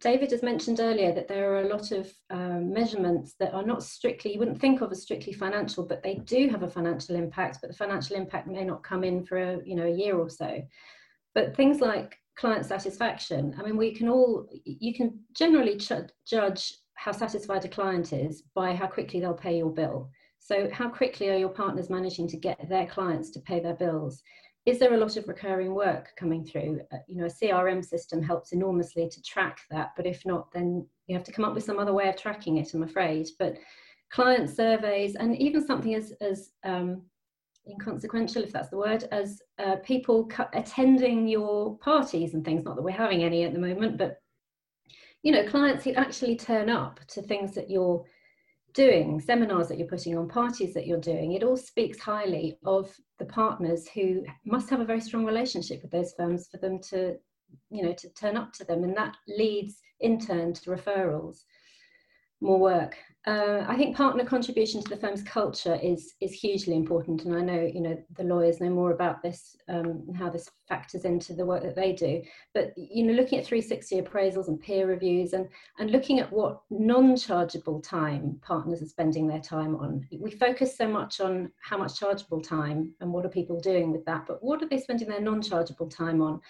David 0.00 0.30
has 0.30 0.42
mentioned 0.42 0.80
earlier 0.80 1.12
that 1.12 1.28
there 1.28 1.52
are 1.52 1.62
a 1.62 1.68
lot 1.68 1.92
of 1.92 2.10
um, 2.30 2.72
measurements 2.72 3.34
that 3.38 3.52
are 3.52 3.64
not 3.64 3.82
strictly, 3.82 4.32
you 4.32 4.38
wouldn't 4.38 4.60
think 4.60 4.80
of 4.80 4.90
as 4.90 5.02
strictly 5.02 5.34
financial, 5.34 5.86
but 5.86 6.02
they 6.02 6.14
do 6.24 6.48
have 6.48 6.62
a 6.62 6.70
financial 6.70 7.16
impact, 7.16 7.58
but 7.60 7.68
the 7.68 7.76
financial 7.76 8.16
impact 8.16 8.48
may 8.48 8.64
not 8.64 8.82
come 8.82 9.04
in 9.04 9.26
for 9.26 9.36
a, 9.36 9.58
you 9.66 9.76
know, 9.76 9.84
a 9.84 9.94
year 9.94 10.16
or 10.16 10.30
so. 10.30 10.62
But 11.34 11.54
things 11.54 11.80
like 11.80 12.16
client 12.36 12.64
satisfaction, 12.64 13.54
I 13.58 13.62
mean, 13.62 13.76
we 13.76 13.94
can 13.94 14.08
all, 14.08 14.48
you 14.64 14.94
can 14.94 15.20
generally 15.36 15.76
ch- 15.76 15.92
judge 16.26 16.72
how 16.94 17.12
satisfied 17.12 17.66
a 17.66 17.68
client 17.68 18.14
is 18.14 18.44
by 18.54 18.74
how 18.74 18.86
quickly 18.86 19.20
they'll 19.20 19.34
pay 19.34 19.58
your 19.58 19.70
bill. 19.70 20.08
So 20.38 20.70
how 20.70 20.88
quickly 20.88 21.28
are 21.28 21.36
your 21.36 21.50
partners 21.50 21.90
managing 21.90 22.28
to 22.28 22.36
get 22.38 22.68
their 22.68 22.86
clients 22.86 23.30
to 23.30 23.40
pay 23.40 23.60
their 23.60 23.74
bills? 23.74 24.22
Is 24.66 24.78
there 24.78 24.94
a 24.94 24.98
lot 24.98 25.16
of 25.16 25.28
recurring 25.28 25.74
work 25.74 26.12
coming 26.16 26.44
through? 26.44 26.80
Uh, 26.92 26.96
you 27.06 27.16
know, 27.16 27.26
a 27.26 27.28
CRM 27.28 27.84
system 27.84 28.22
helps 28.22 28.52
enormously 28.52 29.08
to 29.08 29.22
track 29.22 29.60
that, 29.70 29.92
but 29.96 30.06
if 30.06 30.24
not, 30.24 30.50
then 30.52 30.86
you 31.06 31.14
have 31.14 31.24
to 31.24 31.32
come 31.32 31.44
up 31.44 31.54
with 31.54 31.64
some 31.64 31.78
other 31.78 31.92
way 31.92 32.08
of 32.08 32.16
tracking 32.16 32.56
it, 32.56 32.72
I'm 32.72 32.82
afraid. 32.82 33.28
But 33.38 33.56
client 34.10 34.48
surveys 34.48 35.16
and 35.16 35.36
even 35.36 35.66
something 35.66 35.94
as, 35.94 36.12
as 36.22 36.52
um, 36.64 37.02
inconsequential, 37.68 38.42
if 38.42 38.52
that's 38.52 38.70
the 38.70 38.78
word, 38.78 39.06
as 39.12 39.42
uh, 39.58 39.76
people 39.84 40.30
attending 40.54 41.28
your 41.28 41.76
parties 41.78 42.32
and 42.32 42.42
things, 42.42 42.64
not 42.64 42.76
that 42.76 42.82
we're 42.82 42.90
having 42.90 43.22
any 43.22 43.44
at 43.44 43.52
the 43.52 43.58
moment, 43.58 43.98
but 43.98 44.18
you 45.22 45.32
know, 45.32 45.46
clients 45.46 45.84
who 45.84 45.92
actually 45.92 46.36
turn 46.36 46.68
up 46.68 47.00
to 47.08 47.22
things 47.22 47.54
that 47.54 47.70
you're 47.70 48.04
doing, 48.74 49.20
seminars 49.20 49.68
that 49.68 49.78
you're 49.78 49.88
putting 49.88 50.18
on, 50.18 50.28
parties 50.28 50.74
that 50.74 50.86
you're 50.86 51.00
doing, 51.00 51.32
it 51.32 51.44
all 51.44 51.56
speaks 51.56 51.98
highly 51.98 52.58
of 52.66 52.94
the 53.18 53.24
partners 53.24 53.88
who 53.88 54.24
must 54.44 54.68
have 54.68 54.80
a 54.80 54.84
very 54.84 55.00
strong 55.00 55.24
relationship 55.24 55.80
with 55.80 55.92
those 55.92 56.12
firms 56.16 56.48
for 56.50 56.58
them 56.58 56.80
to, 56.90 57.16
you 57.70 57.82
know, 57.82 57.92
to 57.92 58.08
turn 58.10 58.36
up 58.36 58.52
to 58.54 58.64
them. 58.64 58.82
And 58.82 58.96
that 58.96 59.16
leads 59.28 59.76
in 60.00 60.18
turn 60.18 60.52
to 60.54 60.70
referrals 60.70 61.44
more 62.40 62.58
work. 62.58 62.96
Uh, 63.26 63.64
I 63.66 63.76
think 63.76 63.96
partner 63.96 64.22
contribution 64.22 64.82
to 64.82 64.88
the 64.90 64.98
firm's 64.98 65.22
culture 65.22 65.78
is 65.82 66.12
is 66.20 66.32
hugely 66.34 66.76
important, 66.76 67.24
and 67.24 67.34
I 67.34 67.40
know 67.40 67.58
you 67.58 67.80
know 67.80 67.96
the 68.16 68.24
lawyers 68.24 68.60
know 68.60 68.68
more 68.68 68.92
about 68.92 69.22
this 69.22 69.56
um, 69.70 70.04
and 70.06 70.16
how 70.16 70.28
this 70.28 70.50
factors 70.68 71.06
into 71.06 71.32
the 71.32 71.46
work 71.46 71.62
that 71.62 71.74
they 71.74 71.94
do. 71.94 72.22
But 72.52 72.74
you 72.76 73.02
know, 73.02 73.14
looking 73.14 73.38
at 73.38 73.46
360 73.46 74.02
appraisals 74.02 74.48
and 74.48 74.60
peer 74.60 74.86
reviews, 74.86 75.32
and 75.32 75.48
and 75.78 75.90
looking 75.90 76.20
at 76.20 76.30
what 76.30 76.60
non-chargeable 76.68 77.80
time 77.80 78.38
partners 78.42 78.82
are 78.82 78.86
spending 78.86 79.26
their 79.26 79.40
time 79.40 79.74
on, 79.76 80.06
we 80.20 80.30
focus 80.30 80.76
so 80.76 80.86
much 80.86 81.20
on 81.20 81.50
how 81.62 81.78
much 81.78 81.98
chargeable 81.98 82.42
time 82.42 82.92
and 83.00 83.10
what 83.10 83.24
are 83.24 83.30
people 83.30 83.58
doing 83.58 83.90
with 83.90 84.04
that, 84.04 84.26
but 84.26 84.44
what 84.44 84.62
are 84.62 84.68
they 84.68 84.78
spending 84.78 85.08
their 85.08 85.22
non-chargeable 85.22 85.88
time 85.88 86.20
on? 86.20 86.42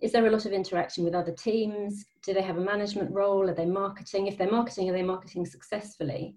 Is 0.00 0.12
there 0.12 0.26
a 0.26 0.30
lot 0.30 0.44
of 0.44 0.52
interaction 0.52 1.04
with 1.04 1.14
other 1.14 1.32
teams? 1.32 2.04
Do 2.22 2.34
they 2.34 2.42
have 2.42 2.58
a 2.58 2.60
management 2.60 3.10
role? 3.12 3.48
Are 3.48 3.54
they 3.54 3.66
marketing? 3.66 4.26
If 4.26 4.36
they're 4.36 4.50
marketing, 4.50 4.90
are 4.90 4.92
they 4.92 5.02
marketing 5.02 5.46
successfully? 5.46 6.36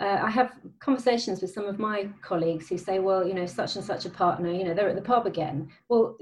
Uh, 0.00 0.18
I 0.22 0.30
have 0.30 0.52
conversations 0.80 1.40
with 1.40 1.52
some 1.52 1.66
of 1.66 1.78
my 1.78 2.08
colleagues 2.20 2.68
who 2.68 2.76
say, 2.76 2.98
well, 2.98 3.26
you 3.26 3.32
know, 3.32 3.46
such 3.46 3.76
and 3.76 3.84
such 3.84 4.04
a 4.04 4.10
partner, 4.10 4.50
you 4.52 4.64
know, 4.64 4.74
they're 4.74 4.88
at 4.88 4.96
the 4.96 5.02
pub 5.02 5.26
again. 5.26 5.70
Well, 5.88 6.18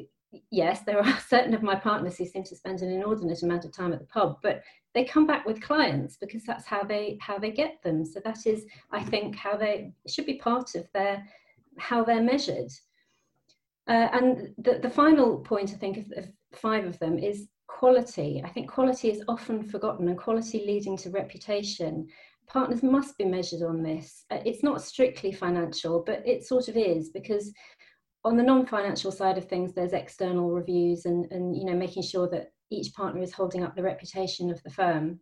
yes, 0.51 0.83
there 0.83 1.03
are 1.03 1.21
certain 1.29 1.55
of 1.55 1.63
my 1.63 1.75
partners 1.75 2.17
who 2.17 2.27
seem 2.27 2.45
to 2.45 2.57
spend 2.57 2.83
an 2.83 2.93
inordinate 2.93 3.43
amount 3.43 3.65
of 3.65 3.73
time 3.73 3.93
at 3.93 3.99
the 3.99 4.07
pub, 4.07 4.39
but 4.43 4.63
they 4.95 5.05
come 5.05 5.27
back 5.27 5.47
with 5.47 5.63
clients 5.63 6.17
because 6.17 6.45
that's 6.45 6.67
how 6.67 6.83
they 6.83 7.17
how 7.21 7.39
they 7.39 7.51
get 7.51 7.83
them. 7.83 8.05
So 8.05 8.21
that 8.25 8.47
is, 8.47 8.67
I 8.91 9.03
think, 9.03 9.37
how 9.37 9.57
they 9.57 9.93
should 10.07 10.27
be 10.27 10.35
part 10.35 10.75
of 10.75 10.87
their 10.93 11.25
how 11.79 12.05
they're 12.05 12.23
measured. 12.23 12.71
Uh, 13.89 14.09
and 14.13 14.55
the, 14.59 14.79
the 14.81 14.91
final 14.91 15.39
point, 15.39 15.73
I 15.73 15.77
think, 15.77 15.97
of, 15.97 16.13
of 16.17 16.27
five 16.57 16.85
of 16.85 16.99
them 16.99 17.19
is 17.19 17.49
quality. 17.69 18.43
I 18.45 18.49
think 18.49 18.71
quality 18.71 19.11
is 19.11 19.23
often 19.29 19.63
forgotten 19.63 20.09
and 20.09 20.19
quality 20.19 20.65
leading 20.67 20.97
to 20.99 21.11
reputation. 21.11 22.07
Partners 22.47 22.83
must 22.83 23.17
be 23.19 23.25
measured 23.25 23.63
on 23.63 23.83
this. 23.83 24.25
Uh, 24.31 24.39
it's 24.45 24.63
not 24.63 24.83
strictly 24.83 25.33
financial, 25.33 26.03
but 26.05 26.23
it 26.27 26.45
sort 26.45 26.69
of 26.69 26.77
is 26.77 27.11
because 27.11 27.53
on 28.25 28.37
the 28.37 28.43
non-financial 28.43 29.11
side 29.11 29.39
of 29.39 29.49
things, 29.49 29.73
there's 29.73 29.93
external 29.93 30.51
reviews 30.51 31.07
and, 31.07 31.31
and 31.33 31.57
you 31.57 31.65
know 31.65 31.75
making 31.75 32.03
sure 32.03 32.29
that 32.29 32.53
each 32.71 32.95
partner 32.95 33.23
is 33.23 33.33
holding 33.33 33.65
up 33.65 33.75
the 33.75 33.83
reputation 33.83 34.51
of 34.51 34.63
the 34.63 34.71
firm. 34.71 35.21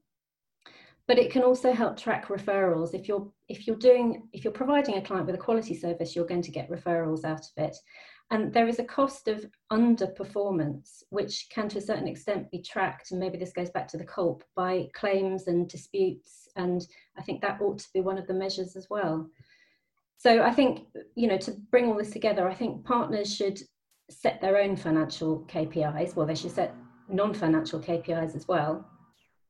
But 1.08 1.18
it 1.18 1.32
can 1.32 1.42
also 1.42 1.72
help 1.72 1.96
track 1.96 2.28
referrals. 2.28 2.94
If 2.94 3.08
you're 3.08 3.28
if 3.48 3.66
you're 3.66 3.76
doing 3.76 4.28
if 4.32 4.44
you're 4.44 4.52
providing 4.52 4.96
a 4.96 5.02
client 5.02 5.26
with 5.26 5.34
a 5.34 5.38
quality 5.38 5.74
service, 5.74 6.14
you're 6.14 6.26
going 6.26 6.42
to 6.42 6.52
get 6.52 6.70
referrals 6.70 7.24
out 7.24 7.40
of 7.40 7.64
it. 7.64 7.76
And 8.32 8.52
there 8.52 8.68
is 8.68 8.78
a 8.78 8.84
cost 8.84 9.26
of 9.26 9.44
underperformance, 9.72 11.02
which 11.10 11.48
can 11.50 11.68
to 11.70 11.78
a 11.78 11.82
certain 11.82 12.06
extent 12.06 12.50
be 12.52 12.62
tracked, 12.62 13.10
and 13.10 13.18
maybe 13.18 13.36
this 13.36 13.52
goes 13.52 13.70
back 13.70 13.88
to 13.88 13.96
the 13.96 14.04
COLP, 14.04 14.42
by 14.54 14.88
claims 14.94 15.48
and 15.48 15.68
disputes. 15.68 16.48
And 16.54 16.86
I 17.18 17.22
think 17.22 17.40
that 17.40 17.60
ought 17.60 17.78
to 17.78 17.92
be 17.92 18.00
one 18.00 18.18
of 18.18 18.28
the 18.28 18.34
measures 18.34 18.76
as 18.76 18.88
well. 18.88 19.28
So 20.18 20.42
I 20.42 20.52
think, 20.52 20.86
you 21.16 21.26
know, 21.26 21.38
to 21.38 21.52
bring 21.70 21.86
all 21.86 21.96
this 21.96 22.10
together, 22.10 22.48
I 22.48 22.54
think 22.54 22.84
partners 22.84 23.34
should 23.34 23.60
set 24.10 24.40
their 24.40 24.58
own 24.58 24.76
financial 24.76 25.46
KPIs. 25.48 26.14
Well, 26.14 26.26
they 26.26 26.34
should 26.34 26.52
set 26.52 26.74
non 27.08 27.34
financial 27.34 27.80
KPIs 27.80 28.36
as 28.36 28.46
well, 28.46 28.86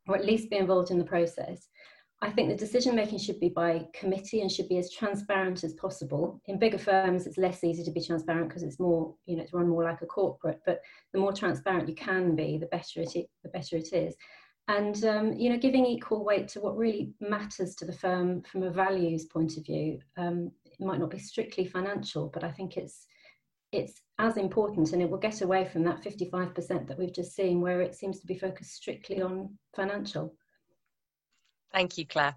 or 0.09 0.17
at 0.17 0.25
least 0.25 0.49
be 0.49 0.57
involved 0.57 0.91
in 0.91 0.99
the 0.99 1.05
process. 1.05 1.69
I 2.23 2.31
think 2.31 2.49
the 2.49 2.55
decision 2.55 2.95
making 2.95 3.19
should 3.19 3.41
be 3.41 3.49
by 3.49 3.87
committee 3.95 4.43
and 4.43 4.53
should 4.53 4.69
be 4.69 4.77
as 4.77 4.93
transparent 4.93 5.65
as 5.65 5.73
possible. 5.75 6.41
In 6.47 6.59
bigger 6.59 6.77
firms, 6.77 7.27
it's 7.27 7.39
less 7.39 7.65
easy 7.65 7.83
to 7.85 7.91
be 7.91 8.05
transparent 8.05 8.49
because 8.49 8.63
it's 8.63 8.79
more, 8.79 9.15
you 9.25 9.37
know, 9.37 9.43
it's 9.43 9.55
run 9.55 9.69
more 9.69 9.85
like 9.85 10.03
a 10.03 10.07
corporate. 10.07 10.61
But 10.67 10.81
the 11.15 11.19
more 11.19 11.33
transparent 11.33 11.89
you 11.89 11.95
can 11.95 12.37
be, 12.37 12.59
the 12.59 12.67
better 12.67 13.01
it, 13.01 13.31
the 13.43 13.49
better 13.49 13.77
it 13.77 13.95
is. 13.95 14.15
And 14.69 15.03
um, 15.07 15.33
you 15.33 15.51
know, 15.51 15.59
giving 15.59 15.87
equal 15.87 16.23
weight 16.25 16.47
to 16.49 16.61
what 16.61 16.77
really 16.77 17.15
matters 17.21 17.75
to 17.77 17.87
the 17.87 17.93
firm 17.93 18.43
from 18.43 18.65
a 18.65 18.71
values 18.71 19.25
point 19.25 19.57
of 19.57 19.65
view. 19.65 19.99
Um, 20.19 20.53
it 20.65 20.79
might 20.79 21.01
not 21.01 21.11
be 21.11 21.19
strictly 21.19 21.65
financial, 21.65 22.31
but 22.33 22.45
I 22.45 22.53
think 22.53 22.77
it's 22.77 23.07
it's 23.73 24.01
as 24.19 24.37
important, 24.37 24.93
and 24.93 25.01
it 25.01 25.09
will 25.09 25.19
get 25.19 25.41
away 25.41 25.65
from 25.65 25.85
that 25.85 26.03
55% 26.03 26.87
that 26.87 26.99
we've 26.99 27.15
just 27.15 27.35
seen, 27.35 27.61
where 27.61 27.81
it 27.81 27.95
seems 27.95 28.21
to 28.21 28.27
be 28.27 28.39
focused 28.39 28.75
strictly 28.75 29.23
on 29.23 29.57
financial. 29.75 30.35
Thank 31.73 31.99
you, 31.99 32.07
Claire. 32.07 32.37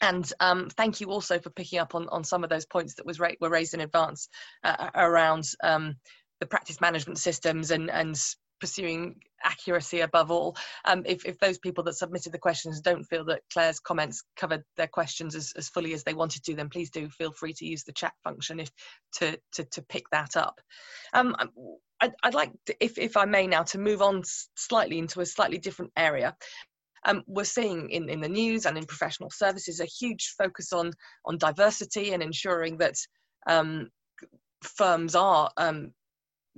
And 0.00 0.30
um, 0.38 0.68
thank 0.70 1.00
you 1.00 1.10
also 1.10 1.38
for 1.38 1.50
picking 1.50 1.78
up 1.78 1.94
on, 1.94 2.08
on 2.08 2.22
some 2.24 2.44
of 2.44 2.50
those 2.50 2.66
points 2.66 2.94
that 2.94 3.06
was 3.06 3.18
ra- 3.18 3.32
were 3.40 3.50
raised 3.50 3.74
in 3.74 3.80
advance 3.80 4.28
uh, 4.62 4.90
around 4.94 5.44
um, 5.62 5.96
the 6.40 6.46
practice 6.46 6.80
management 6.80 7.18
systems 7.18 7.70
and, 7.70 7.90
and 7.90 8.16
pursuing 8.60 9.16
accuracy 9.42 10.00
above 10.00 10.30
all. 10.30 10.56
Um, 10.84 11.02
if, 11.06 11.24
if 11.24 11.38
those 11.38 11.58
people 11.58 11.84
that 11.84 11.94
submitted 11.94 12.32
the 12.32 12.38
questions 12.38 12.80
don't 12.80 13.04
feel 13.04 13.24
that 13.26 13.42
Claire's 13.52 13.80
comments 13.80 14.22
covered 14.36 14.64
their 14.76 14.86
questions 14.88 15.34
as, 15.34 15.52
as 15.56 15.68
fully 15.68 15.94
as 15.94 16.04
they 16.04 16.14
wanted 16.14 16.44
to, 16.44 16.54
then 16.54 16.68
please 16.68 16.90
do 16.90 17.08
feel 17.08 17.32
free 17.32 17.52
to 17.54 17.66
use 17.66 17.84
the 17.84 17.92
chat 17.92 18.12
function 18.24 18.60
if 18.60 18.70
to, 19.14 19.38
to, 19.52 19.64
to 19.64 19.82
pick 19.82 20.08
that 20.10 20.36
up. 20.36 20.60
Um, 21.12 21.36
I'd, 22.00 22.14
I'd, 22.22 22.34
like, 22.34 22.52
to, 22.66 22.76
if, 22.80 22.98
if 22.98 23.16
I 23.16 23.24
may 23.24 23.46
now, 23.46 23.64
to 23.64 23.78
move 23.78 24.02
on 24.02 24.22
slightly 24.56 24.98
into 24.98 25.20
a 25.20 25.26
slightly 25.26 25.58
different 25.58 25.92
area 25.96 26.36
um, 27.04 27.22
we're 27.26 27.44
seeing 27.44 27.90
in, 27.90 28.08
in 28.08 28.20
the 28.20 28.28
news 28.28 28.66
and 28.66 28.76
in 28.76 28.84
professional 28.84 29.30
services 29.30 29.80
a 29.80 29.84
huge 29.84 30.34
focus 30.36 30.72
on 30.72 30.92
on 31.24 31.38
diversity 31.38 32.12
and 32.12 32.22
ensuring 32.22 32.76
that 32.78 32.96
um, 33.48 33.88
firms 34.62 35.14
are 35.14 35.50
um, 35.56 35.92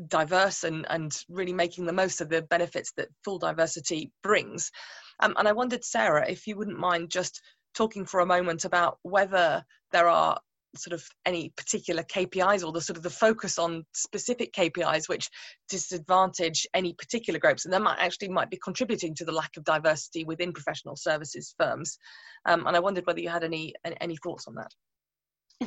diverse 0.08 0.64
and, 0.64 0.86
and 0.90 1.24
really 1.28 1.52
making 1.52 1.86
the 1.86 1.92
most 1.92 2.20
of 2.20 2.28
the 2.28 2.42
benefits 2.42 2.92
that 2.96 3.08
full 3.24 3.38
diversity 3.38 4.10
brings. 4.22 4.70
Um, 5.20 5.34
and 5.36 5.46
I 5.46 5.52
wondered, 5.52 5.84
Sarah, 5.84 6.28
if 6.28 6.46
you 6.46 6.56
wouldn't 6.56 6.78
mind 6.78 7.10
just 7.10 7.40
talking 7.74 8.04
for 8.04 8.20
a 8.20 8.26
moment 8.26 8.64
about 8.64 8.98
whether 9.02 9.64
there 9.92 10.08
are 10.08 10.38
sort 10.76 10.94
of 10.94 11.04
any 11.26 11.52
particular 11.56 12.02
KPIs 12.02 12.64
or 12.64 12.72
the 12.72 12.80
sort 12.80 12.96
of 12.96 13.02
the 13.02 13.10
focus 13.10 13.58
on 13.58 13.84
specific 13.94 14.52
KPIs 14.52 15.08
which 15.08 15.28
disadvantage 15.68 16.66
any 16.74 16.94
particular 16.94 17.40
groups, 17.40 17.64
and 17.64 17.74
that 17.74 17.82
might 17.82 17.98
actually 17.98 18.28
might 18.28 18.50
be 18.50 18.58
contributing 18.62 19.14
to 19.16 19.24
the 19.24 19.32
lack 19.32 19.56
of 19.56 19.64
diversity 19.64 20.24
within 20.24 20.52
professional 20.52 20.96
services 20.96 21.54
firms. 21.58 21.98
Um, 22.46 22.66
and 22.66 22.76
I 22.76 22.80
wondered 22.80 23.06
whether 23.06 23.20
you 23.20 23.28
had 23.28 23.44
any 23.44 23.74
any 24.00 24.16
thoughts 24.16 24.46
on 24.46 24.54
that. 24.54 24.72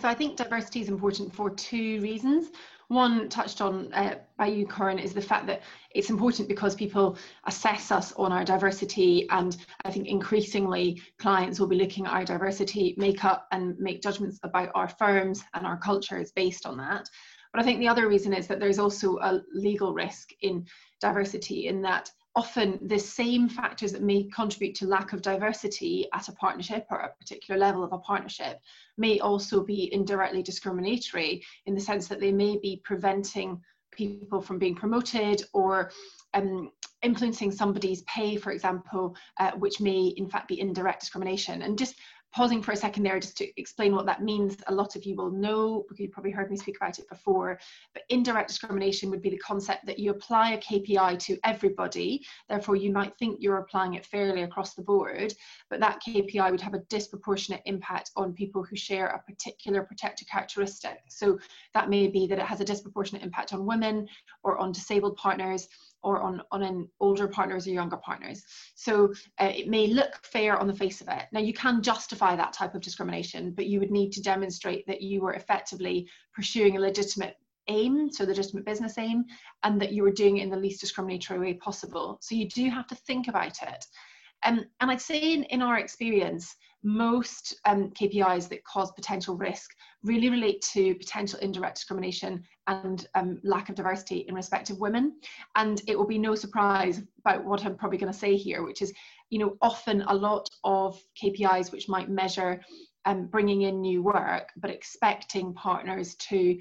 So 0.02 0.08
I 0.08 0.16
think 0.16 0.38
diversity 0.38 0.82
is 0.82 0.90
important 0.90 1.34
for 1.36 1.52
two 1.52 2.02
reasons. 2.02 2.50
One 2.90 3.30
touched 3.30 3.62
on 3.62 3.94
uh, 3.94 4.16
by 4.38 4.48
you, 4.48 4.68
Corin, 4.68 5.00
is 5.00 5.14
the 5.14 5.22
fact 5.22 5.48
that 5.48 5.62
it's 5.92 6.10
important 6.10 6.48
because 6.48 6.76
people 6.76 7.18
assess 7.46 7.92
us 7.92 8.12
on 8.14 8.32
our 8.32 8.44
diversity, 8.44 9.28
and 9.30 9.56
I 9.86 9.92
think 9.92 10.08
increasingly 10.08 11.02
clients 11.18 11.60
will 11.60 11.68
be 11.68 11.76
looking 11.76 12.06
at 12.06 12.14
our 12.14 12.26
diversity 12.26 12.96
makeup 12.98 13.48
and 13.52 13.78
make 13.80 14.02
judgments 14.02 14.40
about 14.44 14.70
our 14.76 14.90
firms 14.90 15.44
and 15.54 15.66
our 15.66 15.78
cultures 15.78 16.32
based 16.32 16.66
on 16.66 16.78
that. 16.78 17.10
But 17.54 17.62
I 17.62 17.66
think 17.66 17.80
the 17.80 17.88
other 17.88 18.08
reason 18.08 18.34
is 18.34 18.48
that 18.48 18.60
there's 18.60 18.80
also 18.80 19.18
a 19.20 19.42
legal 19.54 19.94
risk 19.94 20.30
in 20.42 20.66
diversity 21.00 21.68
in 21.68 21.82
that 21.84 22.10
often 22.36 22.80
the 22.82 22.98
same 22.98 23.48
factors 23.48 23.92
that 23.92 24.02
may 24.02 24.24
contribute 24.24 24.74
to 24.76 24.88
lack 24.88 25.14
of 25.14 25.22
diversity 25.22 26.08
at 26.14 26.28
a 26.30 26.32
partnership 26.34 26.86
or 26.90 26.98
a 27.00 27.14
particular 27.20 27.60
level 27.60 27.84
of 27.84 27.94
a 27.94 27.98
partnership 28.00 28.60
may 28.98 29.20
also 29.20 29.64
be 29.64 29.94
indirectly 29.94 30.42
discriminatory 30.42 31.44
in 31.68 31.76
the 31.76 31.82
sense 31.82 32.08
that 32.08 32.20
they 32.20 32.32
may 32.32 32.58
be 32.58 32.82
preventing 32.84 33.62
people 33.92 34.42
from 34.42 34.58
being 34.58 34.74
promoted 34.74 35.44
or 35.54 35.92
um, 36.34 36.72
influencing 37.04 37.52
somebody's 37.52 38.02
pay, 38.04 38.36
for 38.36 38.52
example, 38.52 39.16
uh, 39.40 39.52
which 39.52 39.80
may 39.80 40.14
in 40.18 40.28
fact 40.28 40.48
be 40.48 40.60
indirect 40.60 41.02
discrimination. 41.02 41.62
And 41.62 41.78
just 41.78 41.96
pausing 42.34 42.62
for 42.62 42.72
a 42.72 42.76
second 42.76 43.04
there 43.04 43.20
just 43.20 43.38
to 43.38 43.60
explain 43.60 43.96
what 43.96 44.06
that 44.08 44.24
means. 44.24 44.58
A 44.68 44.74
lot 44.74 44.96
of 44.96 45.04
you 45.04 45.16
will 45.16 45.30
know, 45.30 45.86
because 45.88 46.00
you've 46.00 46.12
probably 46.12 46.32
heard 46.32 46.50
me 46.50 46.58
speak 46.58 46.78
about 46.78 46.98
it 46.98 47.08
before, 47.08 47.60
but 47.94 48.04
indirect 48.10 48.48
discrimination 48.48 49.10
would 49.12 49.22
be 49.22 49.30
the 49.30 49.38
concept 49.38 49.86
that 49.86 50.00
you 50.00 50.12
apply 50.12 50.54
a 50.54 50.58
KPI 50.58 51.20
to 51.20 51.38
everybody, 51.44 52.26
therefore 52.50 52.76
you 52.76 52.92
might 52.92 53.16
think 53.18 53.38
you're 53.40 53.60
applying 53.60 53.94
it 53.94 54.06
fairly 54.06 54.44
across 54.44 54.74
the 54.74 54.82
board, 54.82 55.34
but 55.70 55.80
that 55.80 56.02
KPI 56.06 56.50
would 56.50 56.62
have 56.62 56.74
a 56.74 56.84
disproportionate 56.90 57.62
impact 57.66 58.12
on 58.16 58.34
people 58.34 58.64
who 58.64 58.76
share 58.76 59.08
a 59.08 59.22
particular 59.22 59.84
protected 59.84 60.28
characteristic. 60.28 61.00
So 61.10 61.38
that 61.74 61.90
may 61.90 62.08
be 62.08 62.26
that 62.28 62.40
it 62.40 62.46
has 62.46 62.62
a 62.62 62.66
disproportionate 62.66 63.24
impact 63.24 63.54
on 63.54 63.66
women 63.66 64.08
or 64.44 64.58
on 64.58 64.72
disabled 64.72 65.18
partners 65.18 65.68
or 66.04 66.22
on, 66.22 66.42
on 66.52 66.64
an 66.64 66.88
older 67.00 67.28
partners 67.28 67.66
or 67.66 67.72
younger 67.72 67.98
partners. 67.98 68.44
So 68.76 69.14
uh, 69.40 69.52
it 69.56 69.68
may 69.68 69.88
look 69.88 70.14
fair 70.24 70.58
on 70.58 70.68
the 70.68 70.74
face 70.74 71.02
of 71.02 71.08
it. 71.08 71.26
Now 71.32 71.40
you 71.40 71.54
can 71.54 71.82
justify 71.82 72.36
that 72.36 72.54
type 72.54 72.76
of 72.76 72.82
discrimination, 72.82 73.52
but 73.52 73.68
you 73.68 73.80
would 73.80 73.92
need 73.92 74.12
to 74.14 74.22
demonstrate 74.22 74.86
that 74.88 75.02
you 75.02 75.22
were 75.22 75.34
effectively 75.34 76.08
pursuing 76.36 76.78
a 76.78 76.82
legitimate 76.82 77.36
aim, 77.70 78.12
so 78.12 78.26
the 78.26 78.32
legitimate 78.32 78.66
business 78.66 78.98
aim, 78.98 79.24
and 79.64 79.82
that 79.82 79.94
you 79.94 80.04
were 80.04 80.12
doing 80.12 80.38
it 80.38 80.44
in 80.44 80.50
the 80.50 80.58
least 80.58 80.82
discriminatory 80.82 81.40
way 81.40 81.54
possible. 81.54 82.18
So 82.22 82.36
you 82.36 82.50
do 82.50 82.70
have 82.70 82.88
to 82.88 82.96
think 82.96 83.28
about 83.30 83.62
it. 83.64 83.86
Um, 84.44 84.66
and 84.82 84.92
I'd 84.92 85.02
say 85.02 85.34
in, 85.34 85.44
in 85.44 85.62
our 85.62 85.80
experience, 85.80 86.54
most 86.84 87.56
um, 87.66 87.90
KPIs 87.92 88.50
that 88.50 88.64
cause 88.66 88.92
potential 88.92 89.36
risk 89.36 89.72
really 90.04 90.30
relate 90.30 90.62
to 90.74 90.96
potential 90.96 91.40
indirect 91.40 91.76
discrimination 91.76 92.44
and 92.68 93.08
um, 93.16 93.40
lack 93.44 93.70
of 93.70 93.76
diversity 93.76 94.26
in 94.28 94.36
respect 94.36 94.70
of 94.70 94.80
women. 94.80 95.14
And 95.56 95.82
it 95.88 95.98
will 95.98 96.08
be 96.08 96.18
no 96.18 96.36
surprise 96.36 97.02
about 97.20 97.46
what 97.46 97.66
I'm 97.66 97.76
probably 97.76 97.98
going 97.98 98.12
to 98.12 98.18
say 98.18 98.36
here, 98.36 98.64
which 98.64 98.82
is, 98.82 98.94
you 99.30 99.40
know, 99.40 99.58
often 99.62 100.02
a 100.04 100.14
lot 100.14 100.50
of 100.64 101.02
KPIs 101.22 101.72
which 101.72 101.90
might 101.90 102.10
measure 102.10 102.62
um, 103.06 103.28
bringing 103.28 103.64
in 103.64 103.82
new 103.82 104.04
work, 104.04 104.50
but 104.58 104.70
expecting 104.70 105.54
partners 105.54 106.16
to 106.16 106.58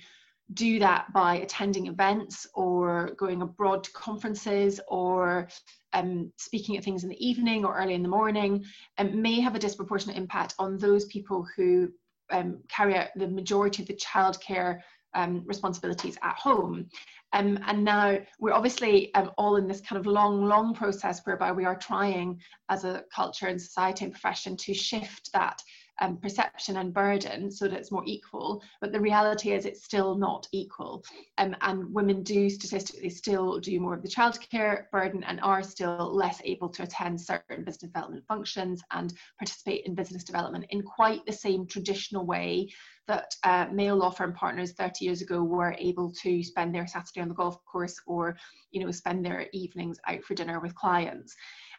do 0.55 0.79
that 0.79 1.13
by 1.13 1.37
attending 1.37 1.87
events 1.87 2.47
or 2.55 3.13
going 3.17 3.43
abroad 3.43 3.85
to 3.85 3.93
conferences 3.93 4.81
or 4.89 5.49
um, 5.93 6.33
speaking 6.37 6.77
at 6.77 6.85
things 6.85 7.05
in 7.05 7.09
the 7.09 7.27
evening 7.27 7.65
or 7.65 7.77
early 7.77 7.95
in 7.95 8.03
the 8.03 8.09
morning 8.09 8.65
um, 8.99 9.21
may 9.21 9.41
have 9.41 9.55
a 9.55 9.59
disproportionate 9.59 10.17
impact 10.17 10.55
on 10.59 10.79
those 10.79 11.07
people 11.07 11.47
who 11.57 11.89
um, 12.31 12.59
carry 12.69 12.97
out 12.97 13.09
the 13.17 13.29
majority 13.29 13.83
of 13.83 13.89
the 13.89 13.95
childcare 13.95 14.81
um, 15.15 15.43
responsibilities 15.47 16.17
at 16.23 16.37
home. 16.37 16.89
Um, 17.35 17.59
and 17.67 17.85
now 17.85 18.19
we're 18.39 18.53
obviously 18.53 19.15
um, 19.15 19.31
all 19.39 19.57
in 19.57 19.67
this 19.67 19.81
kind 19.81 19.99
of 19.99 20.07
long, 20.07 20.45
long 20.47 20.75
process 20.75 21.21
whereby 21.25 21.53
we 21.53 21.65
are 21.65 21.77
trying 21.77 22.41
as 22.69 22.85
a 22.85 23.05
culture 23.15 23.47
and 23.47 23.61
society 23.61 24.05
and 24.05 24.13
profession 24.13 24.57
to 24.59 24.75
shift 24.75 25.31
that 25.33 25.63
um, 26.01 26.17
perception 26.17 26.79
and 26.79 26.93
burden 26.93 27.51
so 27.51 27.69
that 27.69 27.79
it's 27.79 27.93
more 27.93 28.03
equal. 28.07 28.63
But 28.81 28.93
the 28.93 29.01
reality 29.01 29.53
is 29.53 29.67
it's 29.67 29.85
still 29.85 30.17
not 30.17 30.49
equal. 30.53 31.05
Um, 31.39 31.55
and 31.61 31.93
women 31.93 32.23
do 32.23 32.49
statistically 32.49 33.11
still 33.11 33.59
do 33.61 33.79
more 33.81 33.95
of 33.95 34.03
the 34.03 34.09
childcare 34.09 34.91
burden 34.91 35.23
and 35.25 35.41
are 35.41 35.63
still 35.63 36.15
less 36.15 36.41
able 36.45 36.69
to 36.71 36.83
attend 36.83 37.21
certain 37.21 37.65
business 37.65 37.91
development 37.93 38.25
functions 38.27 38.83
and 38.93 39.13
participate 39.39 39.87
in 39.87 39.95
business 39.95 40.25
development 40.25 40.67
in 40.71 40.83
quite 40.83 41.25
the 41.27 41.33
same 41.33 41.67
traditional 41.67 42.27
way 42.27 42.69
that 43.09 43.35
uh, 43.45 43.67
male 43.73 43.97
law 43.97 44.11
firm 44.11 44.33
partners 44.33 44.73
30 44.73 45.05
years 45.05 45.23
ago 45.23 45.43
were 45.43 45.75
able 45.79 46.13
to 46.13 46.43
spend 46.43 46.75
their 46.75 46.87
Saturday 46.87 47.21
on 47.21 47.29
the 47.29 47.35
golf 47.35 47.59
course 47.65 48.01
or, 48.07 48.37
you 48.71 48.85
know, 48.85 48.91
spend 48.91 49.25
their 49.25 49.49
evenings 49.53 49.99
out 50.07 50.23
for 50.23 50.35
dinner 50.35 50.61
with 50.61 50.75
clients. 50.75 51.35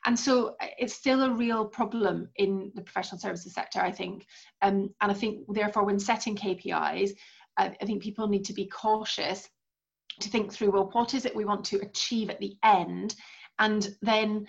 And 0.06 0.20
so 0.20 0.56
uh, 0.62 0.68
it's 0.78 0.94
still 0.94 1.24
a 1.24 1.34
real 1.34 1.66
problem 1.66 2.30
in 2.36 2.72
the 2.76 2.82
professional 2.82 3.20
services 3.20 3.54
sector, 3.54 3.80
I 3.80 3.92
think. 3.92 4.26
Um, 4.62 4.94
and 5.02 5.12
I 5.12 5.14
think, 5.14 5.46
therefore, 5.50 5.86
when 5.86 6.00
setting 6.00 6.36
KPIs, 6.36 7.12
I, 7.58 7.76
I 7.82 7.86
think 7.86 8.04
people 8.04 8.28
need 8.28 8.46
to 8.46 8.54
be 8.54 8.68
cautious 8.68 9.48
to 10.20 10.30
think 10.30 10.52
through 10.52 10.72
well, 10.72 10.90
what 10.92 11.14
is 11.14 11.26
it 11.26 11.36
we 11.36 11.46
want 11.46 11.66
to 11.66 11.78
achieve 11.82 12.30
at 12.30 12.40
the 12.40 12.56
end? 12.64 13.16
And 13.60 13.96
then 14.02 14.46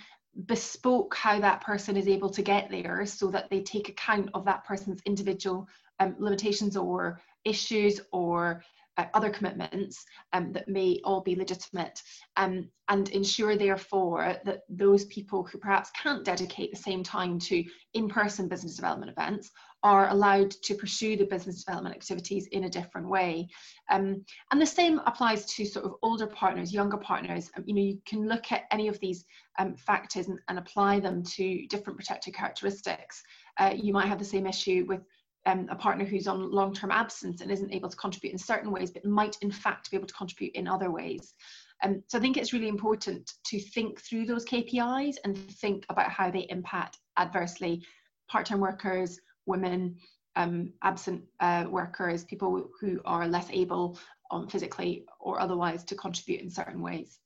bespoke 0.47 1.15
how 1.15 1.39
that 1.41 1.61
person 1.61 1.97
is 1.97 2.09
able 2.09 2.29
to 2.31 2.43
get 2.43 2.69
there 2.71 3.07
so 3.07 3.31
that 3.31 3.49
they 3.51 3.63
take 3.63 3.89
account 3.89 4.31
of 4.35 4.45
that 4.45 4.65
person's 4.65 5.01
individual 5.07 5.69
um, 6.01 6.17
limitations 6.19 6.77
or 6.77 7.21
issues 7.45 8.01
or 8.13 8.63
uh, 8.97 9.07
other 9.15 9.31
commitments 9.31 10.05
um, 10.33 10.53
that 10.53 10.69
may 10.69 11.01
all 11.05 11.21
be 11.21 11.35
legitimate 11.35 12.03
um, 12.37 12.69
and 12.89 13.09
ensure 13.11 13.57
therefore 13.57 14.37
that 14.45 14.61
those 14.69 15.05
people 15.07 15.43
who 15.45 15.59
perhaps 15.59 15.91
can't 16.01 16.25
dedicate 16.25 16.71
the 16.71 16.77
same 16.77 17.03
time 17.03 17.39
to 17.39 17.65
in-person 17.95 18.49
business 18.49 18.77
development 18.77 19.11
events 19.11 19.51
are 19.83 20.09
allowed 20.09 20.51
to 20.51 20.75
pursue 20.75 21.15
the 21.15 21.27
business 21.27 21.63
development 21.63 21.95
activities 21.95 22.47
in 22.53 22.65
a 22.65 22.71
different 22.71 23.07
way. 23.07 23.47
Um, 23.91 24.25
and 24.51 24.61
the 24.61 24.67
same 24.67 24.99
applies 25.07 25.45
to 25.57 25.67
sort 25.67 25.85
of 25.85 25.95
older 26.03 26.27
partners, 26.27 26.73
younger 26.73 26.97
partners. 26.97 27.51
Um, 27.57 27.65
you 27.67 27.75
know, 27.75 27.83
you 27.83 27.99
can 28.07 28.27
look 28.27 28.51
at 28.51 28.63
any 28.71 28.89
of 28.89 28.99
these 29.01 29.27
um, 29.59 29.77
factors 29.77 30.29
and, 30.29 30.39
and, 30.49 30.59
apply 30.59 31.01
them 31.01 31.23
to 31.23 31.67
different 31.67 31.99
protected 31.99 32.35
characteristics. 32.35 33.23
Uh, 33.59 33.75
you 33.77 33.93
might 33.93 34.09
have 34.09 34.19
the 34.19 34.25
same 34.25 34.47
issue 34.47 34.85
with 34.89 35.03
um, 35.47 35.67
a 35.71 35.77
partner 35.77 36.05
who's 36.05 36.27
on 36.27 36.51
long-term 36.51 36.91
absence 36.91 37.41
and 37.41 37.51
isn't 37.51 37.73
able 37.73 37.89
to 37.89 37.97
contribute 37.97 38.33
in 38.33 38.39
certain 38.39 38.71
ways, 38.71 38.91
but 38.91 39.05
might 39.05 39.37
in 39.43 39.51
fact 39.51 39.91
be 39.91 39.97
able 39.97 40.07
to 40.07 40.15
contribute 40.15 40.55
in 40.55 40.67
other 40.67 40.91
ways. 40.91 41.35
Um, 41.83 42.03
so 42.09 42.19
I 42.19 42.21
think 42.21 42.37
it's 42.37 42.53
really 42.53 42.69
important 42.69 43.33
to 43.45 43.59
think 43.59 44.01
through 44.01 44.27
those 44.27 44.45
KPIs 44.45 45.17
and 45.25 45.37
think 45.37 45.85
about 45.89 46.11
how 46.11 46.31
they 46.31 46.47
impact 46.49 46.99
adversely 47.19 47.83
part-time 48.29 48.61
workers, 48.61 49.21
women, 49.47 49.97
um, 50.37 50.73
absent 50.83 51.23
uh, 51.41 51.67
workers, 51.69 52.25
people 52.25 52.71
who 52.81 53.01
are 53.05 53.29
less 53.29 53.49
able 53.51 53.99
um, 54.31 54.49
physically 54.49 55.05
or 55.21 55.41
otherwise 55.41 55.85
to 55.85 55.95
contribute 55.95 56.41
in 56.41 56.51
certain 56.51 56.81
ways. 56.81 57.19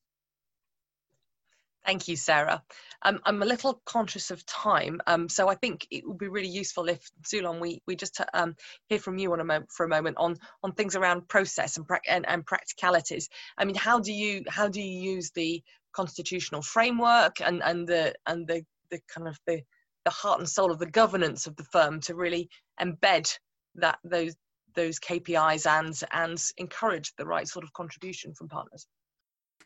Thank 1.89 2.07
you, 2.07 2.16
Sarah. 2.16 2.62
Um, 3.01 3.18
I'm 3.24 3.41
a 3.43 3.47
little 3.47 3.80
conscious 3.86 4.30
of 4.30 4.45
time, 4.45 5.01
um, 5.07 5.26
so 5.26 5.49
I 5.49 5.55
think 5.55 5.86
it 5.91 6.07
would 6.07 6.18
be 6.18 6.28
really 6.28 6.51
useful 6.51 6.86
if 6.86 7.01
Zulon, 7.26 7.61
we 7.61 7.80
we 7.86 7.97
just 7.97 8.20
um, 8.34 8.57
hear 8.91 8.99
from 8.99 9.16
you 9.16 9.32
on 9.32 9.41
a 9.41 9.45
moment 9.45 9.72
for 9.72 9.86
a 9.86 9.89
moment 9.89 10.18
on 10.18 10.36
on 10.62 10.72
things 10.72 10.97
around 10.97 11.26
process 11.28 11.78
and, 11.78 11.86
and, 12.07 12.28
and 12.28 12.45
practicalities. 12.45 13.30
I 13.57 13.64
mean, 13.64 13.74
how 13.74 14.01
do 14.01 14.12
you 14.12 14.45
how 14.49 14.68
do 14.68 14.82
you 14.82 15.12
use 15.14 15.30
the 15.30 15.62
constitutional 15.95 16.61
framework 16.61 17.41
and 17.41 17.62
and 17.62 17.89
the 17.89 18.14
and 18.26 18.47
the 18.47 18.66
the 18.91 19.01
kind 19.09 19.26
of 19.26 19.39
the 19.47 19.62
the 20.05 20.11
heart 20.11 20.41
and 20.41 20.49
soul 20.49 20.70
of 20.70 20.78
the 20.78 20.91
governance 20.91 21.47
of 21.47 21.57
the 21.57 21.64
firm 21.72 22.01
to 22.01 22.14
really 22.14 22.51
embed 22.78 23.34
that 23.76 23.99
those 24.05 24.34
those 24.74 25.01
KPIs 25.01 25.66
and 25.66 25.99
and 26.12 26.39
encourage 26.59 27.14
the 27.16 27.24
right 27.24 27.49
sort 27.49 27.64
of 27.64 27.72
contribution 27.72 28.34
from 28.34 28.49
partners. 28.49 28.86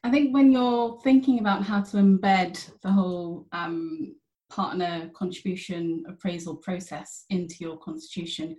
I 0.04 0.10
think 0.10 0.34
when 0.34 0.50
you're 0.50 1.00
thinking 1.02 1.38
about 1.38 1.62
how 1.62 1.80
to 1.80 1.96
embed 1.98 2.70
the 2.82 2.90
whole 2.90 3.46
um, 3.52 4.16
partner 4.50 5.10
contribution 5.14 6.04
appraisal 6.08 6.56
process 6.56 7.24
into 7.30 7.56
your 7.60 7.78
constitution, 7.78 8.56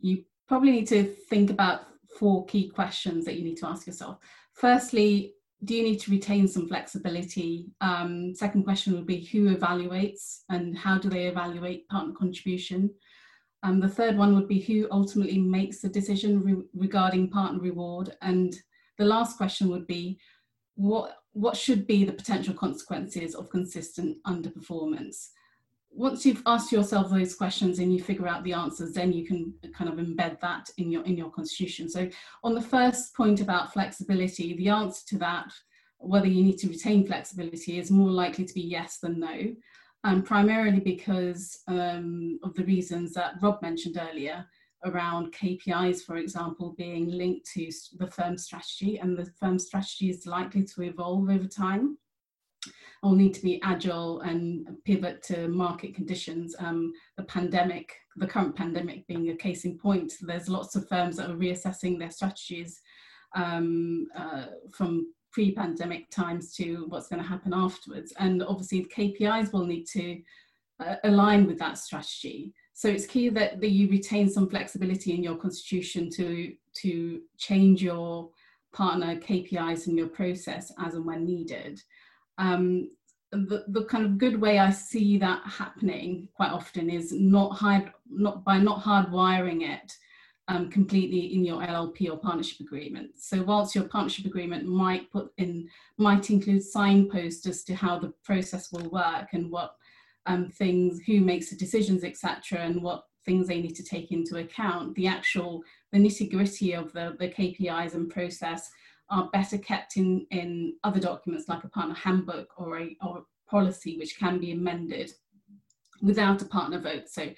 you 0.00 0.24
probably 0.48 0.72
need 0.72 0.88
to 0.88 1.04
think 1.04 1.50
about 1.50 1.82
four 2.18 2.44
key 2.46 2.68
questions 2.68 3.24
that 3.24 3.36
you 3.36 3.44
need 3.44 3.56
to 3.58 3.68
ask 3.68 3.86
yourself. 3.86 4.18
Firstly, 4.52 5.34
do 5.64 5.74
you 5.74 5.82
need 5.84 6.00
to 6.00 6.10
retain 6.10 6.48
some 6.48 6.66
flexibility? 6.66 7.66
Um, 7.80 8.34
second 8.34 8.64
question 8.64 8.94
would 8.94 9.06
be 9.06 9.24
who 9.26 9.54
evaluates 9.54 10.40
and 10.48 10.76
how 10.76 10.98
do 10.98 11.08
they 11.08 11.26
evaluate 11.26 11.88
partner 11.88 12.14
contribution? 12.14 12.90
Um, 13.62 13.78
the 13.78 13.88
third 13.88 14.16
one 14.16 14.34
would 14.34 14.48
be 14.48 14.58
who 14.58 14.88
ultimately 14.90 15.38
makes 15.38 15.80
the 15.80 15.88
decision 15.88 16.42
re 16.42 16.56
regarding 16.74 17.30
partner 17.30 17.60
reward. 17.60 18.16
And 18.22 18.54
the 18.96 19.04
last 19.04 19.36
question 19.36 19.68
would 19.68 19.86
be 19.86 20.18
what, 20.80 21.18
what 21.32 21.56
should 21.56 21.86
be 21.86 22.04
the 22.04 22.12
potential 22.12 22.54
consequences 22.54 23.34
of 23.34 23.50
consistent 23.50 24.16
underperformance? 24.26 25.28
Once 25.92 26.24
you've 26.24 26.42
asked 26.46 26.72
yourself 26.72 27.10
those 27.10 27.34
questions 27.34 27.80
and 27.80 27.92
you 27.92 28.02
figure 28.02 28.28
out 28.28 28.44
the 28.44 28.52
answers, 28.52 28.92
then 28.92 29.12
you 29.12 29.26
can 29.26 29.52
kind 29.74 29.90
of 29.90 29.96
embed 29.96 30.40
that 30.40 30.70
in 30.78 30.90
your 30.90 31.04
in 31.04 31.16
your 31.16 31.30
constitution. 31.30 31.88
So 31.88 32.08
on 32.44 32.54
the 32.54 32.62
first 32.62 33.14
point 33.14 33.40
about 33.40 33.72
flexibility, 33.72 34.56
the 34.56 34.68
answer 34.68 35.02
to 35.08 35.18
that, 35.18 35.52
whether 35.98 36.28
you 36.28 36.44
need 36.44 36.58
to 36.58 36.68
retain 36.68 37.06
flexibility, 37.06 37.78
is 37.78 37.90
more 37.90 38.10
likely 38.10 38.44
to 38.44 38.54
be 38.54 38.62
yes 38.62 38.98
than 38.98 39.18
no 39.18 39.54
um, 40.04 40.22
primarily 40.22 40.80
because 40.80 41.60
um, 41.68 42.38
of 42.42 42.54
the 42.54 42.64
reasons 42.64 43.12
that 43.14 43.34
Rob 43.42 43.60
mentioned 43.62 44.00
earlier 44.00 44.46
around 44.84 45.32
KPIs, 45.32 46.02
for 46.02 46.16
example, 46.16 46.74
being 46.76 47.10
linked 47.10 47.46
to 47.52 47.70
the 47.98 48.06
firm 48.06 48.36
strategy, 48.36 48.98
and 48.98 49.16
the 49.16 49.30
firm 49.38 49.58
strategy 49.58 50.10
is 50.10 50.26
likely 50.26 50.64
to 50.64 50.82
evolve 50.82 51.28
over 51.28 51.46
time. 51.46 51.98
Will 53.02 53.12
need 53.12 53.32
to 53.34 53.42
be 53.42 53.60
agile 53.62 54.20
and 54.20 54.66
pivot 54.84 55.22
to 55.24 55.48
market 55.48 55.94
conditions. 55.94 56.54
Um, 56.58 56.92
the 57.16 57.22
pandemic, 57.24 57.94
the 58.16 58.26
current 58.26 58.54
pandemic 58.54 59.06
being 59.06 59.30
a 59.30 59.36
case 59.36 59.64
in 59.64 59.78
point, 59.78 60.12
there's 60.20 60.50
lots 60.50 60.76
of 60.76 60.86
firms 60.86 61.16
that 61.16 61.30
are 61.30 61.36
reassessing 61.36 61.98
their 61.98 62.10
strategies 62.10 62.80
um, 63.34 64.06
uh, 64.14 64.46
from 64.70 65.14
pre-pandemic 65.32 66.10
times 66.10 66.52
to 66.56 66.86
what's 66.88 67.08
going 67.08 67.22
to 67.22 67.28
happen 67.28 67.54
afterwards. 67.54 68.12
And 68.18 68.42
obviously 68.42 68.82
the 68.82 68.88
KPIs 68.88 69.52
will 69.52 69.64
need 69.64 69.86
to 69.92 70.20
uh, 70.80 70.96
align 71.04 71.46
with 71.46 71.58
that 71.58 71.78
strategy. 71.78 72.52
So 72.80 72.88
it's 72.88 73.04
key 73.04 73.28
that, 73.28 73.60
that 73.60 73.72
you 73.72 73.90
retain 73.90 74.30
some 74.30 74.48
flexibility 74.48 75.12
in 75.12 75.22
your 75.22 75.36
constitution 75.36 76.08
to, 76.12 76.54
to 76.76 77.20
change 77.36 77.82
your 77.82 78.30
partner 78.72 79.16
KPIs 79.16 79.86
and 79.86 79.98
your 79.98 80.06
process 80.06 80.72
as 80.78 80.94
and 80.94 81.04
when 81.04 81.26
needed. 81.26 81.82
Um, 82.38 82.88
the, 83.32 83.66
the 83.68 83.84
kind 83.84 84.06
of 84.06 84.16
good 84.16 84.40
way 84.40 84.60
I 84.60 84.70
see 84.70 85.18
that 85.18 85.42
happening 85.44 86.28
quite 86.32 86.52
often 86.52 86.88
is 86.88 87.12
not 87.12 87.50
hard, 87.50 87.92
not 88.08 88.46
by 88.46 88.56
not 88.56 88.82
hardwiring 88.82 89.60
it 89.60 89.92
um, 90.48 90.70
completely 90.70 91.34
in 91.34 91.44
your 91.44 91.60
LLP 91.60 92.10
or 92.10 92.16
partnership 92.16 92.60
agreement. 92.60 93.10
So 93.18 93.42
whilst 93.42 93.74
your 93.74 93.84
partnership 93.84 94.24
agreement 94.24 94.64
might 94.64 95.12
put 95.12 95.34
in, 95.36 95.68
might 95.98 96.30
include 96.30 96.62
signposts 96.62 97.46
as 97.46 97.62
to 97.64 97.74
how 97.74 97.98
the 97.98 98.14
process 98.24 98.72
will 98.72 98.88
work 98.88 99.34
and 99.34 99.50
what 99.50 99.76
um, 100.30 100.48
things, 100.48 101.00
who 101.06 101.20
makes 101.20 101.50
the 101.50 101.56
decisions, 101.56 102.04
etc., 102.04 102.60
and 102.60 102.82
what 102.82 103.04
things 103.24 103.48
they 103.48 103.60
need 103.60 103.74
to 103.76 103.84
take 103.84 104.12
into 104.12 104.38
account, 104.38 104.94
the 104.94 105.06
actual, 105.06 105.62
the 105.92 105.98
nitty 105.98 106.30
gritty 106.30 106.72
of 106.72 106.92
the, 106.92 107.16
the 107.18 107.28
KPIs 107.28 107.94
and 107.94 108.10
process 108.10 108.70
are 109.10 109.28
better 109.32 109.58
kept 109.58 109.96
in, 109.96 110.26
in 110.30 110.74
other 110.84 111.00
documents 111.00 111.48
like 111.48 111.64
a 111.64 111.68
partner 111.68 111.94
handbook 111.94 112.48
or 112.56 112.78
a, 112.78 112.96
or 113.02 113.24
policy 113.48 113.98
which 113.98 114.18
can 114.18 114.38
be 114.38 114.52
amended 114.52 115.12
without 116.00 116.40
a 116.40 116.46
partner 116.46 116.78
vote. 116.78 117.08
So 117.08 117.28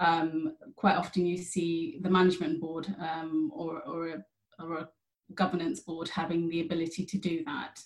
um, 0.00 0.56
quite 0.76 0.96
often 0.96 1.24
you 1.26 1.38
see 1.38 1.98
the 2.02 2.10
management 2.10 2.60
board 2.60 2.92
um, 3.00 3.50
or, 3.54 3.80
or, 3.82 4.08
a, 4.08 4.24
or, 4.58 4.78
a, 4.78 4.88
governance 5.36 5.78
board 5.78 6.08
having 6.08 6.48
the 6.48 6.60
ability 6.60 7.06
to 7.06 7.16
do 7.16 7.44
that. 7.44 7.78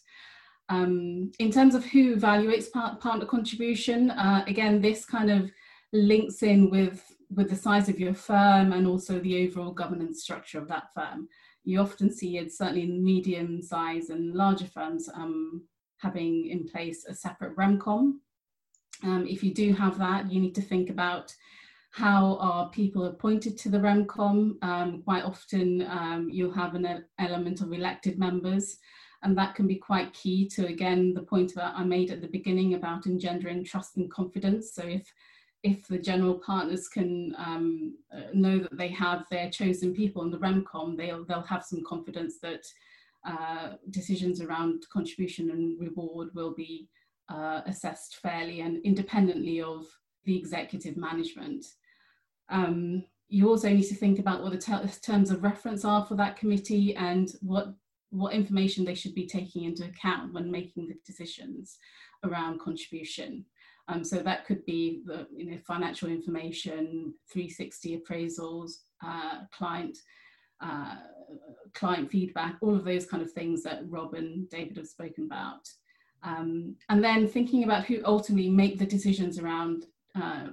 Um, 0.68 1.30
in 1.38 1.50
terms 1.50 1.74
of 1.74 1.84
who 1.84 2.16
evaluates 2.16 2.70
part, 2.70 3.00
partner 3.00 3.26
contribution, 3.26 4.10
uh, 4.10 4.44
again, 4.46 4.80
this 4.80 5.04
kind 5.04 5.30
of 5.30 5.50
links 5.92 6.42
in 6.42 6.70
with, 6.70 7.04
with 7.30 7.50
the 7.50 7.56
size 7.56 7.88
of 7.88 8.00
your 8.00 8.14
firm 8.14 8.72
and 8.72 8.86
also 8.86 9.20
the 9.20 9.46
overall 9.46 9.72
governance 9.72 10.22
structure 10.22 10.58
of 10.58 10.68
that 10.68 10.84
firm. 10.94 11.28
You 11.64 11.80
often 11.80 12.10
see 12.10 12.38
it 12.38 12.52
certainly 12.52 12.82
in 12.82 13.04
medium 13.04 13.62
size 13.62 14.10
and 14.10 14.34
larger 14.34 14.66
firms 14.66 15.08
um, 15.14 15.62
having 15.98 16.46
in 16.48 16.66
place 16.66 17.04
a 17.06 17.14
separate 17.14 17.56
REMCOM. 17.56 18.14
Um, 19.02 19.26
if 19.28 19.42
you 19.42 19.52
do 19.52 19.72
have 19.72 19.98
that, 19.98 20.30
you 20.30 20.40
need 20.40 20.54
to 20.54 20.62
think 20.62 20.90
about 20.90 21.34
how 21.90 22.36
are 22.40 22.70
people 22.70 23.04
appointed 23.04 23.56
to 23.58 23.68
the 23.68 23.78
REMCOM? 23.78 24.62
Um, 24.62 25.02
quite 25.02 25.24
often 25.24 25.86
um, 25.88 26.28
you'll 26.30 26.52
have 26.52 26.74
an 26.74 27.04
element 27.18 27.60
of 27.60 27.72
elected 27.72 28.18
members 28.18 28.78
and 29.24 29.36
that 29.36 29.54
can 29.54 29.66
be 29.66 29.76
quite 29.76 30.12
key 30.12 30.46
to, 30.50 30.66
again, 30.66 31.14
the 31.14 31.22
point 31.22 31.54
that 31.54 31.72
I 31.74 31.82
made 31.82 32.10
at 32.10 32.20
the 32.20 32.28
beginning 32.28 32.74
about 32.74 33.06
engendering 33.06 33.64
trust 33.64 33.96
and 33.96 34.10
confidence. 34.10 34.74
So 34.74 34.82
if, 34.84 35.10
if 35.62 35.88
the 35.88 35.98
general 35.98 36.34
partners 36.34 36.88
can 36.88 37.34
um, 37.38 37.96
uh, 38.14 38.28
know 38.34 38.58
that 38.58 38.76
they 38.76 38.88
have 38.88 39.24
their 39.30 39.50
chosen 39.50 39.94
people 39.94 40.22
in 40.22 40.30
the 40.30 40.38
REMCOM, 40.38 40.96
they'll, 40.96 41.24
they'll 41.24 41.42
have 41.42 41.64
some 41.64 41.82
confidence 41.84 42.38
that 42.42 42.64
uh, 43.26 43.72
decisions 43.90 44.42
around 44.42 44.84
contribution 44.92 45.50
and 45.50 45.80
reward 45.80 46.28
will 46.34 46.52
be 46.54 46.86
uh, 47.30 47.62
assessed 47.64 48.16
fairly 48.16 48.60
and 48.60 48.84
independently 48.84 49.62
of 49.62 49.86
the 50.26 50.36
executive 50.36 50.98
management. 50.98 51.64
Um, 52.50 53.04
you 53.28 53.48
also 53.48 53.70
need 53.70 53.88
to 53.88 53.94
think 53.94 54.18
about 54.18 54.42
what 54.42 54.52
the 54.52 54.90
terms 55.02 55.30
of 55.30 55.42
reference 55.42 55.82
are 55.84 56.04
for 56.04 56.14
that 56.16 56.36
committee 56.36 56.94
and 56.94 57.32
what 57.40 57.74
what 58.14 58.32
information 58.32 58.84
they 58.84 58.94
should 58.94 59.14
be 59.14 59.26
taking 59.26 59.64
into 59.64 59.84
account 59.84 60.32
when 60.32 60.50
making 60.50 60.86
the 60.86 60.96
decisions 61.04 61.78
around 62.24 62.60
contribution. 62.60 63.44
Um, 63.88 64.02
so 64.02 64.18
that 64.18 64.46
could 64.46 64.64
be 64.64 65.02
the 65.04 65.26
you 65.36 65.50
know, 65.50 65.58
financial 65.66 66.08
information, 66.08 67.12
360 67.30 68.00
appraisals, 68.00 68.70
uh, 69.04 69.40
client 69.52 69.98
uh, 70.60 70.94
client 71.74 72.10
feedback, 72.10 72.56
all 72.60 72.74
of 72.74 72.84
those 72.84 73.04
kind 73.04 73.22
of 73.22 73.32
things 73.32 73.62
that 73.62 73.82
Rob 73.88 74.14
and 74.14 74.48
David 74.48 74.76
have 74.76 74.86
spoken 74.86 75.24
about. 75.24 75.68
Um, 76.22 76.76
and 76.88 77.04
then 77.04 77.28
thinking 77.28 77.64
about 77.64 77.84
who 77.84 78.00
ultimately 78.04 78.48
make 78.48 78.78
the 78.78 78.86
decisions 78.86 79.38
around 79.38 79.86
uh, 80.14 80.46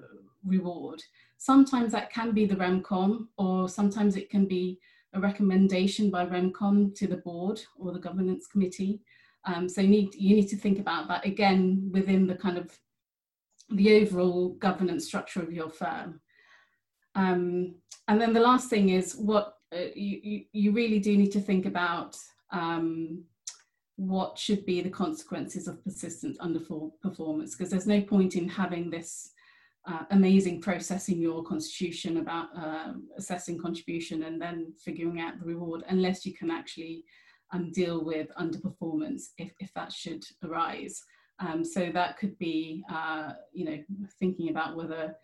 reward. 0.46 1.02
Sometimes 1.38 1.92
that 1.94 2.12
can 2.12 2.32
be 2.32 2.46
the 2.46 2.56
REMCOM, 2.56 3.28
or 3.38 3.70
sometimes 3.70 4.18
it 4.18 4.30
can 4.30 4.48
be 4.48 4.80
a 5.14 5.20
recommendation 5.20 6.10
by 6.10 6.26
REMCOM 6.26 6.96
to 6.96 7.08
the 7.08 7.18
board 7.18 7.62
or 7.78 7.92
the 7.92 8.00
governance 8.00 8.48
committee. 8.48 9.02
Um, 9.46 9.68
so 9.68 9.82
you 9.82 9.88
need, 9.88 10.16
you 10.16 10.36
need 10.36 10.48
to 10.50 10.56
think 10.56 10.80
about 10.80 11.08
that 11.08 11.26
again 11.26 11.90
within 11.92 12.28
the 12.28 12.36
kind 12.36 12.58
of 12.58 12.72
the 13.70 14.02
overall 14.02 14.50
governance 14.50 15.06
structure 15.06 15.42
of 15.42 15.52
your 15.52 15.70
firm. 15.70 16.22
Um, 17.16 17.76
and 18.08 18.22
then 18.22 18.34
the 18.34 18.40
last 18.40 18.70
thing 18.70 18.90
is 18.90 19.16
what 19.16 19.56
uh, 19.74 19.88
you, 19.96 20.20
you, 20.24 20.42
you, 20.52 20.72
really 20.72 21.00
do 21.00 21.18
need 21.18 21.32
to 21.32 21.40
think 21.40 21.66
about 21.66 22.18
um, 22.52 23.24
what 23.96 24.38
should 24.38 24.66
be 24.66 24.82
the 24.82 24.90
consequences 24.90 25.68
of 25.68 25.84
persistent 25.84 26.38
underperformance 26.40 27.52
because 27.52 27.70
there's 27.70 27.88
no 27.88 28.02
point 28.02 28.36
in 28.36 28.48
having 28.48 28.90
this 28.90 29.31
uh, 29.88 30.04
amazing 30.12 30.62
process 30.62 31.10
in 31.10 31.20
your 31.20 31.44
constitution 31.44 32.18
about 32.18 32.48
uh, 32.56 32.94
assessing 33.18 33.60
contribution 33.60 34.24
and 34.24 34.40
then 34.40 34.72
figuring 34.84 35.20
out 35.20 35.40
the 35.40 35.46
reward 35.46 35.84
unless 35.90 36.26
you 36.26 36.34
can 36.34 36.52
actually 36.52 37.04
um, 37.52 37.72
deal 37.72 38.04
with 38.04 38.28
underperformance 38.40 39.30
if, 39.38 39.52
if 39.60 39.74
that 39.74 39.92
should 39.92 40.24
arise. 40.44 41.04
Um, 41.40 41.66
so 41.66 41.90
that 41.94 42.18
could 42.18 42.38
be, 42.38 42.84
uh, 42.92 43.32
you 43.52 43.66
know, 43.66 43.78
thinking 44.20 44.50
about 44.50 44.76
whether 44.76 45.16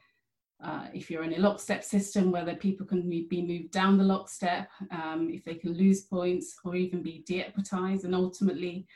uh, 0.63 0.87
if 0.91 1.11
you're 1.11 1.23
in 1.23 1.35
a 1.35 1.39
lockstep 1.39 1.83
system, 1.83 2.31
whether 2.31 2.55
people 2.55 2.85
can 2.85 3.07
be 3.07 3.43
moved 3.43 3.71
down 3.71 3.97
the 3.97 4.03
lockstep, 4.03 4.69
um, 4.89 5.29
if 5.31 5.45
they 5.45 5.53
can 5.53 5.73
lose 5.73 6.01
points 6.01 6.55
or 6.65 6.75
even 6.75 7.03
be 7.03 7.23
de-equitized 7.27 8.05
and 8.05 8.15
ultimately, 8.15 8.87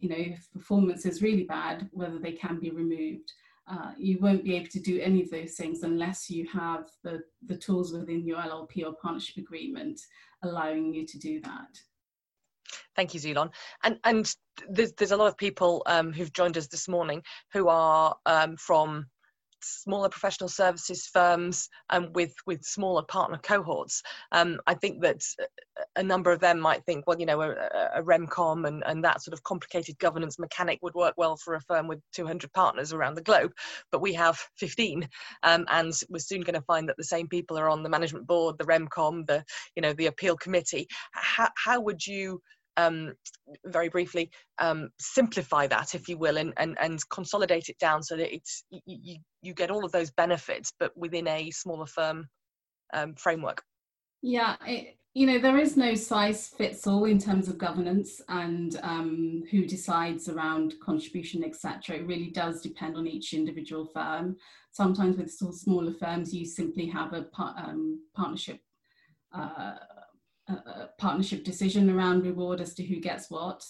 you 0.00 0.08
know, 0.08 0.16
if 0.18 0.50
performance 0.52 1.06
is 1.06 1.22
really 1.22 1.44
bad, 1.44 1.88
whether 1.92 2.18
they 2.18 2.32
can 2.32 2.58
be 2.58 2.70
removed 2.70 3.32
uh, 3.66 3.92
you 3.96 4.18
won't 4.20 4.44
be 4.44 4.56
able 4.56 4.68
to 4.68 4.80
do 4.80 5.00
any 5.00 5.22
of 5.22 5.30
those 5.30 5.54
things 5.54 5.82
unless 5.82 6.28
you 6.28 6.46
have 6.48 6.86
the, 7.02 7.22
the 7.46 7.56
tools 7.56 7.92
within 7.92 8.26
your 8.26 8.38
LLP 8.38 8.84
or 8.84 8.94
partnership 8.94 9.38
agreement 9.38 10.00
allowing 10.42 10.92
you 10.92 11.06
to 11.06 11.18
do 11.18 11.40
that. 11.40 11.78
Thank 12.96 13.14
you, 13.14 13.20
Zulon. 13.20 13.50
And 13.82 13.98
and 14.04 14.32
there's 14.68 14.92
there's 14.92 15.12
a 15.12 15.16
lot 15.16 15.28
of 15.28 15.36
people 15.36 15.82
um, 15.86 16.12
who've 16.12 16.32
joined 16.32 16.56
us 16.56 16.68
this 16.68 16.88
morning 16.88 17.22
who 17.52 17.68
are 17.68 18.16
um, 18.26 18.56
from 18.56 19.06
smaller 19.64 20.08
professional 20.08 20.48
services 20.48 21.06
firms 21.06 21.68
um, 21.90 22.12
with 22.12 22.34
with 22.46 22.62
smaller 22.62 23.02
partner 23.02 23.38
cohorts. 23.42 24.02
Um, 24.32 24.60
I 24.66 24.74
think 24.74 25.02
that 25.02 25.22
a 25.96 26.02
number 26.02 26.30
of 26.30 26.40
them 26.40 26.60
might 26.60 26.84
think, 26.84 27.06
well, 27.06 27.18
you 27.18 27.26
know, 27.26 27.40
a, 27.40 27.52
a 27.94 28.02
REMCOM 28.02 28.66
and, 28.66 28.82
and 28.86 29.04
that 29.04 29.22
sort 29.22 29.32
of 29.32 29.42
complicated 29.42 29.98
governance 29.98 30.38
mechanic 30.38 30.78
would 30.82 30.94
work 30.94 31.14
well 31.16 31.36
for 31.36 31.54
a 31.54 31.60
firm 31.60 31.88
with 31.88 32.00
200 32.12 32.52
partners 32.52 32.92
around 32.92 33.14
the 33.14 33.22
globe, 33.22 33.52
but 33.90 34.00
we 34.00 34.12
have 34.12 34.38
15, 34.58 35.08
um, 35.42 35.64
and 35.70 35.92
we're 36.08 36.18
soon 36.18 36.42
going 36.42 36.54
to 36.54 36.62
find 36.62 36.88
that 36.88 36.96
the 36.96 37.04
same 37.04 37.28
people 37.28 37.58
are 37.58 37.68
on 37.68 37.82
the 37.82 37.88
management 37.88 38.26
board, 38.26 38.56
the 38.58 38.64
REMCOM, 38.64 39.26
the 39.26 39.44
you 39.76 39.82
know 39.82 39.92
the 39.94 40.06
appeal 40.06 40.36
committee. 40.36 40.86
How, 41.12 41.48
how 41.56 41.80
would 41.80 42.06
you 42.06 42.40
um, 42.76 43.14
very 43.66 43.88
briefly 43.88 44.30
um, 44.58 44.90
simplify 44.98 45.66
that, 45.66 45.94
if 45.94 46.08
you 46.08 46.18
will, 46.18 46.38
and, 46.38 46.52
and, 46.56 46.76
and 46.80 46.98
consolidate 47.10 47.68
it 47.68 47.78
down 47.78 48.02
so 48.02 48.16
that 48.16 48.34
it's 48.34 48.64
you, 48.70 49.18
you 49.42 49.54
get 49.54 49.70
all 49.70 49.84
of 49.84 49.92
those 49.92 50.10
benefits, 50.12 50.72
but 50.78 50.96
within 50.96 51.28
a 51.28 51.50
smaller 51.50 51.86
firm 51.86 52.26
um, 52.92 53.14
framework? 53.14 53.62
Yeah, 54.22 54.56
it, 54.66 54.96
you 55.14 55.26
know, 55.26 55.38
there 55.38 55.58
is 55.58 55.76
no 55.76 55.94
size 55.94 56.48
fits 56.48 56.88
all 56.88 57.04
in 57.04 57.20
terms 57.20 57.48
of 57.48 57.56
governance 57.56 58.20
and 58.28 58.80
um, 58.82 59.44
who 59.50 59.64
decides 59.64 60.28
around 60.28 60.74
contribution, 60.82 61.44
etc. 61.44 61.96
It 61.96 62.06
really 62.06 62.30
does 62.30 62.60
depend 62.60 62.96
on 62.96 63.06
each 63.06 63.32
individual 63.32 63.86
firm. 63.86 64.36
Sometimes 64.72 65.16
with 65.16 65.30
smaller 65.30 65.92
firms, 65.92 66.34
you 66.34 66.44
simply 66.44 66.86
have 66.86 67.12
a 67.12 67.22
par 67.22 67.54
um, 67.56 68.00
partnership 68.16 68.58
uh, 69.32 69.74
a 70.48 70.88
partnership 70.98 71.44
decision 71.44 71.90
around 71.90 72.24
reward 72.24 72.60
as 72.60 72.74
to 72.74 72.84
who 72.84 73.00
gets 73.00 73.30
what. 73.30 73.64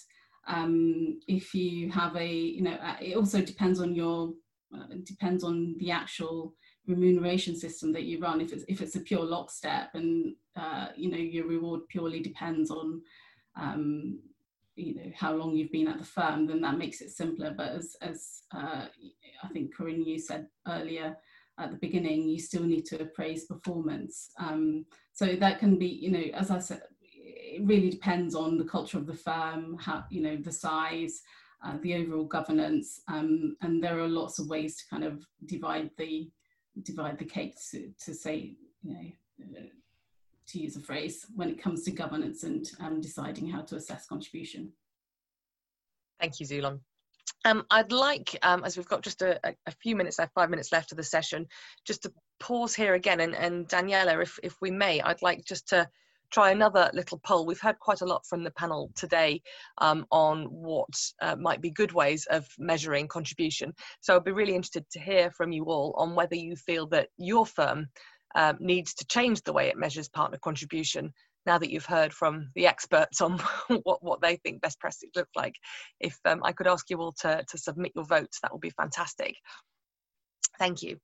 Um, 0.47 1.21
if 1.27 1.55
you 1.55 1.91
have 1.91 2.17
a, 2.17 2.27
you 2.27 2.63
know, 2.63 2.75
uh, 2.75 2.97
it 3.01 3.17
also 3.17 3.41
depends 3.41 3.81
on 3.81 3.95
your, 3.95 4.33
uh, 4.75 4.87
depends 5.05 5.45
on 5.45 5.77
the 5.79 5.91
actual 5.91 6.55
remuneration 6.87 7.57
system 7.57 7.93
that 7.93 8.05
you 8.05 8.21
run. 8.21 8.41
If 8.41 8.53
it's 8.53 8.65
if 8.69 8.81
it's 8.83 8.97
a 8.97 9.01
pure 9.01 9.25
lockstep 9.25 9.91
and 9.95 10.35
uh, 10.57 10.89
you 10.97 11.11
know 11.11 11.17
your 11.17 11.47
reward 11.47 11.81
purely 11.89 12.21
depends 12.21 12.71
on 12.71 13.01
um, 13.57 14.21
you 14.77 14.95
know 14.95 15.11
how 15.17 15.35
long 15.35 15.55
you've 15.55 15.73
been 15.73 15.89
at 15.89 15.99
the 15.99 16.05
firm, 16.05 16.47
then 16.47 16.61
that 16.61 16.79
makes 16.79 17.01
it 17.01 17.11
simpler. 17.11 17.55
But 17.57 17.73
as 17.73 17.97
as 18.03 18.43
uh, 18.55 18.87
I 19.43 19.49
think 19.53 19.75
Corinne 19.75 20.05
you 20.05 20.19
said 20.19 20.49
earlier 20.69 21.17
at 21.59 21.71
the 21.71 21.77
beginning, 21.77 22.29
you 22.29 22.39
still 22.39 22.65
need 22.65 22.85
to 22.87 23.01
appraise 23.01 23.45
performance. 23.45 24.31
Um, 24.39 24.87
so 25.13 25.37
that 25.37 25.59
can 25.59 25.79
be 25.79 25.87
you 25.87 26.11
know 26.11 26.25
as 26.35 26.51
I 26.51 26.59
said, 26.59 26.83
it 27.13 27.63
really 27.65 27.91
depends 27.91 28.35
on 28.35 28.59
the 28.59 28.65
culture 28.65 28.99
of 28.99 29.07
the 29.07 29.15
firm, 29.15 29.77
how 29.79 30.05
you 30.11 30.23
know 30.23 30.37
the 30.37 30.53
size. 30.53 31.23
Uh, 31.65 31.79
the 31.81 31.95
overall 31.95 32.25
governance, 32.25 33.01
um, 33.09 33.57
and 33.63 33.83
there 33.83 33.99
are 33.99 34.07
lots 34.07 34.39
of 34.39 34.49
ways 34.49 34.77
to 34.77 34.85
kind 34.91 35.03
of 35.03 35.25
divide 35.47 35.89
the 35.97 36.31
divide 36.83 37.19
the 37.19 37.25
cake 37.25 37.55
to, 37.71 37.91
to 38.05 38.13
say, 38.13 38.57
you 38.83 38.93
know, 38.93 39.59
uh, 39.59 39.63
to 40.47 40.59
use 40.59 40.77
a 40.77 40.81
phrase, 40.81 41.27
when 41.35 41.49
it 41.49 41.63
comes 41.63 41.83
to 41.85 41.91
governance 41.91 42.43
and 42.43 42.71
um, 42.81 43.01
deciding 43.01 43.49
how 43.49 43.63
to 43.63 43.77
assess 43.77 44.07
contribution. 44.07 44.73
Thank 46.21 46.39
you, 46.41 46.47
Zulon. 46.47 46.81
Um, 47.45 47.65
I'd 47.71 47.93
like, 47.93 48.39
um, 48.43 48.65
as 48.65 48.77
we've 48.77 48.89
got 48.89 49.03
just 49.03 49.23
a, 49.23 49.39
a, 49.67 49.73
few 49.83 49.97
minutes 49.97 50.19
left, 50.19 50.35
five 50.35 50.51
minutes 50.51 50.73
left 50.73 50.93
of 50.93 50.97
the 50.97 51.03
session, 51.03 51.47
just 51.85 52.03
to 52.03 52.13
pause 52.41 52.75
here 52.75 52.95
again. 52.95 53.21
And, 53.21 53.35
and 53.35 53.69
Daniela, 53.69 54.23
if, 54.23 54.39
if 54.43 54.57
we 54.61 54.71
may, 54.71 55.01
I'd 55.01 55.23
like 55.23 55.45
just 55.45 55.69
to 55.69 55.89
try 56.31 56.51
another 56.51 56.91
little 56.95 57.19
poll. 57.19 57.47
We've 57.47 57.61
heard 57.61 57.79
quite 57.79 58.01
a 58.01 58.07
lot 58.07 58.27
from 58.27 58.43
the 58.43 58.51
panel 58.51 58.91
today 58.97 59.43
um, 59.79 60.07
on 60.11 60.45
what 60.47 60.89
uh, 61.21 61.37
might 61.37 61.61
be 61.61 61.71
good 61.71 61.93
ways 61.93 62.27
of 62.31 62.47
measuring 62.59 63.09
contribution. 63.09 63.73
So 64.01 64.17
I'd 64.17 64.25
be 64.25 64.33
really 64.33 64.55
interested 64.55 64.89
to 64.91 65.01
hear 65.01 65.31
from 65.31 65.53
you 65.53 65.65
all 65.67 65.95
on 65.97 66.15
whether 66.15 66.35
you 66.35 66.57
feel 66.57 66.87
that 66.89 67.09
your 67.19 67.47
firm 67.47 67.87
um, 68.35 68.57
needs 68.59 68.95
to 68.95 69.07
change 69.07 69.43
the 69.43 69.53
way 69.53 69.69
it 69.69 69.77
measures 69.77 70.09
partner 70.09 70.39
contribution 70.39 71.13
now 71.47 71.59
that 71.59 71.71
you've 71.71 71.87
heard 71.87 72.13
from 72.13 72.51
the 72.55 72.67
experts 72.67 73.21
on 73.21 73.39
what, 73.83 74.03
what 74.03 74.21
they 74.21 74.37
think 74.37 74.61
best 74.61 74.81
practice 74.81 75.11
looks 75.15 75.35
like. 75.37 75.55
If 76.01 76.19
um, 76.25 76.41
I 76.45 76.53
could 76.53 76.67
ask 76.67 76.89
you 76.91 76.99
all 76.99 77.13
to, 77.21 77.45
to 77.49 77.59
submit 77.59 77.93
your 77.95 78.05
votes, 78.05 78.39
that 78.43 78.53
would 78.53 78.61
be 78.61 78.71
fantastic. 78.71 79.37
Thank 80.59 80.83
you. 80.83 80.99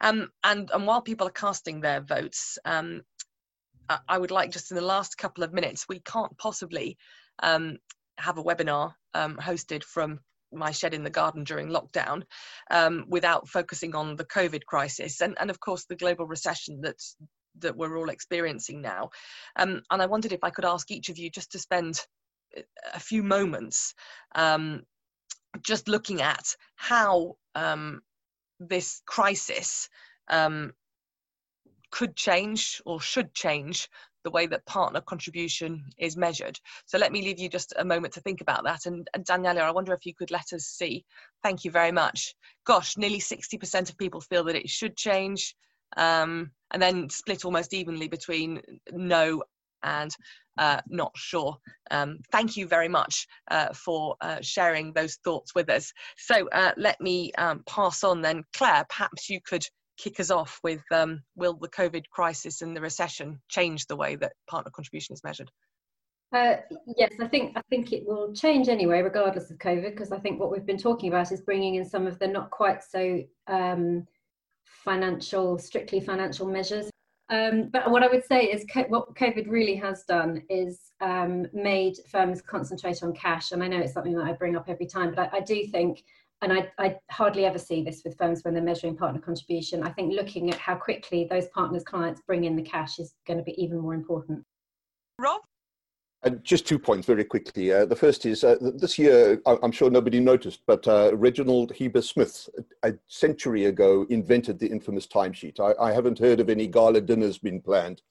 Um, 0.00 0.30
and, 0.42 0.70
and 0.72 0.86
while 0.86 1.02
people 1.02 1.26
are 1.26 1.30
casting 1.30 1.80
their 1.80 2.00
votes, 2.00 2.58
um, 2.64 3.02
I 4.08 4.18
would 4.18 4.32
like 4.32 4.50
just 4.50 4.72
in 4.72 4.76
the 4.76 4.82
last 4.82 5.16
couple 5.16 5.44
of 5.44 5.52
minutes, 5.52 5.86
we 5.88 6.00
can't 6.00 6.36
possibly 6.38 6.96
um, 7.40 7.78
have 8.18 8.38
a 8.38 8.42
webinar 8.42 8.94
um, 9.14 9.36
hosted 9.36 9.84
from 9.84 10.20
my 10.52 10.70
shed 10.70 10.94
in 10.94 11.02
the 11.02 11.10
garden 11.10 11.44
during 11.44 11.68
lockdown 11.68 12.22
um, 12.70 13.04
without 13.08 13.48
focusing 13.48 13.94
on 13.94 14.16
the 14.16 14.24
COVID 14.24 14.64
crisis 14.64 15.20
and, 15.20 15.36
and 15.38 15.50
of 15.50 15.60
course 15.60 15.84
the 15.84 15.96
global 15.96 16.26
recession 16.26 16.80
that's 16.80 17.16
that 17.60 17.76
we're 17.76 17.96
all 17.96 18.10
experiencing 18.10 18.80
now. 18.80 19.10
Um, 19.56 19.82
and 19.90 20.02
I 20.02 20.06
wondered 20.06 20.32
if 20.32 20.42
I 20.42 20.50
could 20.50 20.64
ask 20.64 20.90
each 20.90 21.08
of 21.08 21.18
you 21.18 21.30
just 21.30 21.52
to 21.52 21.58
spend 21.58 22.00
a 22.94 23.00
few 23.00 23.22
moments 23.22 23.94
um, 24.34 24.82
just 25.62 25.88
looking 25.88 26.22
at 26.22 26.44
how 26.76 27.36
um, 27.54 28.00
this 28.60 29.02
crisis 29.06 29.88
um, 30.28 30.72
could 31.90 32.16
change 32.16 32.80
or 32.84 33.00
should 33.00 33.32
change 33.34 33.88
the 34.24 34.30
way 34.30 34.46
that 34.46 34.66
partner 34.66 35.00
contribution 35.00 35.84
is 35.98 36.16
measured. 36.16 36.58
So 36.86 36.98
let 36.98 37.12
me 37.12 37.22
leave 37.22 37.38
you 37.38 37.48
just 37.48 37.72
a 37.78 37.84
moment 37.84 38.12
to 38.14 38.20
think 38.20 38.40
about 38.40 38.64
that. 38.64 38.86
And, 38.86 39.08
and 39.14 39.24
Daniela, 39.24 39.60
I 39.60 39.70
wonder 39.70 39.94
if 39.94 40.04
you 40.04 40.14
could 40.14 40.32
let 40.32 40.52
us 40.52 40.64
see. 40.64 41.04
Thank 41.44 41.64
you 41.64 41.70
very 41.70 41.92
much. 41.92 42.34
Gosh, 42.66 42.96
nearly 42.96 43.20
60% 43.20 43.88
of 43.88 43.96
people 43.96 44.20
feel 44.20 44.42
that 44.44 44.56
it 44.56 44.68
should 44.68 44.96
change, 44.96 45.54
um, 45.96 46.50
and 46.72 46.82
then 46.82 47.08
split 47.08 47.44
almost 47.44 47.74
evenly 47.74 48.08
between 48.08 48.60
no 48.92 49.42
and 49.82 50.10
uh, 50.58 50.80
not 50.88 51.12
sure. 51.16 51.56
Um, 51.90 52.18
thank 52.32 52.56
you 52.56 52.66
very 52.66 52.88
much 52.88 53.26
uh, 53.50 53.72
for 53.72 54.16
uh, 54.20 54.38
sharing 54.40 54.92
those 54.92 55.16
thoughts 55.16 55.54
with 55.54 55.70
us. 55.70 55.92
So 56.16 56.48
uh, 56.50 56.72
let 56.76 57.00
me 57.00 57.32
um, 57.38 57.62
pass 57.66 58.02
on 58.04 58.22
then. 58.22 58.42
Claire, 58.54 58.86
perhaps 58.88 59.28
you 59.28 59.40
could 59.40 59.66
kick 59.98 60.20
us 60.20 60.30
off 60.30 60.60
with 60.62 60.82
um, 60.92 61.22
will 61.36 61.54
the 61.54 61.68
COVID 61.68 62.04
crisis 62.10 62.62
and 62.62 62.76
the 62.76 62.80
recession 62.80 63.40
change 63.48 63.86
the 63.86 63.96
way 63.96 64.16
that 64.16 64.32
partner 64.48 64.70
contribution 64.70 65.14
is 65.14 65.24
measured? 65.24 65.50
Uh, 66.34 66.56
yes, 66.96 67.12
I 67.20 67.28
think 67.28 67.56
I 67.56 67.62
think 67.70 67.92
it 67.92 68.04
will 68.04 68.34
change 68.34 68.68
anyway, 68.68 69.00
regardless 69.00 69.50
of 69.50 69.58
COVID, 69.58 69.90
because 69.90 70.10
I 70.10 70.18
think 70.18 70.40
what 70.40 70.50
we've 70.50 70.66
been 70.66 70.76
talking 70.76 71.08
about 71.08 71.30
is 71.30 71.40
bringing 71.40 71.76
in 71.76 71.84
some 71.84 72.06
of 72.06 72.18
the 72.18 72.26
not 72.26 72.50
quite 72.50 72.82
so 72.82 73.22
um, 73.46 74.06
financial, 74.66 75.58
strictly 75.58 76.00
financial 76.00 76.46
measures. 76.46 76.90
Um, 77.28 77.70
but 77.72 77.90
what 77.90 78.04
I 78.04 78.06
would 78.06 78.24
say 78.24 78.44
is 78.44 78.64
co- 78.72 78.84
what 78.84 79.14
COVID 79.14 79.48
really 79.48 79.74
has 79.76 80.04
done 80.04 80.42
is 80.48 80.92
um, 81.00 81.46
made 81.52 81.96
firms 82.08 82.40
concentrate 82.40 83.02
on 83.02 83.12
cash. 83.14 83.50
And 83.50 83.62
I 83.62 83.68
know 83.68 83.78
it's 83.78 83.92
something 83.92 84.14
that 84.14 84.24
I 84.24 84.32
bring 84.32 84.56
up 84.56 84.68
every 84.68 84.86
time, 84.86 85.12
but 85.14 85.32
I, 85.32 85.38
I 85.38 85.40
do 85.40 85.66
think 85.66 86.04
and 86.42 86.52
I, 86.52 86.70
I, 86.78 86.96
hardly 87.10 87.46
ever 87.46 87.58
see 87.58 87.82
this 87.82 88.02
with 88.04 88.18
firms 88.18 88.42
when 88.42 88.52
they're 88.52 88.62
measuring 88.62 88.96
partner 88.96 89.20
contribution. 89.20 89.82
I 89.82 89.90
think 89.90 90.12
looking 90.12 90.50
at 90.50 90.58
how 90.58 90.74
quickly 90.74 91.26
those 91.28 91.46
partners' 91.48 91.82
clients 91.82 92.20
bring 92.26 92.44
in 92.44 92.56
the 92.56 92.62
cash 92.62 92.98
is 92.98 93.14
going 93.26 93.38
to 93.38 93.42
be 93.42 93.60
even 93.60 93.78
more 93.78 93.94
important. 93.94 94.44
Rob? 95.18 95.40
Uh, 96.26 96.30
just 96.42 96.66
two 96.66 96.78
points 96.78 97.06
very 97.06 97.24
quickly. 97.24 97.72
Uh, 97.72 97.84
the 97.86 97.94
first 97.94 98.26
is 98.26 98.42
uh, 98.42 98.56
this 98.60 98.98
year, 98.98 99.40
I'm 99.46 99.70
sure 99.70 99.90
nobody 99.90 100.18
noticed, 100.18 100.60
but 100.66 100.86
uh, 100.88 101.12
Reginald 101.14 101.70
Heber 101.70 102.02
Smith, 102.02 102.48
a 102.82 102.94
century 103.06 103.66
ago, 103.66 104.04
invented 104.10 104.58
the 104.58 104.66
infamous 104.66 105.06
timesheet. 105.06 105.60
I, 105.60 105.80
I 105.80 105.92
haven't 105.92 106.18
heard 106.18 106.40
of 106.40 106.50
any 106.50 106.66
gala 106.66 107.00
dinners 107.00 107.38
being 107.38 107.60
planned, 107.60 108.02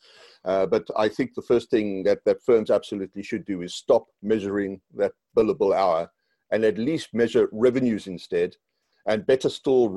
uh, 0.45 0.65
but 0.65 0.87
I 0.97 1.09
think 1.09 1.33
the 1.33 1.41
first 1.41 1.69
thing 1.69 2.03
that, 2.03 2.19
that 2.23 2.41
firms 2.41 2.71
absolutely 2.71 3.21
should 3.21 3.43
do 3.43 3.63
is 3.63 3.75
stop 3.75 4.05
measuring 4.23 4.79
that 4.93 5.11
billable 5.37 5.75
hour 5.75 6.09
and 6.51 6.63
at 6.63 6.77
least 6.77 7.13
measure 7.13 7.49
revenues 7.51 8.07
instead, 8.07 8.55
and 9.07 9.27
better 9.27 9.49
still, 9.49 9.89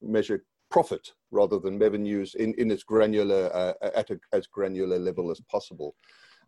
measure 0.00 0.44
profit 0.70 1.12
rather 1.32 1.58
than 1.58 1.80
revenues 1.80 2.36
in, 2.36 2.54
in 2.54 2.70
as 2.70 2.84
granular 2.84 3.50
uh, 3.52 3.72
at 3.96 4.10
a, 4.10 4.20
as 4.32 4.46
granular 4.46 4.98
level 4.98 5.32
as 5.32 5.40
possible. 5.50 5.96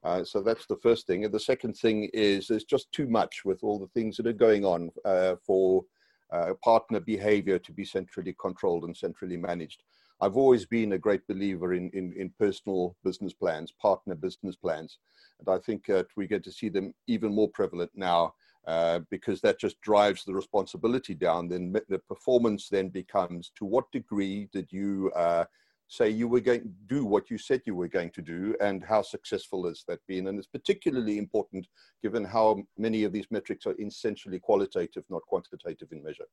Uh, 0.04 0.24
so 0.24 0.40
that's 0.40 0.66
the 0.66 0.76
first 0.76 1.06
thing. 1.06 1.24
And 1.24 1.34
the 1.34 1.40
second 1.40 1.74
thing 1.74 2.10
is 2.12 2.46
there's 2.46 2.64
just 2.64 2.90
too 2.92 3.08
much 3.08 3.44
with 3.44 3.62
all 3.62 3.78
the 3.78 3.88
things 3.88 4.16
that 4.16 4.26
are 4.26 4.32
going 4.32 4.64
on 4.64 4.90
uh, 5.04 5.36
for 5.44 5.84
uh, 6.32 6.54
partner 6.62 7.00
behavior 7.00 7.58
to 7.58 7.72
be 7.72 7.84
centrally 7.84 8.34
controlled 8.40 8.84
and 8.84 8.96
centrally 8.96 9.36
managed. 9.36 9.82
I've 10.20 10.36
always 10.36 10.64
been 10.64 10.92
a 10.92 10.98
great 10.98 11.26
believer 11.26 11.74
in, 11.74 11.90
in, 11.90 12.12
in 12.14 12.32
personal 12.38 12.96
business 13.04 13.34
plans, 13.34 13.72
partner 13.72 14.14
business 14.14 14.56
plans. 14.56 14.98
And 15.38 15.48
I 15.54 15.58
think 15.58 15.86
that 15.86 16.06
we 16.16 16.26
get 16.26 16.42
to 16.44 16.52
see 16.52 16.68
them 16.68 16.94
even 17.06 17.34
more 17.34 17.50
prevalent 17.50 17.90
now 17.94 18.34
uh, 18.66 19.00
because 19.10 19.40
that 19.42 19.60
just 19.60 19.80
drives 19.82 20.24
the 20.24 20.34
responsibility 20.34 21.14
down. 21.14 21.48
Then 21.48 21.74
the 21.88 21.98
performance 21.98 22.68
then 22.68 22.88
becomes 22.88 23.52
to 23.56 23.64
what 23.64 23.92
degree 23.92 24.48
did 24.52 24.72
you 24.72 25.12
uh, 25.14 25.44
say 25.88 26.08
you 26.08 26.28
were 26.28 26.40
going 26.40 26.62
to 26.62 26.68
do 26.86 27.04
what 27.04 27.30
you 27.30 27.38
said 27.38 27.62
you 27.64 27.74
were 27.74 27.88
going 27.88 28.10
to 28.10 28.22
do, 28.22 28.54
and 28.60 28.84
how 28.84 29.02
successful 29.02 29.66
has 29.66 29.84
that 29.88 30.00
been? 30.06 30.28
And 30.28 30.38
it's 30.38 30.48
particularly 30.48 31.18
important 31.18 31.66
given 32.02 32.24
how 32.24 32.62
many 32.76 33.04
of 33.04 33.12
these 33.12 33.26
metrics 33.30 33.66
are 33.66 33.74
essentially 33.80 34.38
qualitative, 34.38 35.04
not 35.08 35.22
quantitative 35.22 35.88
in 35.92 36.02
measure. 36.02 36.26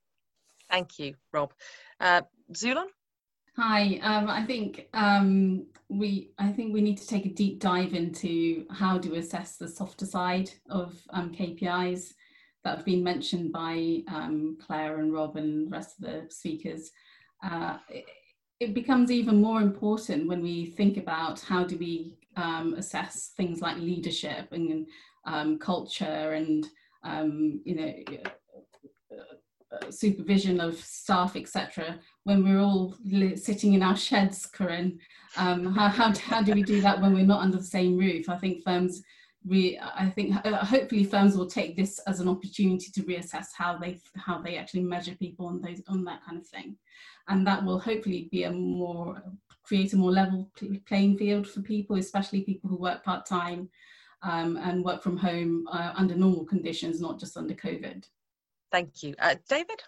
Thank 0.69 0.97
you, 0.99 1.15
Rob. 1.31 1.53
Uh, 1.99 2.21
Zulon? 2.51 2.87
Hi, 3.55 3.99
um, 4.01 4.27
I 4.27 4.43
think 4.43 4.87
um, 4.95 5.67
we 5.87 6.31
I 6.39 6.51
think 6.51 6.73
we 6.73 6.81
need 6.81 6.97
to 6.97 7.07
take 7.07 7.27
a 7.27 7.29
deep 7.29 7.59
dive 7.59 7.93
into 7.93 8.65
how 8.71 8.97
to 8.97 9.15
assess 9.15 9.57
the 9.57 9.67
softer 9.67 10.07
side 10.07 10.49
of 10.71 10.99
um, 11.11 11.31
KPIs 11.31 12.13
that 12.63 12.77
have 12.77 12.85
been 12.85 13.03
mentioned 13.03 13.51
by 13.51 13.99
um, 14.07 14.57
Claire 14.59 14.97
and 14.99 15.13
Rob 15.13 15.35
and 15.35 15.67
the 15.67 15.71
rest 15.71 15.99
of 15.99 16.05
the 16.05 16.25
speakers, 16.29 16.89
uh, 17.43 17.77
it, 18.63 18.73
becomes 18.73 19.11
even 19.11 19.41
more 19.41 19.61
important 19.61 20.27
when 20.27 20.41
we 20.41 20.65
think 20.65 20.97
about 20.97 21.39
how 21.41 21.63
do 21.63 21.77
we 21.77 22.13
um, 22.35 22.73
assess 22.75 23.33
things 23.37 23.61
like 23.61 23.77
leadership 23.77 24.47
and 24.51 24.87
um, 25.25 25.59
culture 25.59 26.33
and 26.33 26.67
um, 27.03 27.61
you 27.65 27.75
know 27.75 27.93
uh, 29.73 29.91
supervision 29.91 30.59
of 30.59 30.75
staff, 30.77 31.35
etc. 31.35 31.99
when 32.23 32.43
we're 32.43 32.59
all 32.59 32.95
sitting 33.35 33.73
in 33.73 33.83
our 33.83 33.95
sheds, 33.95 34.45
Corinne. 34.45 34.99
Um, 35.35 35.73
how, 35.73 35.87
how, 35.87 36.13
how 36.19 36.41
do 36.43 36.53
we 36.53 36.61
do 36.61 36.79
that 36.81 37.01
when 37.01 37.13
we're 37.13 37.25
not 37.25 37.41
under 37.41 37.57
the 37.57 37.63
same 37.63 37.97
roof? 37.97 38.29
I 38.29 38.37
think 38.37 38.63
firms, 38.63 39.01
we, 39.45 39.79
I 39.79 40.09
think 40.09 40.35
uh, 40.45 40.63
hopefully 40.65 41.03
firms 41.03 41.35
will 41.35 41.49
take 41.49 41.75
this 41.75 41.99
as 42.07 42.19
an 42.19 42.29
opportunity 42.29 42.91
to 42.91 43.03
reassess 43.03 43.47
how 43.57 43.77
they 43.77 43.99
how 44.15 44.39
they 44.39 44.57
actually 44.57 44.83
measure 44.83 45.15
people 45.15 45.47
on 45.47 45.61
those 45.61 45.81
on 45.87 46.03
that 46.05 46.23
kind 46.25 46.37
of 46.37 46.47
thing, 46.47 46.77
and 47.27 47.45
that 47.45 47.63
will 47.63 47.79
hopefully 47.79 48.29
be 48.31 48.43
a 48.43 48.51
more 48.51 49.21
create 49.63 49.93
a 49.93 49.97
more 49.97 50.11
level 50.11 50.51
playing 50.85 51.17
field 51.17 51.47
for 51.47 51.61
people, 51.61 51.95
especially 51.97 52.41
people 52.41 52.69
who 52.69 52.77
work 52.77 53.03
part 53.03 53.25
time 53.25 53.69
um, 54.21 54.57
and 54.57 54.83
work 54.83 55.01
from 55.01 55.17
home 55.17 55.65
uh, 55.71 55.93
under 55.95 56.15
normal 56.15 56.45
conditions, 56.45 57.01
not 57.01 57.19
just 57.19 57.37
under 57.37 57.53
COVID. 57.53 58.05
Thank 58.71 59.03
you, 59.03 59.15
uh, 59.19 59.35
David. 59.47 59.81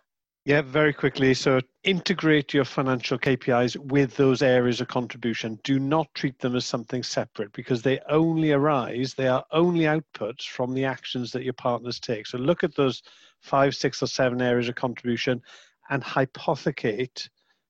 Yeah, 0.45 0.61
very 0.61 0.93
quickly. 0.93 1.33
So 1.33 1.59
integrate 1.83 2.53
your 2.53 2.65
financial 2.65 3.17
KPIs 3.17 3.77
with 3.77 4.15
those 4.15 4.43
areas 4.43 4.79
of 4.79 4.87
contribution. 4.87 5.59
Do 5.63 5.79
not 5.79 6.07
treat 6.13 6.37
them 6.37 6.55
as 6.55 6.65
something 6.65 7.01
separate 7.01 7.51
because 7.51 7.81
they 7.81 7.99
only 8.09 8.51
arise, 8.51 9.15
they 9.15 9.27
are 9.27 9.43
only 9.51 9.85
outputs 9.85 10.47
from 10.47 10.75
the 10.75 10.85
actions 10.85 11.31
that 11.31 11.43
your 11.43 11.53
partners 11.53 11.99
take. 11.99 12.27
So 12.27 12.37
look 12.37 12.63
at 12.63 12.75
those 12.75 13.01
five, 13.41 13.75
six, 13.75 14.03
or 14.03 14.07
seven 14.07 14.39
areas 14.39 14.69
of 14.69 14.75
contribution 14.75 15.41
and 15.89 16.03
hypothecate 16.03 17.27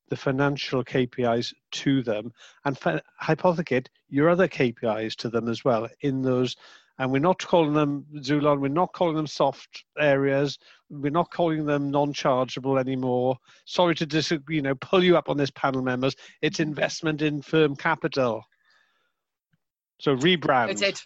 the 0.09 0.17
financial 0.17 0.83
KPIs 0.83 1.53
to 1.71 2.03
them 2.03 2.33
and 2.65 2.77
hypothecate 3.23 3.87
your 4.09 4.29
other 4.29 4.49
KPIs 4.49 5.15
to 5.15 5.29
them 5.29 5.47
as 5.47 5.63
well 5.63 5.87
in 6.01 6.21
those 6.21 6.57
and 6.97 7.11
we're 7.11 7.19
not 7.19 7.39
calling 7.39 7.73
them 7.73 8.05
Zulon, 8.17 8.59
we're 8.59 8.67
not 8.69 8.93
calling 8.93 9.15
them 9.15 9.27
soft 9.27 9.85
areas, 9.99 10.57
we're 10.89 11.11
not 11.11 11.31
calling 11.31 11.65
them 11.65 11.91
non-chargeable 11.91 12.77
anymore. 12.77 13.37
Sorry 13.65 13.95
to 13.95 14.05
disagree, 14.05 14.57
you 14.57 14.61
know, 14.61 14.75
pull 14.75 15.03
you 15.03 15.17
up 15.17 15.29
on 15.29 15.37
this 15.37 15.51
panel 15.51 15.81
members. 15.81 16.15
It's 16.41 16.59
investment 16.59 17.21
in 17.21 17.41
firm 17.41 17.75
capital. 17.75 18.43
So 19.99 20.15
rebrand. 20.15 20.67
Noted. 20.67 21.01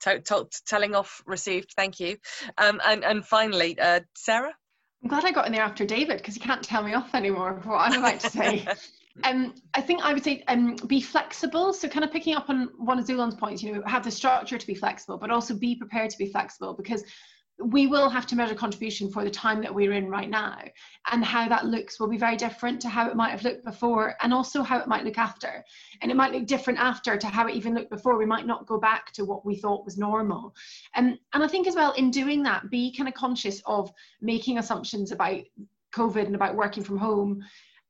T- 0.00 0.20
t- 0.20 0.44
telling 0.64 0.94
off 0.94 1.22
received. 1.26 1.72
Thank 1.76 1.98
you. 1.98 2.18
Um, 2.56 2.80
and 2.86 3.04
and 3.04 3.26
finally, 3.26 3.76
uh, 3.80 4.00
Sarah. 4.14 4.52
I'm 5.02 5.08
glad 5.08 5.24
I 5.24 5.32
got 5.32 5.46
in 5.46 5.52
there 5.52 5.62
after 5.62 5.84
David 5.84 6.18
because 6.18 6.34
he 6.34 6.40
can't 6.40 6.62
tell 6.62 6.82
me 6.82 6.94
off 6.94 7.14
anymore 7.14 7.60
for 7.62 7.70
what 7.70 7.90
I'm 7.90 7.98
about 7.98 8.20
to 8.20 8.30
say. 8.30 8.66
um, 9.24 9.54
I 9.74 9.80
think 9.80 10.02
I 10.02 10.12
would 10.12 10.24
say 10.24 10.44
um, 10.48 10.76
be 10.86 11.00
flexible. 11.00 11.72
So, 11.72 11.88
kind 11.88 12.04
of 12.04 12.12
picking 12.12 12.34
up 12.34 12.48
on 12.48 12.70
one 12.76 12.98
of 12.98 13.06
Zulon's 13.06 13.34
points, 13.34 13.62
you 13.62 13.74
know, 13.74 13.82
have 13.86 14.04
the 14.04 14.10
structure 14.10 14.58
to 14.58 14.66
be 14.66 14.74
flexible, 14.74 15.18
but 15.18 15.30
also 15.30 15.54
be 15.54 15.74
prepared 15.74 16.10
to 16.10 16.18
be 16.18 16.26
flexible 16.26 16.74
because 16.74 17.04
we 17.60 17.88
will 17.88 18.08
have 18.08 18.24
to 18.24 18.36
measure 18.36 18.54
contribution 18.54 19.10
for 19.10 19.24
the 19.24 19.30
time 19.30 19.60
that 19.60 19.74
we're 19.74 19.92
in 19.92 20.08
right 20.08 20.30
now. 20.30 20.60
And 21.10 21.24
how 21.24 21.48
that 21.48 21.66
looks 21.66 21.98
will 21.98 22.08
be 22.08 22.16
very 22.16 22.36
different 22.36 22.80
to 22.82 22.88
how 22.88 23.08
it 23.08 23.16
might 23.16 23.30
have 23.30 23.42
looked 23.42 23.64
before, 23.64 24.14
and 24.20 24.32
also 24.32 24.62
how 24.62 24.78
it 24.78 24.86
might 24.86 25.04
look 25.04 25.18
after. 25.18 25.64
And 26.00 26.10
it 26.10 26.16
might 26.16 26.32
look 26.32 26.46
different 26.46 26.78
after 26.78 27.16
to 27.16 27.26
how 27.26 27.48
it 27.48 27.54
even 27.54 27.74
looked 27.74 27.90
before. 27.90 28.16
We 28.16 28.26
might 28.26 28.46
not 28.46 28.66
go 28.66 28.78
back 28.78 29.12
to 29.12 29.24
what 29.24 29.44
we 29.44 29.56
thought 29.56 29.84
was 29.84 29.98
normal. 29.98 30.54
Um, 30.94 31.18
and 31.32 31.42
I 31.42 31.48
think 31.48 31.66
as 31.66 31.74
well, 31.74 31.92
in 31.92 32.10
doing 32.10 32.42
that, 32.44 32.70
be 32.70 32.94
kind 32.94 33.08
of 33.08 33.14
conscious 33.14 33.60
of 33.66 33.90
making 34.20 34.58
assumptions 34.58 35.10
about 35.10 35.42
COVID 35.92 36.26
and 36.26 36.34
about 36.34 36.54
working 36.54 36.84
from 36.84 36.98
home 36.98 37.42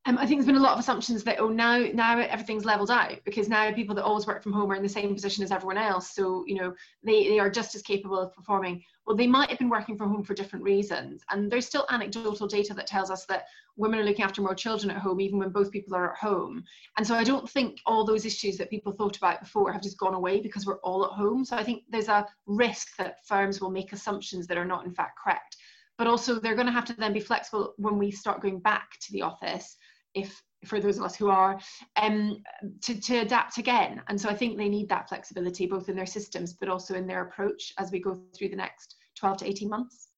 um, 0.09 0.17
I 0.17 0.27
think 0.27 0.39
there's 0.39 0.47
been 0.47 0.57
a 0.57 0.61
lot 0.61 0.73
of 0.73 0.79
assumptions 0.79 1.23
that 1.25 1.39
oh 1.39 1.49
now 1.49 1.79
now 1.93 2.19
everything's 2.19 2.65
leveled 2.65 2.91
out 2.91 3.19
because 3.27 3.49
now 3.49 3.71
people 3.73 3.95
that 3.95 4.05
always 4.05 4.27
work 4.27 4.43
from 4.43 4.55
home 4.55 4.73
are 4.73 4.75
in 4.75 4.83
the 4.83 4.89
same 4.89 5.13
position 5.15 5.45
as 5.45 5.53
everyone 5.53 5.77
else. 5.77 6.15
So 6.15 6.45
you 6.47 6.55
know 6.55 6.75
they 7.05 7.29
they 7.29 7.39
are 7.39 7.51
just 7.51 7.75
as 7.75 7.83
capable 7.83 8.19
of 8.19 8.35
performing. 8.35 8.83
Well, 9.07 9.17
they 9.17 9.27
might 9.27 9.51
have 9.51 9.59
been 9.59 9.69
working 9.69 9.97
from 9.99 10.11
home 10.11 10.23
for 10.23 10.33
different 10.33 10.65
reasons, 10.65 11.23
and 11.31 11.51
there's 11.51 11.67
still 11.67 11.87
anecdotal 11.91 12.47
data 12.47 12.73
that 12.73 12.87
tells 12.87 13.11
us 13.11 13.27
that 13.27 13.45
women 13.77 14.01
are 14.01 14.05
looking 14.05 14.25
after 14.25 14.41
more 14.41 14.55
children 14.55 14.91
at 14.91 14.97
home 14.97 15.21
even 15.21 15.39
when 15.39 15.51
both 15.51 15.71
people 15.71 15.95
are 15.95 16.13
at 16.13 16.19
home. 16.19 16.65
And 16.97 17.07
so 17.07 17.15
I 17.15 17.23
don't 17.23 17.49
think 17.49 17.79
all 17.85 18.05
those 18.05 18.25
issues 18.25 18.57
that 18.57 18.71
people 18.71 18.93
thought 18.93 19.19
about 19.19 19.41
before 19.41 19.71
have 19.73 19.83
just 19.83 19.99
gone 19.99 20.15
away 20.15 20.41
because 20.41 20.67
we're 20.67 20.81
all 20.81 21.05
at 21.05 21.13
home. 21.13 21.45
So 21.45 21.57
I 21.57 21.63
think 21.63 21.85
there's 21.89 22.09
a 22.09 22.27
risk 22.47 22.97
that 22.97 23.27
firms 23.27 23.61
will 23.61 23.71
make 23.71 23.93
assumptions 23.93 24.47
that 24.47 24.59
are 24.59 24.65
not 24.65 24.87
in 24.87 24.93
fact 24.93 25.19
correct 25.23 25.57
but 25.99 26.07
also 26.07 26.39
they're 26.39 26.55
going 26.55 26.67
to 26.67 26.73
have 26.73 26.85
to 26.85 26.95
then 26.95 27.13
be 27.13 27.21
flexible 27.21 27.75
when 27.77 27.99
we 27.99 28.11
start 28.11 28.41
going 28.41 28.61
back 28.61 28.89
to 29.01 29.13
the 29.13 29.21
office 29.21 29.77
if 30.15 30.43
for 30.65 30.81
those 30.81 30.99
of 30.99 31.05
us 31.05 31.15
who 31.15 31.29
are 31.29 31.59
um, 31.97 32.43
to, 32.81 33.01
to 33.01 33.19
adapt 33.19 33.59
again 33.59 34.03
and 34.09 34.21
so 34.21 34.29
i 34.29 34.35
think 34.35 34.57
they 34.57 34.69
need 34.69 34.89
that 34.89 35.09
flexibility 35.09 35.67
both 35.67 35.89
in 35.89 35.97
their 35.97 36.07
systems 36.07 36.53
but 36.53 36.69
also 36.69 36.95
in 36.95 37.07
their 37.07 37.23
approach 37.23 37.73
as 37.79 37.91
we 37.93 38.01
go 38.01 38.19
through 38.37 38.49
the 38.49 38.57
next 38.57 38.97
12 39.19 39.39
to 39.39 39.47
18 39.47 39.69
months 39.69 40.09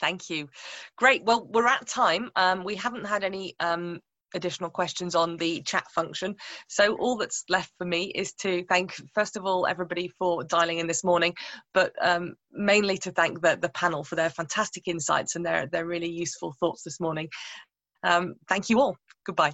thank 0.00 0.28
you 0.28 0.48
great 0.96 1.22
well 1.24 1.46
we're 1.52 1.66
at 1.66 1.86
time 1.86 2.30
um, 2.36 2.64
we 2.64 2.74
haven't 2.74 3.04
had 3.04 3.22
any 3.22 3.54
um, 3.60 4.00
additional 4.34 4.70
questions 4.70 5.14
on 5.14 5.36
the 5.36 5.62
chat 5.62 5.84
function. 5.90 6.34
So 6.68 6.96
all 6.96 7.16
that's 7.16 7.44
left 7.48 7.72
for 7.78 7.86
me 7.86 8.12
is 8.14 8.32
to 8.34 8.64
thank, 8.68 8.94
first 9.14 9.36
of 9.36 9.44
all, 9.44 9.66
everybody 9.66 10.08
for 10.18 10.44
dialing 10.44 10.78
in 10.78 10.86
this 10.86 11.04
morning, 11.04 11.34
but 11.74 11.92
um, 12.02 12.34
mainly 12.52 12.98
to 12.98 13.10
thank 13.12 13.40
the, 13.40 13.58
the 13.60 13.70
panel 13.70 14.04
for 14.04 14.16
their 14.16 14.30
fantastic 14.30 14.86
insights 14.86 15.36
and 15.36 15.44
their, 15.44 15.66
their 15.66 15.86
really 15.86 16.10
useful 16.10 16.54
thoughts 16.60 16.82
this 16.82 17.00
morning. 17.00 17.28
Um, 18.02 18.34
thank 18.48 18.70
you 18.70 18.80
all. 18.80 18.96
Goodbye. 19.28 19.52